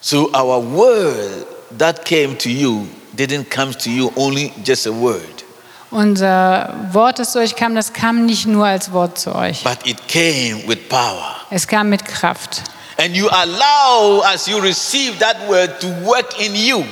So 0.00 0.30
our 0.34 0.60
word 0.60 1.46
that 1.78 2.04
came 2.04 2.36
to 2.38 2.48
you 2.48 2.86
didn't 3.16 3.50
come 3.50 3.72
to 3.74 3.90
you 3.90 4.12
only 4.16 4.52
just 4.64 4.86
a 4.86 4.92
word, 4.92 5.44
Unser 5.92 6.74
Wort, 6.92 7.18
das 7.20 7.32
zu 7.32 7.38
euch 7.38 7.54
kam, 7.54 7.74
das 7.76 7.92
kam 7.92 8.26
nicht 8.26 8.46
nur 8.46 8.66
als 8.66 8.90
Wort 8.92 9.18
zu 9.18 9.34
euch. 9.34 9.62
but 9.62 9.78
it 9.86 9.96
came 10.08 10.66
with 10.66 10.88
power. 10.88 11.36
Es 11.50 11.66
kam 11.66 11.88
mit 11.90 12.04
Kraft. 12.04 12.62
And 12.98 13.14
you 13.14 13.28
allow, 13.30 14.22
as 14.24 14.48
you 14.48 14.58
receive 14.58 15.18
that 15.20 15.36
word, 15.48 15.78
to 15.80 15.88
work 16.04 16.40
in 16.40 16.54
you. 16.56 16.84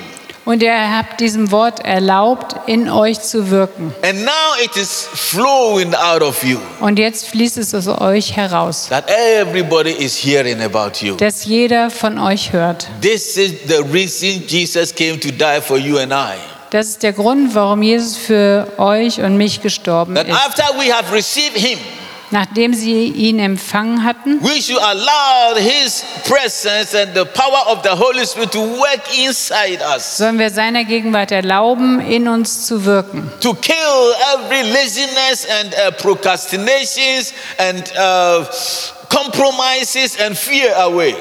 Und 0.45 0.63
ihr 0.63 0.75
habt 0.95 1.21
diesem 1.21 1.51
Wort 1.51 1.81
erlaubt, 1.87 2.55
in 2.67 2.91
euch 2.91 3.21
zu 3.23 3.51
wirken. 3.51 3.95
And 4.03 4.25
now 4.27 4.31
it 4.63 4.77
is 4.77 5.09
flowing 5.15 5.95
out 5.95 6.21
of 6.23 6.45
you. 6.45 6.59
Und 6.81 6.99
jetzt 6.99 7.29
fließt 7.29 7.57
es 7.57 7.75
aus 7.75 7.89
euch 7.89 8.37
heraus, 8.37 8.89
That 8.91 9.09
everybody 9.09 9.93
is 9.93 10.17
hearing 10.23 10.61
about 10.61 10.99
you. 11.01 11.15
dass 11.17 11.47
jeder 11.47 11.91
von 11.91 12.19
euch 12.19 12.53
hört. 12.53 12.87
This 13.01 13.37
is 13.39 13.53
the 13.69 13.83
reason 13.91 14.43
Jesus 14.47 14.95
came 14.95 15.19
to 15.19 15.31
die 15.31 15.61
for 15.67 15.79
you 15.79 15.97
and 15.99 16.13
I. 16.13 16.35
Das 16.71 16.89
ist 16.89 17.03
der 17.03 17.13
Grund, 17.13 17.55
warum 17.55 17.83
Jesus 17.83 18.17
für 18.17 18.67
euch 18.79 19.21
und 19.21 19.37
mich 19.39 19.63
gestorben 19.63 20.15
That 20.15 20.29
ist. 20.29 20.35
after 20.37 20.65
we 20.79 20.93
have 20.93 21.11
received 21.15 21.57
him, 21.57 21.79
Nachdem 22.35 22.75
sie 22.75 23.05
ihn 23.11 23.39
empfangen 23.39 24.03
hatten, 24.03 24.43
we 24.43 24.61
should 24.61 24.83
allow 24.83 25.55
His 25.55 26.05
presence 26.25 26.93
and 26.93 27.15
the 27.15 27.25
power 27.25 27.63
of 27.69 27.85
the 27.85 27.91
Holy 27.91 28.27
Spirit 28.27 28.51
to 28.51 28.59
work 28.59 29.03
inside 29.25 29.79
us. 29.95 30.17
sollen 30.17 30.41
wir 30.41 30.51
seiner 30.51 30.83
Gegenwart 30.83 31.31
erlauben, 31.31 32.01
in 32.01 32.27
uns 32.27 32.67
zu 32.67 32.85
wirken. 32.85 33.31
To 33.41 33.55
kill 33.55 33.77
every 34.35 34.63
laziness 34.63 35.47
and 35.61 35.75
uh, 35.75 35.93
procrastinations 35.93 37.33
and 37.57 37.85
uh, 37.97 38.45
compromises 39.09 40.19
and 40.19 40.37
fear 40.37 40.75
away. 40.79 41.15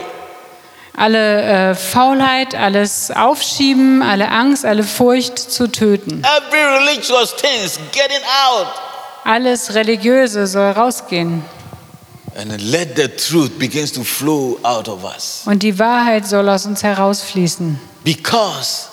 Alle 0.98 1.44
äh, 1.44 1.76
Faulheit, 1.76 2.56
alles 2.56 3.12
Aufschieben, 3.16 4.02
alle 4.02 4.30
Angst, 4.30 4.66
alle 4.66 4.82
Furcht 4.82 5.38
zu 5.38 5.68
töten. 5.68 6.24
Every 6.24 6.64
religious 6.80 7.36
things 7.36 7.78
getting 7.92 8.24
out. 8.48 8.93
Alles 9.24 9.74
Religiöse 9.74 10.48
soll 10.48 10.72
rausgehen. 10.72 11.44
And 12.36 12.50
then 12.50 12.60
let 12.72 12.96
the 12.96 13.08
truth 13.08 13.60
begins 13.60 13.92
to 13.94 14.04
flow 14.04 14.58
out 14.64 14.90
of 14.90 15.04
us. 15.04 15.44
Und 15.46 15.62
die 15.62 15.78
Wahrheit 15.78 16.28
soll 16.28 16.50
aus 16.50 16.66
uns 16.66 16.82
herausfließen. 16.82 17.80
Because 18.04 18.88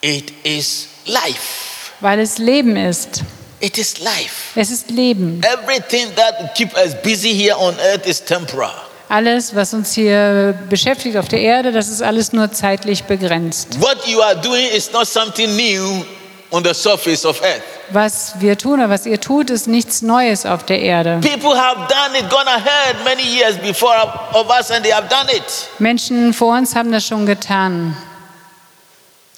it 0.00 0.32
is 0.44 0.88
life. 1.06 1.92
Weil 2.00 2.18
es 2.18 2.38
Leben 2.38 2.76
ist. 2.76 3.22
It 3.60 3.78
is 3.78 4.00
life. 4.00 4.58
Es 4.58 4.70
ist 4.70 4.90
Leben. 4.90 5.40
Everything 5.44 6.12
that 6.16 6.54
keep 6.56 6.76
us 6.76 6.94
busy 7.00 7.32
here 7.32 7.56
on 7.56 7.76
earth 7.78 8.06
is 8.06 8.22
temporal. 8.22 8.74
Alles, 9.08 9.54
was 9.54 9.72
uns 9.74 9.92
hier 9.92 10.58
beschäftigt 10.68 11.16
auf 11.16 11.28
der 11.28 11.40
Erde, 11.40 11.70
das 11.70 11.88
ist 11.88 12.02
alles 12.02 12.32
nur 12.32 12.50
zeitlich 12.50 13.04
begrenzt. 13.04 13.80
What 13.80 14.04
you 14.06 14.20
are 14.20 14.34
doing 14.34 14.66
is 14.74 14.90
not 14.92 15.06
something 15.06 15.54
new 15.54 16.04
on 16.52 16.62
the 16.62 16.74
surface 16.74 17.24
of 17.24 17.40
earth. 17.42 17.62
Was 17.90 18.34
wir 18.38 18.56
tun 18.56 18.74
oder 18.74 18.90
was 18.90 19.06
ihr 19.06 19.20
tut, 19.20 19.50
ist 19.50 19.66
nichts 19.66 20.02
Neues 20.02 20.46
auf 20.46 20.64
der 20.64 20.80
Erde. 20.80 21.20
People 21.20 21.56
have 21.56 21.88
done 21.88 22.18
it, 22.18 22.30
gone 22.30 22.46
ahead 22.46 22.96
many 23.04 23.22
years 23.22 23.56
before 23.56 23.96
of 24.34 24.48
us, 24.48 24.70
and 24.70 24.84
they 24.84 24.92
have 24.92 25.08
done 25.08 25.28
it. 25.34 25.42
Menschen 25.78 26.32
vor 26.32 26.56
uns 26.56 26.74
haben 26.76 26.92
das 26.92 27.06
schon 27.06 27.26
getan. 27.26 27.96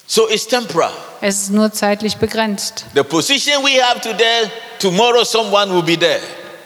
So 0.07 0.29
it's 0.29 0.45
temporal. 0.45 0.91
Es 1.21 1.43
ist 1.43 1.51
nur 1.51 1.71
zeitlich 1.71 2.17
begrenzt. 2.17 2.85
The 2.93 3.03
position 3.03 3.63
we 3.63 3.81
have 3.81 4.01
today, 4.01 4.51
tomorrow 4.79 5.23
someone 5.23 5.73
will 5.73 5.81
be 5.81 5.97
there. 5.97 6.19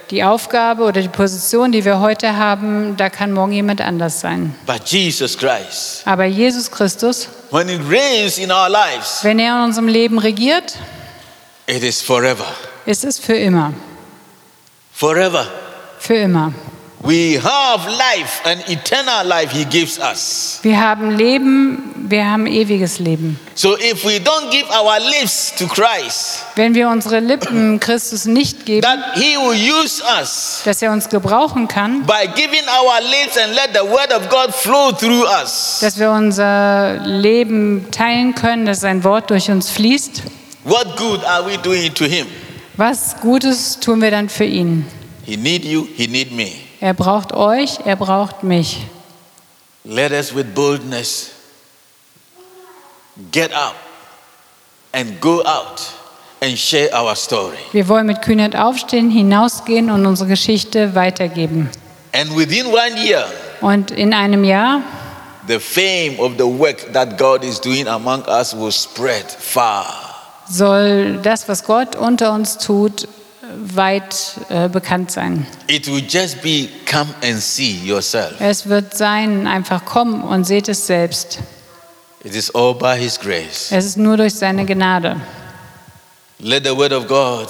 Die 0.10 0.24
Aufgabe 0.24 0.84
oder 0.84 1.02
die 1.02 1.08
Position, 1.08 1.72
die 1.72 1.86
wir 1.86 2.00
heute 2.00 2.36
haben, 2.36 2.98
da 2.98 3.10
kann 3.10 3.32
morgen 3.32 3.52
jemand 3.52 3.80
anders 3.82 4.20
sein. 4.20 4.56
But 4.66 4.82
Jesus 4.88 5.38
Christ, 5.38 6.02
Aber 6.06 6.26
Jesus 6.26 6.70
Christus, 6.72 7.28
when 7.52 7.68
He 7.68 7.76
reigns 7.76 8.38
in 8.40 8.52
our 8.52 8.70
lives, 8.70 9.20
wenn 9.24 9.38
er 9.38 9.58
in 9.60 9.66
unserem 9.66 9.88
Leben 9.88 10.18
regiert, 10.18 10.76
it 11.68 11.84
is 11.84 12.02
forever. 12.02 12.46
ist 12.88 13.04
es 13.06 13.20
für 13.20 13.36
immer. 13.36 13.72
Forever. 14.94 15.46
Für 16.00 16.16
immer. 16.16 16.54
We 17.02 17.40
have 17.42 17.88
life, 17.88 18.42
an 18.44 18.60
eternal 18.68 19.26
life 19.26 19.52
He 19.54 19.64
gives 19.64 19.98
us. 20.00 20.60
Wir 20.64 20.82
haben 20.82 21.12
Leben, 21.18 21.94
wir 22.10 22.30
haben 22.30 22.46
ewiges 22.46 23.00
Leben. 23.00 23.40
So 23.56 23.78
if 23.78 24.04
we 24.04 24.20
don't 24.20 24.52
give 24.52 24.66
our 24.70 25.00
lips 25.00 25.54
to 25.58 25.66
Christ, 25.68 26.44
Wenn 26.56 26.76
wir 26.76 26.90
unsere 26.90 27.22
Lippen 27.22 27.80
Christus 27.80 28.26
nicht 28.26 28.66
geben, 28.66 28.82
that 28.82 29.16
He 29.16 29.38
will 29.38 29.56
use 29.58 30.04
us 30.20 30.62
dass 30.66 30.82
er 30.82 30.92
uns 30.92 31.08
gebrauchen 31.08 31.70
kann, 31.70 32.04
by 32.06 32.28
giving 32.36 32.66
our 32.68 33.00
lips 33.02 33.38
and 33.38 33.54
let 33.54 33.70
the 33.74 33.90
word 33.90 34.12
of 34.14 34.28
God 34.30 34.54
flow 34.54 34.92
through 34.92 35.26
us. 35.42 35.78
dass 35.80 35.98
wir 35.98 36.12
unser 36.12 36.98
Leben 37.06 37.88
teilen 37.92 38.36
können, 38.36 38.66
dass 38.66 38.82
sein 38.82 39.06
Wort 39.06 39.30
durch 39.30 39.50
uns 39.50 39.70
fließt, 39.70 40.22
What 40.66 40.98
good 40.98 41.24
are 41.24 41.46
we 41.46 41.58
doing 41.58 41.94
to 41.94 42.04
Him? 42.04 42.28
was 42.76 43.16
Gutes 43.22 43.80
tun 43.80 44.02
wir 44.02 44.12
dann 44.12 44.28
für 44.28 44.44
ihn? 44.44 44.86
He 45.26 45.38
need 45.38 45.64
you, 45.64 45.88
He 45.96 46.06
need 46.08 46.34
me. 46.34 46.52
Er 46.82 46.94
braucht 46.94 47.34
euch, 47.34 47.80
er 47.86 47.96
braucht 47.96 48.44
mich. 48.44 48.86
Let 49.84 50.12
us 50.12 50.34
with 50.34 50.46
boldness 50.54 51.32
get 53.32 53.52
up 53.54 53.76
and 54.94 55.20
go 55.20 55.42
out 55.44 55.82
and 56.42 56.58
share 56.58 56.90
our 56.94 57.16
story. 57.16 57.58
Wir 57.72 57.88
wollen 57.88 58.06
mit 58.06 58.22
Kühnheit 58.22 58.56
aufstehen, 58.56 59.10
hinausgehen 59.10 59.90
und 59.90 60.06
unsere 60.06 60.30
Geschichte 60.30 60.96
weitergeben. 60.96 61.70
And 62.14 62.36
within 62.36 62.68
one 62.68 62.96
year, 63.06 63.26
Und 63.62 63.92
in 63.92 64.14
einem 64.14 64.44
Jahr 64.44 64.82
the 65.48 65.60
fame 65.60 66.20
of 66.20 66.34
the 66.38 66.46
work 66.46 66.94
that 66.94 67.18
God 67.18 67.44
is 67.44 67.60
doing 67.60 67.88
among 67.88 68.24
us 68.28 68.54
will 68.56 68.72
spread 68.72 69.26
far. 69.30 69.86
soll 70.50 71.18
das, 71.24 71.48
was 71.48 71.64
Gott 71.64 71.96
unter 71.96 72.32
uns 72.34 72.58
tut, 72.58 73.08
weit 73.76 74.36
äh, 74.50 74.70
bekannt 74.70 75.12
sein. 75.12 75.46
It 75.68 75.88
will 75.88 76.04
just 76.08 76.42
be 76.42 76.70
come 76.90 77.14
and 77.24 77.42
see 77.42 77.80
yourself. 77.84 78.34
Es 78.40 78.68
wird 78.68 78.96
sein, 78.96 79.48
einfach 79.48 79.86
kommen 79.86 80.22
und 80.24 80.46
seht 80.46 80.70
es 80.70 80.88
selbst. 80.88 81.40
It 82.24 82.36
is 82.36 82.54
all 82.54 82.74
by 82.74 82.98
His 82.98 83.20
grace. 83.20 83.72
Es 83.72 83.86
ist 83.86 83.98
nur 83.98 84.18
durch 84.18 84.34
seine 84.36 84.66
Gnade. 84.66 85.20
Let 86.40 86.66
the 86.66 86.76
word 86.76 86.94
of 86.94 87.08
God 87.08 87.50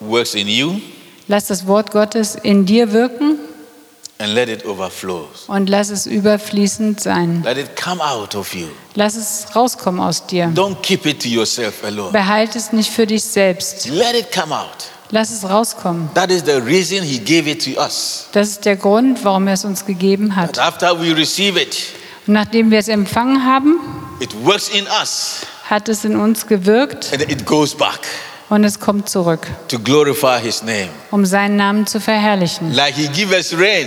works 0.00 0.34
in 0.34 0.48
you 0.48 0.80
Lass 1.26 1.46
das 1.48 1.66
Wort 1.66 1.90
Gottes 1.90 2.36
in 2.42 2.64
dir 2.64 2.92
wirken 2.92 3.38
and 4.18 4.32
let 4.32 4.48
it 4.48 4.64
overflow. 4.64 5.28
und 5.48 5.68
lass 5.68 5.90
es 5.90 6.06
überfließend 6.06 7.00
sein. 7.00 7.42
Let 7.44 7.58
it 7.58 7.76
come 7.76 8.02
out 8.02 8.34
of 8.34 8.54
you. 8.54 8.68
Lass 8.94 9.14
es 9.14 9.54
rauskommen 9.54 10.00
aus 10.00 10.26
dir. 10.26 10.46
Don't 10.54 10.80
keep 10.82 11.04
it 11.04 11.20
to 11.22 11.28
yourself 11.28 11.84
alone. 11.84 12.12
Behalte 12.12 12.58
es 12.58 12.72
nicht 12.72 12.90
für 12.90 13.06
dich 13.06 13.22
selbst. 13.22 13.88
Let 13.88 14.14
it 14.14 14.32
come 14.32 14.54
out. 14.54 14.86
Lass 15.10 15.30
es 15.30 15.48
rauskommen. 15.48 16.10
That 16.14 16.30
is 16.30 16.42
the 16.44 16.60
reason 16.60 17.02
He 17.02 17.18
gave 17.18 17.48
it 17.50 17.64
to 17.64 17.80
us. 17.80 18.26
Das 18.32 18.48
ist 18.48 18.64
der 18.66 18.76
Grund, 18.76 19.24
warum 19.24 19.46
er 19.46 19.54
es 19.54 19.64
uns 19.64 19.84
gegeben 19.86 20.28
But 20.28 20.36
hat. 20.36 20.58
after 20.58 21.00
we 21.00 21.16
receive 21.16 21.58
it, 21.60 21.76
Und 22.26 22.34
nachdem 22.34 22.70
wir 22.70 22.78
es 22.78 22.88
empfangen 22.88 23.44
haben, 23.44 23.78
it 24.20 24.30
works 24.44 24.68
in 24.68 24.84
us 25.00 25.42
hat 25.70 25.88
es 25.88 26.04
in 26.04 26.16
uns 26.16 26.46
gewirkt 26.46 27.10
and 27.12 27.22
it 27.30 27.44
goes 27.46 27.74
back 27.74 28.00
und 28.50 28.64
es 28.64 28.78
kommt 28.80 29.08
zurück, 29.08 29.46
to 29.68 29.78
glorify 29.78 30.38
His 30.40 30.62
name. 30.62 30.88
um 31.10 31.24
seinen 31.24 31.56
Namen 31.56 31.86
zu 31.86 32.00
verherrlichen. 32.00 32.72
Like 32.74 32.94
He 32.94 33.08
give 33.08 33.34
us 33.34 33.52
rain 33.58 33.86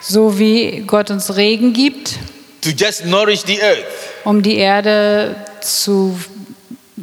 So 0.00 0.38
wie 0.38 0.82
Gott 0.86 1.10
uns 1.10 1.34
Regen 1.36 1.72
gibt, 1.72 2.18
to 2.60 2.68
just 2.70 3.06
nourish 3.06 3.42
the 3.46 3.62
earth, 3.62 3.84
um 4.24 4.42
die 4.42 4.56
Erde 4.56 5.36
zu 5.62 6.18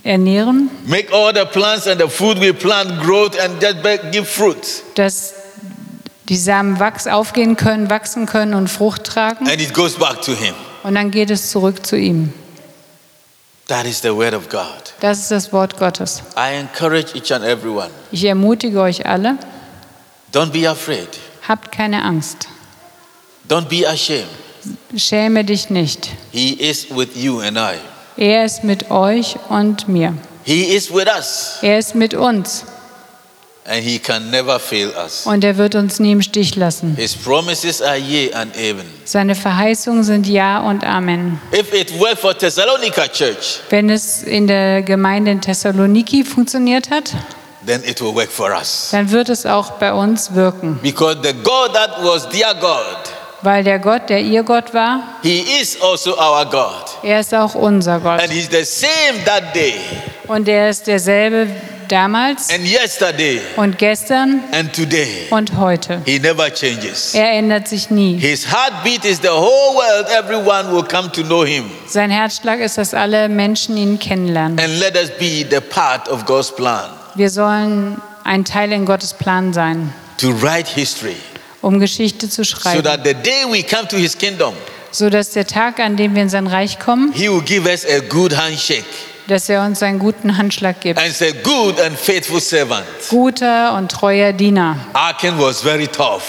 ernähren, 0.04 0.70
make 0.86 1.14
all 1.14 1.34
the 1.34 1.46
plants 1.46 1.88
and 1.88 2.02
the 2.02 2.08
food 2.10 2.40
we 2.40 2.54
plant 2.54 3.02
grow 3.02 3.26
and 3.44 3.62
just 3.62 4.12
give 4.12 4.26
fruit. 4.26 4.84
dass 4.96 5.34
die 6.30 6.38
Samen 6.38 6.80
wachs 6.80 7.08
aufgehen 7.08 7.56
können, 7.58 7.90
wachsen 7.90 8.26
können 8.26 8.54
und 8.54 8.70
Frucht 8.70 9.04
tragen. 9.04 9.48
And 9.50 9.62
it 9.62 9.74
goes 9.74 9.96
back 9.96 10.22
to 10.22 10.34
Him. 10.34 10.54
Und 10.84 10.96
dann 10.96 11.12
geht 11.12 11.30
es 11.30 11.50
zurück 11.52 11.86
zu 11.86 11.98
ihm. 11.98 12.34
That 13.68 13.86
is 13.86 14.02
the 14.02 14.14
word 14.14 14.34
of 14.34 14.50
God. 14.50 14.94
Das 15.00 15.20
ist 15.20 15.32
das 15.32 15.54
Wort 15.54 15.78
Gottes. 15.78 16.22
I 16.36 16.56
encourage 16.60 17.16
each 17.16 17.32
and 17.34 17.46
every 17.46 17.70
one. 17.72 17.90
Ich 18.12 18.24
ermutige 18.26 18.82
euch 18.82 19.06
alle, 19.06 19.38
Don't 20.34 20.52
be 20.52 20.68
afraid. 20.70 21.08
habt 21.48 21.72
keine 21.72 22.04
Angst. 22.04 22.48
Don't 23.50 23.66
be 23.66 23.88
ashamed. 23.88 24.28
Schäme 24.96 25.44
dich 25.44 25.70
nicht. 25.70 26.10
He 26.32 26.54
is 26.54 26.88
with 26.90 27.10
you 27.16 27.40
and 27.40 27.58
I. 27.58 27.78
Er 28.18 28.46
ist 28.46 28.64
mit 28.64 28.92
euch 28.92 29.38
und 29.50 29.88
mir. 29.88 30.14
He 30.44 30.64
is 30.76 30.94
with 30.94 31.06
us 31.08 31.58
Er 31.62 31.80
ist 31.80 31.96
mit 31.96 32.14
uns 32.14 32.66
and 33.64 33.84
He 33.84 34.00
can 34.00 34.32
never 34.32 34.60
fail 34.60 34.92
us. 34.98 35.26
und 35.26 35.44
er 35.44 35.56
wird 35.58 35.76
uns 35.76 36.00
nie 36.00 36.12
im 36.14 36.22
Stich 36.24 36.56
lassen. 36.56 36.96
His 36.96 37.16
promises 37.16 37.80
are 37.82 37.96
yea 37.98 38.34
and 38.34 38.56
amen. 38.58 38.86
Seine 39.06 39.36
Verheißungen 39.36 40.04
sind 40.04 40.26
Ja 40.28 40.62
und 40.62 40.84
Amen. 40.84 41.40
If 41.54 41.72
it 41.74 41.98
worked 42.00 42.20
for 42.20 42.36
Thessalonica 42.36 43.08
church, 43.08 43.60
Wenn 43.70 43.90
es 43.92 44.24
in 44.24 44.48
der 44.48 44.82
Gemeinde 44.82 45.30
in 45.32 45.42
Thessaloniki 45.42 46.24
funktioniert 46.24 46.90
hat, 46.90 47.12
then 47.66 47.84
it 47.86 48.02
will 48.02 48.16
work 48.16 48.32
for 48.32 48.50
us. 48.52 48.90
dann 48.92 49.12
wird 49.12 49.30
es 49.30 49.46
auch 49.46 49.74
bei 49.74 49.94
uns 49.94 50.34
wirken. 50.34 50.80
Because 50.82 51.20
the 51.22 51.34
God 51.34 51.74
that 51.76 52.04
was 52.04 52.28
their 52.30 52.56
God, 52.56 52.98
Weil 53.44 53.64
der 53.64 53.80
Gott, 53.80 54.10
der 54.10 54.22
ihr 54.22 54.44
Gott 54.44 54.74
war, 54.74 55.02
He 55.24 55.40
is 55.62 55.78
also 55.82 56.18
our 56.18 56.46
God. 56.46 56.86
er 57.04 57.20
ist 57.20 57.34
auch 57.34 57.56
unser 57.56 58.00
Gott. 58.00 58.22
And 58.22 58.32
He's 58.32 58.50
the 58.52 58.64
same 58.64 59.24
that 59.26 59.56
day 59.56 59.76
Und 60.28 60.48
er 60.48 60.70
ist 60.70 60.86
derselbe 60.88 61.48
damals 61.88 62.50
and 62.50 62.64
yesterday 62.66 63.42
und 63.58 63.78
gestern 63.78 64.42
and 64.54 64.72
today. 64.74 65.28
und 65.32 65.58
heute. 65.58 66.02
He 66.06 66.20
never 66.20 66.50
changes. 66.54 67.14
Er 67.14 67.32
ändert 67.34 67.68
sich 67.68 67.90
nie. 67.90 68.18
His 68.18 68.48
heartbeat 68.52 69.04
is 69.06 69.18
the 69.22 69.28
whole 69.30 69.76
world, 69.76 70.08
everyone 70.10 70.72
will 70.74 70.84
come 70.84 71.12
to 71.12 71.22
know 71.24 71.44
Him. 71.44 71.70
Sein 71.88 72.10
Herzschlag 72.12 72.60
ist, 72.60 72.78
dass 72.78 72.94
alle 72.94 73.28
Menschen 73.28 73.76
ihn 73.76 74.00
kennenlernen. 74.00 74.60
And 74.60 74.80
let 74.80 74.96
us 74.96 75.10
be 75.20 75.46
the 75.50 75.60
part 75.60 76.08
of 76.10 76.26
God's 76.26 76.52
plan 76.56 76.92
Wir 77.16 77.30
sollen 77.30 78.00
ein 78.24 78.46
Teil 78.46 78.72
in 78.72 78.86
Gottes 78.86 79.14
Plan 79.14 79.52
sein, 79.52 79.94
to 80.18 80.28
write 80.42 80.70
history 80.74 81.16
um 81.62 81.80
Geschichte 81.80 82.30
zu 82.30 82.44
so 82.44 82.56
schreiben, 82.58 82.84
that 82.84 83.02
the 83.06 83.14
day 83.14 83.44
we 83.50 83.64
come 83.64 83.88
to 83.88 83.98
His 83.98 84.18
kingdom, 84.18 84.54
so 84.92 85.10
dass 85.10 85.32
der 85.32 85.46
Tag, 85.48 85.80
an 85.80 85.96
dem 85.96 86.16
wir 86.16 86.24
in 86.24 86.30
sein 86.30 86.48
Reich 86.48 86.80
kommen, 86.80 87.12
He 87.14 87.30
will 87.30 87.42
give 87.42 87.68
us 87.70 87.86
a 87.86 88.00
good 88.00 88.36
handshake. 88.36 88.86
dass 89.28 89.48
er 89.48 89.64
uns 89.64 89.82
einen 89.82 90.00
guten 90.00 90.38
Handschlag 90.38 90.82
gibt. 90.82 91.00
and 91.00 91.14
said, 91.14 91.44
Good 91.44 91.80
and 91.80 91.98
faithful 91.98 92.42
servant. 92.42 92.86
Guter 93.10 93.74
und 93.76 93.90
treuer 93.92 94.34
Diener. 94.34 94.76
Achan 94.94 95.40
was 95.40 95.62
very 95.62 95.88
tough, 95.88 96.24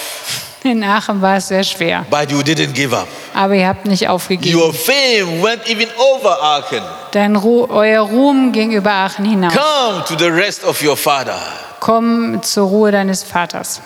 In 0.65 0.85
Aachen 0.85 1.21
war 1.21 1.39
es 1.39 1.49
sehr 1.49 1.65
schwer, 1.65 2.07
but 2.09 2.31
you 2.31 2.39
didn't 2.39 2.73
give 2.75 2.95
up. 2.97 3.09
aber 3.35 3.55
ihr 3.55 3.67
habt 3.67 3.87
nicht 3.87 4.09
aufgegeben. 4.09 4.57
Your 4.57 4.73
fame 4.73 5.43
went 5.43 5.67
even 5.69 5.89
over 5.99 6.41
Achan. 6.41 6.83
Dein 7.11 7.35
Ru 7.35 7.67
euer 7.69 8.03
Ruhm 8.03 8.53
ging 8.53 8.71
über 8.73 8.93
Aachen 8.93 9.25
hinaus. 9.25 9.53
Come 9.55 10.05
to 10.07 10.15
the 10.17 10.31
rest 10.31 10.63
of 10.63 10.81
your 10.85 10.97
father, 10.97 11.41
Komm 11.81 12.41
zur 12.45 12.69
Ruhe 12.69 12.93
deines 12.93 13.25
Vaters 13.25 13.81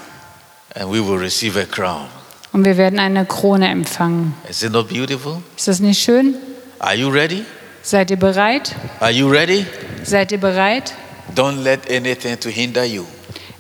and 0.79 0.91
we 0.91 1.01
will 1.01 1.19
receive 1.19 1.59
a 1.59 1.65
crown. 1.65 2.07
und 2.53 2.65
wir 2.65 2.77
werden 2.77 2.99
eine 2.99 3.27
Krone 3.27 3.69
empfangen. 3.69 4.35
Is 4.49 4.63
it 4.63 4.73
not 4.73 4.89
beautiful? 4.89 5.43
Ist 5.57 5.69
das 5.69 5.81
nicht 5.81 6.01
schön? 6.03 6.35
Are 6.79 6.95
you 6.95 7.09
ready? 7.09 7.45
Seid 7.83 8.11
ihr 8.11 8.17
bereit? 8.17 8.75
Are 9.01 9.11
you 9.11 9.29
ready? 9.29 9.67
Seid 10.05 10.33
ihr 10.33 10.39
bereit? 10.39 10.95
Don't 11.35 11.63
let 11.63 11.81
anything 11.91 12.39
to 12.41 12.49
hinder 12.49 12.85
you. 12.85 13.05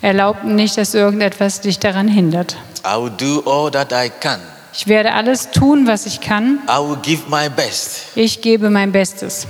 Erlaubt 0.02 0.44
nicht, 0.44 0.76
dass 0.78 0.94
irgendetwas 0.94 1.60
dich 1.60 1.78
daran 1.78 2.08
hindert. 2.08 2.56
I 2.84 2.96
will 2.96 3.10
do 3.10 3.42
all 3.50 3.70
that 3.70 3.92
I 3.92 4.10
can. 4.20 4.40
Ich 4.72 4.86
werde 4.86 5.12
alles 5.14 5.50
tun, 5.50 5.86
was 5.86 6.06
ich 6.06 6.20
kann. 6.20 6.60
I 6.68 6.78
will 6.78 6.98
give 7.02 7.22
my 7.28 7.48
best, 7.48 8.02
Ich 8.14 8.40
gebe 8.42 8.68
mein 8.70 8.92
Bestes. 8.92 9.46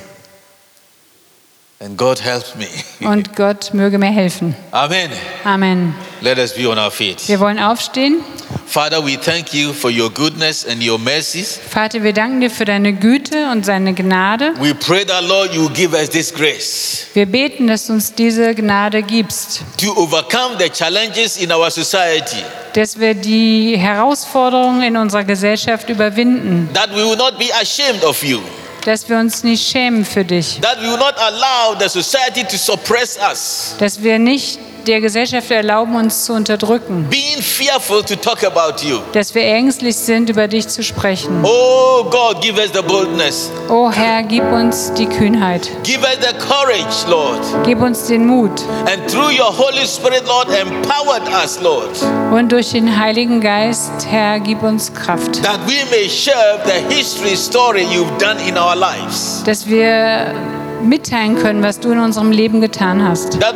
And 1.81 1.97
God 1.97 2.19
helps 2.25 2.55
me. 2.55 2.67
Und 3.07 3.37
Gott 3.37 3.75
möge 3.75 3.99
mir 3.99 4.11
helfen. 4.11 4.55
Amen. 4.71 5.11
Amen. 5.45 5.95
Let 6.21 6.39
us 6.39 6.55
be 6.55 6.69
on 6.69 6.79
our 6.79 6.91
feet. 6.91 7.29
Wir 7.29 7.39
wollen 7.41 7.59
aufstehen. 7.59 8.23
Father, 8.67 9.05
we 9.05 9.17
thank 9.17 9.53
you 9.53 9.73
for 9.73 9.91
your 9.91 10.11
goodness 10.11 10.67
and 10.67 10.83
your 10.83 10.99
mercies. 10.99 11.59
Vater, 11.71 12.03
wir 12.03 12.13
danken 12.13 12.41
dir 12.41 12.51
für 12.51 12.65
deine 12.65 12.93
Güte 12.93 13.51
und 13.51 13.65
seine 13.65 13.93
Gnade. 13.95 14.55
We 14.59 14.75
pray 14.75 15.05
that, 15.05 15.23
Lord, 15.23 15.53
you 15.55 15.63
will 15.63 15.75
give 15.75 15.95
us 15.95 16.09
this 16.11 16.33
grace 16.33 17.07
Wir 17.15 17.27
beten, 17.27 17.67
dass 17.67 17.87
du 17.87 17.95
uns 17.95 18.15
diese 18.15 18.55
Gnade 18.55 19.03
gibst, 19.03 19.63
to 19.79 19.93
overcome 19.97 20.57
the 20.59 20.69
challenges 20.71 21.37
in 21.37 21.53
our 21.53 21.71
society, 21.71 22.43
dass 22.75 22.99
wir 22.99 23.15
die 23.15 23.77
Herausforderungen 23.77 24.83
in 24.83 24.97
unserer 24.97 25.25
Gesellschaft 25.25 25.89
überwinden, 25.89 26.69
that 26.75 26.91
we 26.91 27.05
will 27.05 27.17
not 27.17 27.39
be 27.39 27.53
ashamed 27.61 28.05
of 28.05 28.23
you, 28.23 28.41
dass 28.87 29.09
wir 29.09 29.19
uns 29.19 29.43
nicht 29.43 29.67
schämen 29.67 30.05
für 30.05 30.25
dich, 30.25 30.61
that 30.61 30.79
we 30.81 30.89
will 30.89 30.97
not 30.99 31.15
allow 31.19 31.77
the 31.79 31.89
society 31.89 32.45
to 32.45 32.57
suppress 32.57 33.19
us, 33.19 33.75
dass 33.79 34.01
wir 34.01 34.19
nicht 34.19 34.61
der 34.87 35.01
Gesellschaft 35.01 35.51
erlauben, 35.51 35.95
uns 35.97 36.25
zu 36.25 36.33
unterdrücken, 36.33 37.07
being 37.11 37.41
fearful 37.43 38.03
to 38.03 38.15
talk 38.17 38.45
about 38.45 38.83
you. 38.87 38.99
dass 39.13 39.35
wir 39.35 39.43
ängstlich 39.45 39.97
sind, 39.97 40.31
über 40.31 40.49
dich 40.49 40.69
zu 40.69 40.83
sprechen. 40.83 41.45
Oh 41.45 42.05
God, 42.05 42.41
give 42.41 42.59
us 42.61 42.71
the 42.75 42.83
boldness, 42.83 43.51
O 43.69 43.91
Herr, 43.91 44.23
gib 44.23 44.45
uns 44.53 44.93
die 44.95 45.07
Kühnheit, 45.07 45.71
give 45.83 46.01
us 46.01 46.17
the 46.21 46.35
courage, 46.39 47.09
Lord, 47.09 47.41
gib 47.65 47.81
uns 47.83 48.07
den 48.07 48.27
Mut. 48.27 48.63
And 48.87 49.07
through 49.11 49.31
your 49.31 49.53
Holy 49.57 49.87
Spirit, 49.87 50.25
Lord, 50.27 50.49
empowered 50.49 51.29
us, 51.43 51.61
Lord, 51.61 51.91
und 52.33 52.53
durch 52.53 52.71
den 52.73 52.99
Heiligen 52.99 53.41
Geist, 53.41 53.91
Herr, 54.09 54.41
gib 54.41 54.63
uns 54.63 54.93
Kraft, 54.95 55.43
that 55.43 55.59
we 55.67 55.85
may 55.91 56.09
share 56.09 56.59
the 56.65 56.95
history 56.95 57.37
story 57.37 57.83
you've 57.83 58.17
done 58.19 58.37
in 58.47 58.57
our 58.57 58.77
lives. 58.77 59.43
dass 59.45 59.67
wir 59.69 60.35
mitteilen 60.83 61.37
können, 61.37 61.63
was 61.63 61.81
du 61.81 61.91
in 61.93 61.99
unserem 61.99 62.31
Leben 62.31 62.61
getan 62.61 63.07
hast. 63.07 63.39
dass 63.41 63.55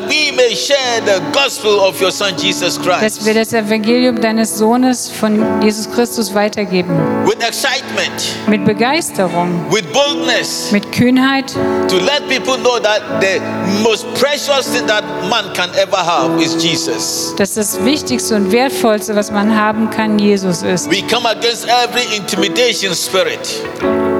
wir 3.24 3.34
das 3.34 3.52
Evangelium 3.52 4.20
deines 4.20 4.58
Sohnes 4.58 5.08
von 5.10 5.44
Jesus 5.62 5.90
Christus 5.90 6.34
weitergeben. 6.34 6.90
with 7.26 7.36
excitement, 7.46 8.36
Mit 8.48 8.64
Begeisterung, 8.64 9.66
with 9.70 9.84
boldness, 9.92 10.70
mit 10.72 10.90
Kühnheit, 10.92 11.52
to 11.88 11.96
let 11.96 12.26
people 12.28 12.56
know 12.58 12.78
that 12.78 13.02
the 13.20 13.40
most 13.82 14.06
precious 14.14 14.72
thing 14.72 14.86
that 14.86 15.04
man 15.28 15.52
can 15.54 15.70
ever 15.76 15.96
have 15.98 16.40
is 16.42 16.56
Jesus. 16.62 17.34
dass 17.36 17.54
das 17.54 17.84
Wichtigste 17.84 18.36
und 18.36 18.50
Wertvollste, 18.52 19.14
was 19.14 19.30
man 19.30 19.54
haben 19.56 19.90
kann, 19.90 20.18
Jesus 20.18 20.62
ist. 20.62 20.90
We 20.90 21.02
come 21.02 21.28
against 21.28 21.66
every 21.66 22.04
intimidation 22.16 22.94
spirit 22.94 23.40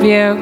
Wir 0.00 0.36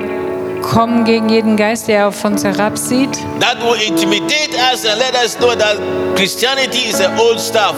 kommen 0.68 1.04
gegen 1.04 1.28
jeden 1.28 1.56
Geist, 1.56 1.88
der 1.88 2.08
auf 2.08 2.24
uns 2.24 2.44
herabsieht, 2.44 3.18
that 3.40 3.56
will 3.62 3.80
intimidate 3.80 4.54
us 4.72 4.84
and 4.84 4.98
let 4.98 5.14
us 5.24 5.34
know 5.36 5.54
that 5.54 5.76
Christianity 6.14 6.88
is 6.90 7.00
an 7.00 7.18
old 7.18 7.40
stuff. 7.40 7.74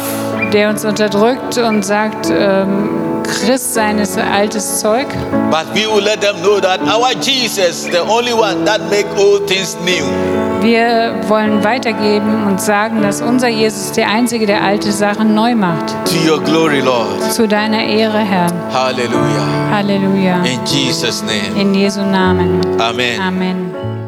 der 0.53 0.70
uns 0.70 0.84
unterdrückt 0.84 1.57
und 1.59 1.84
sagt, 1.84 2.28
ähm, 2.30 3.22
Christsein 3.22 3.99
ist 3.99 4.18
altes 4.18 4.80
Zeug. 4.80 5.07
But 5.51 5.66
we 5.72 5.86
will 5.86 6.03
let 6.03 6.20
them 6.20 6.36
know 6.43 6.59
that 6.61 6.80
our 6.82 7.12
Jesus, 7.20 7.84
the 7.84 8.01
only 8.01 8.32
one 8.32 8.64
that 8.64 8.80
make 8.91 9.07
all 9.16 9.38
things 9.47 9.76
new. 9.84 10.39
Wir 10.63 11.15
wollen 11.29 11.65
weitergeben 11.65 12.45
und 12.47 12.61
sagen, 12.61 13.01
dass 13.03 13.23
unser 13.23 13.49
Jesus 13.49 13.93
der 13.93 14.09
Einzige, 14.11 14.47
der 14.47 14.63
alte 14.63 14.93
Sachen 14.93 15.35
neu 15.35 15.55
macht. 15.55 15.89
To 16.05 16.31
your 16.31 16.43
glory, 16.43 16.81
Lord. 16.81 17.23
Zu 17.33 17.49
deiner 17.49 17.83
Ehre, 17.83 18.19
Herr. 18.19 18.49
Hallelujah. 18.73 19.71
Halleluja. 19.71 20.43
In 20.45 20.61
Jesus' 20.67 21.23
name. 21.23 21.61
In 21.61 21.75
Jesu 21.75 22.03
Namen. 22.03 22.61
Amen. 22.79 23.21
Amen. 23.21 24.00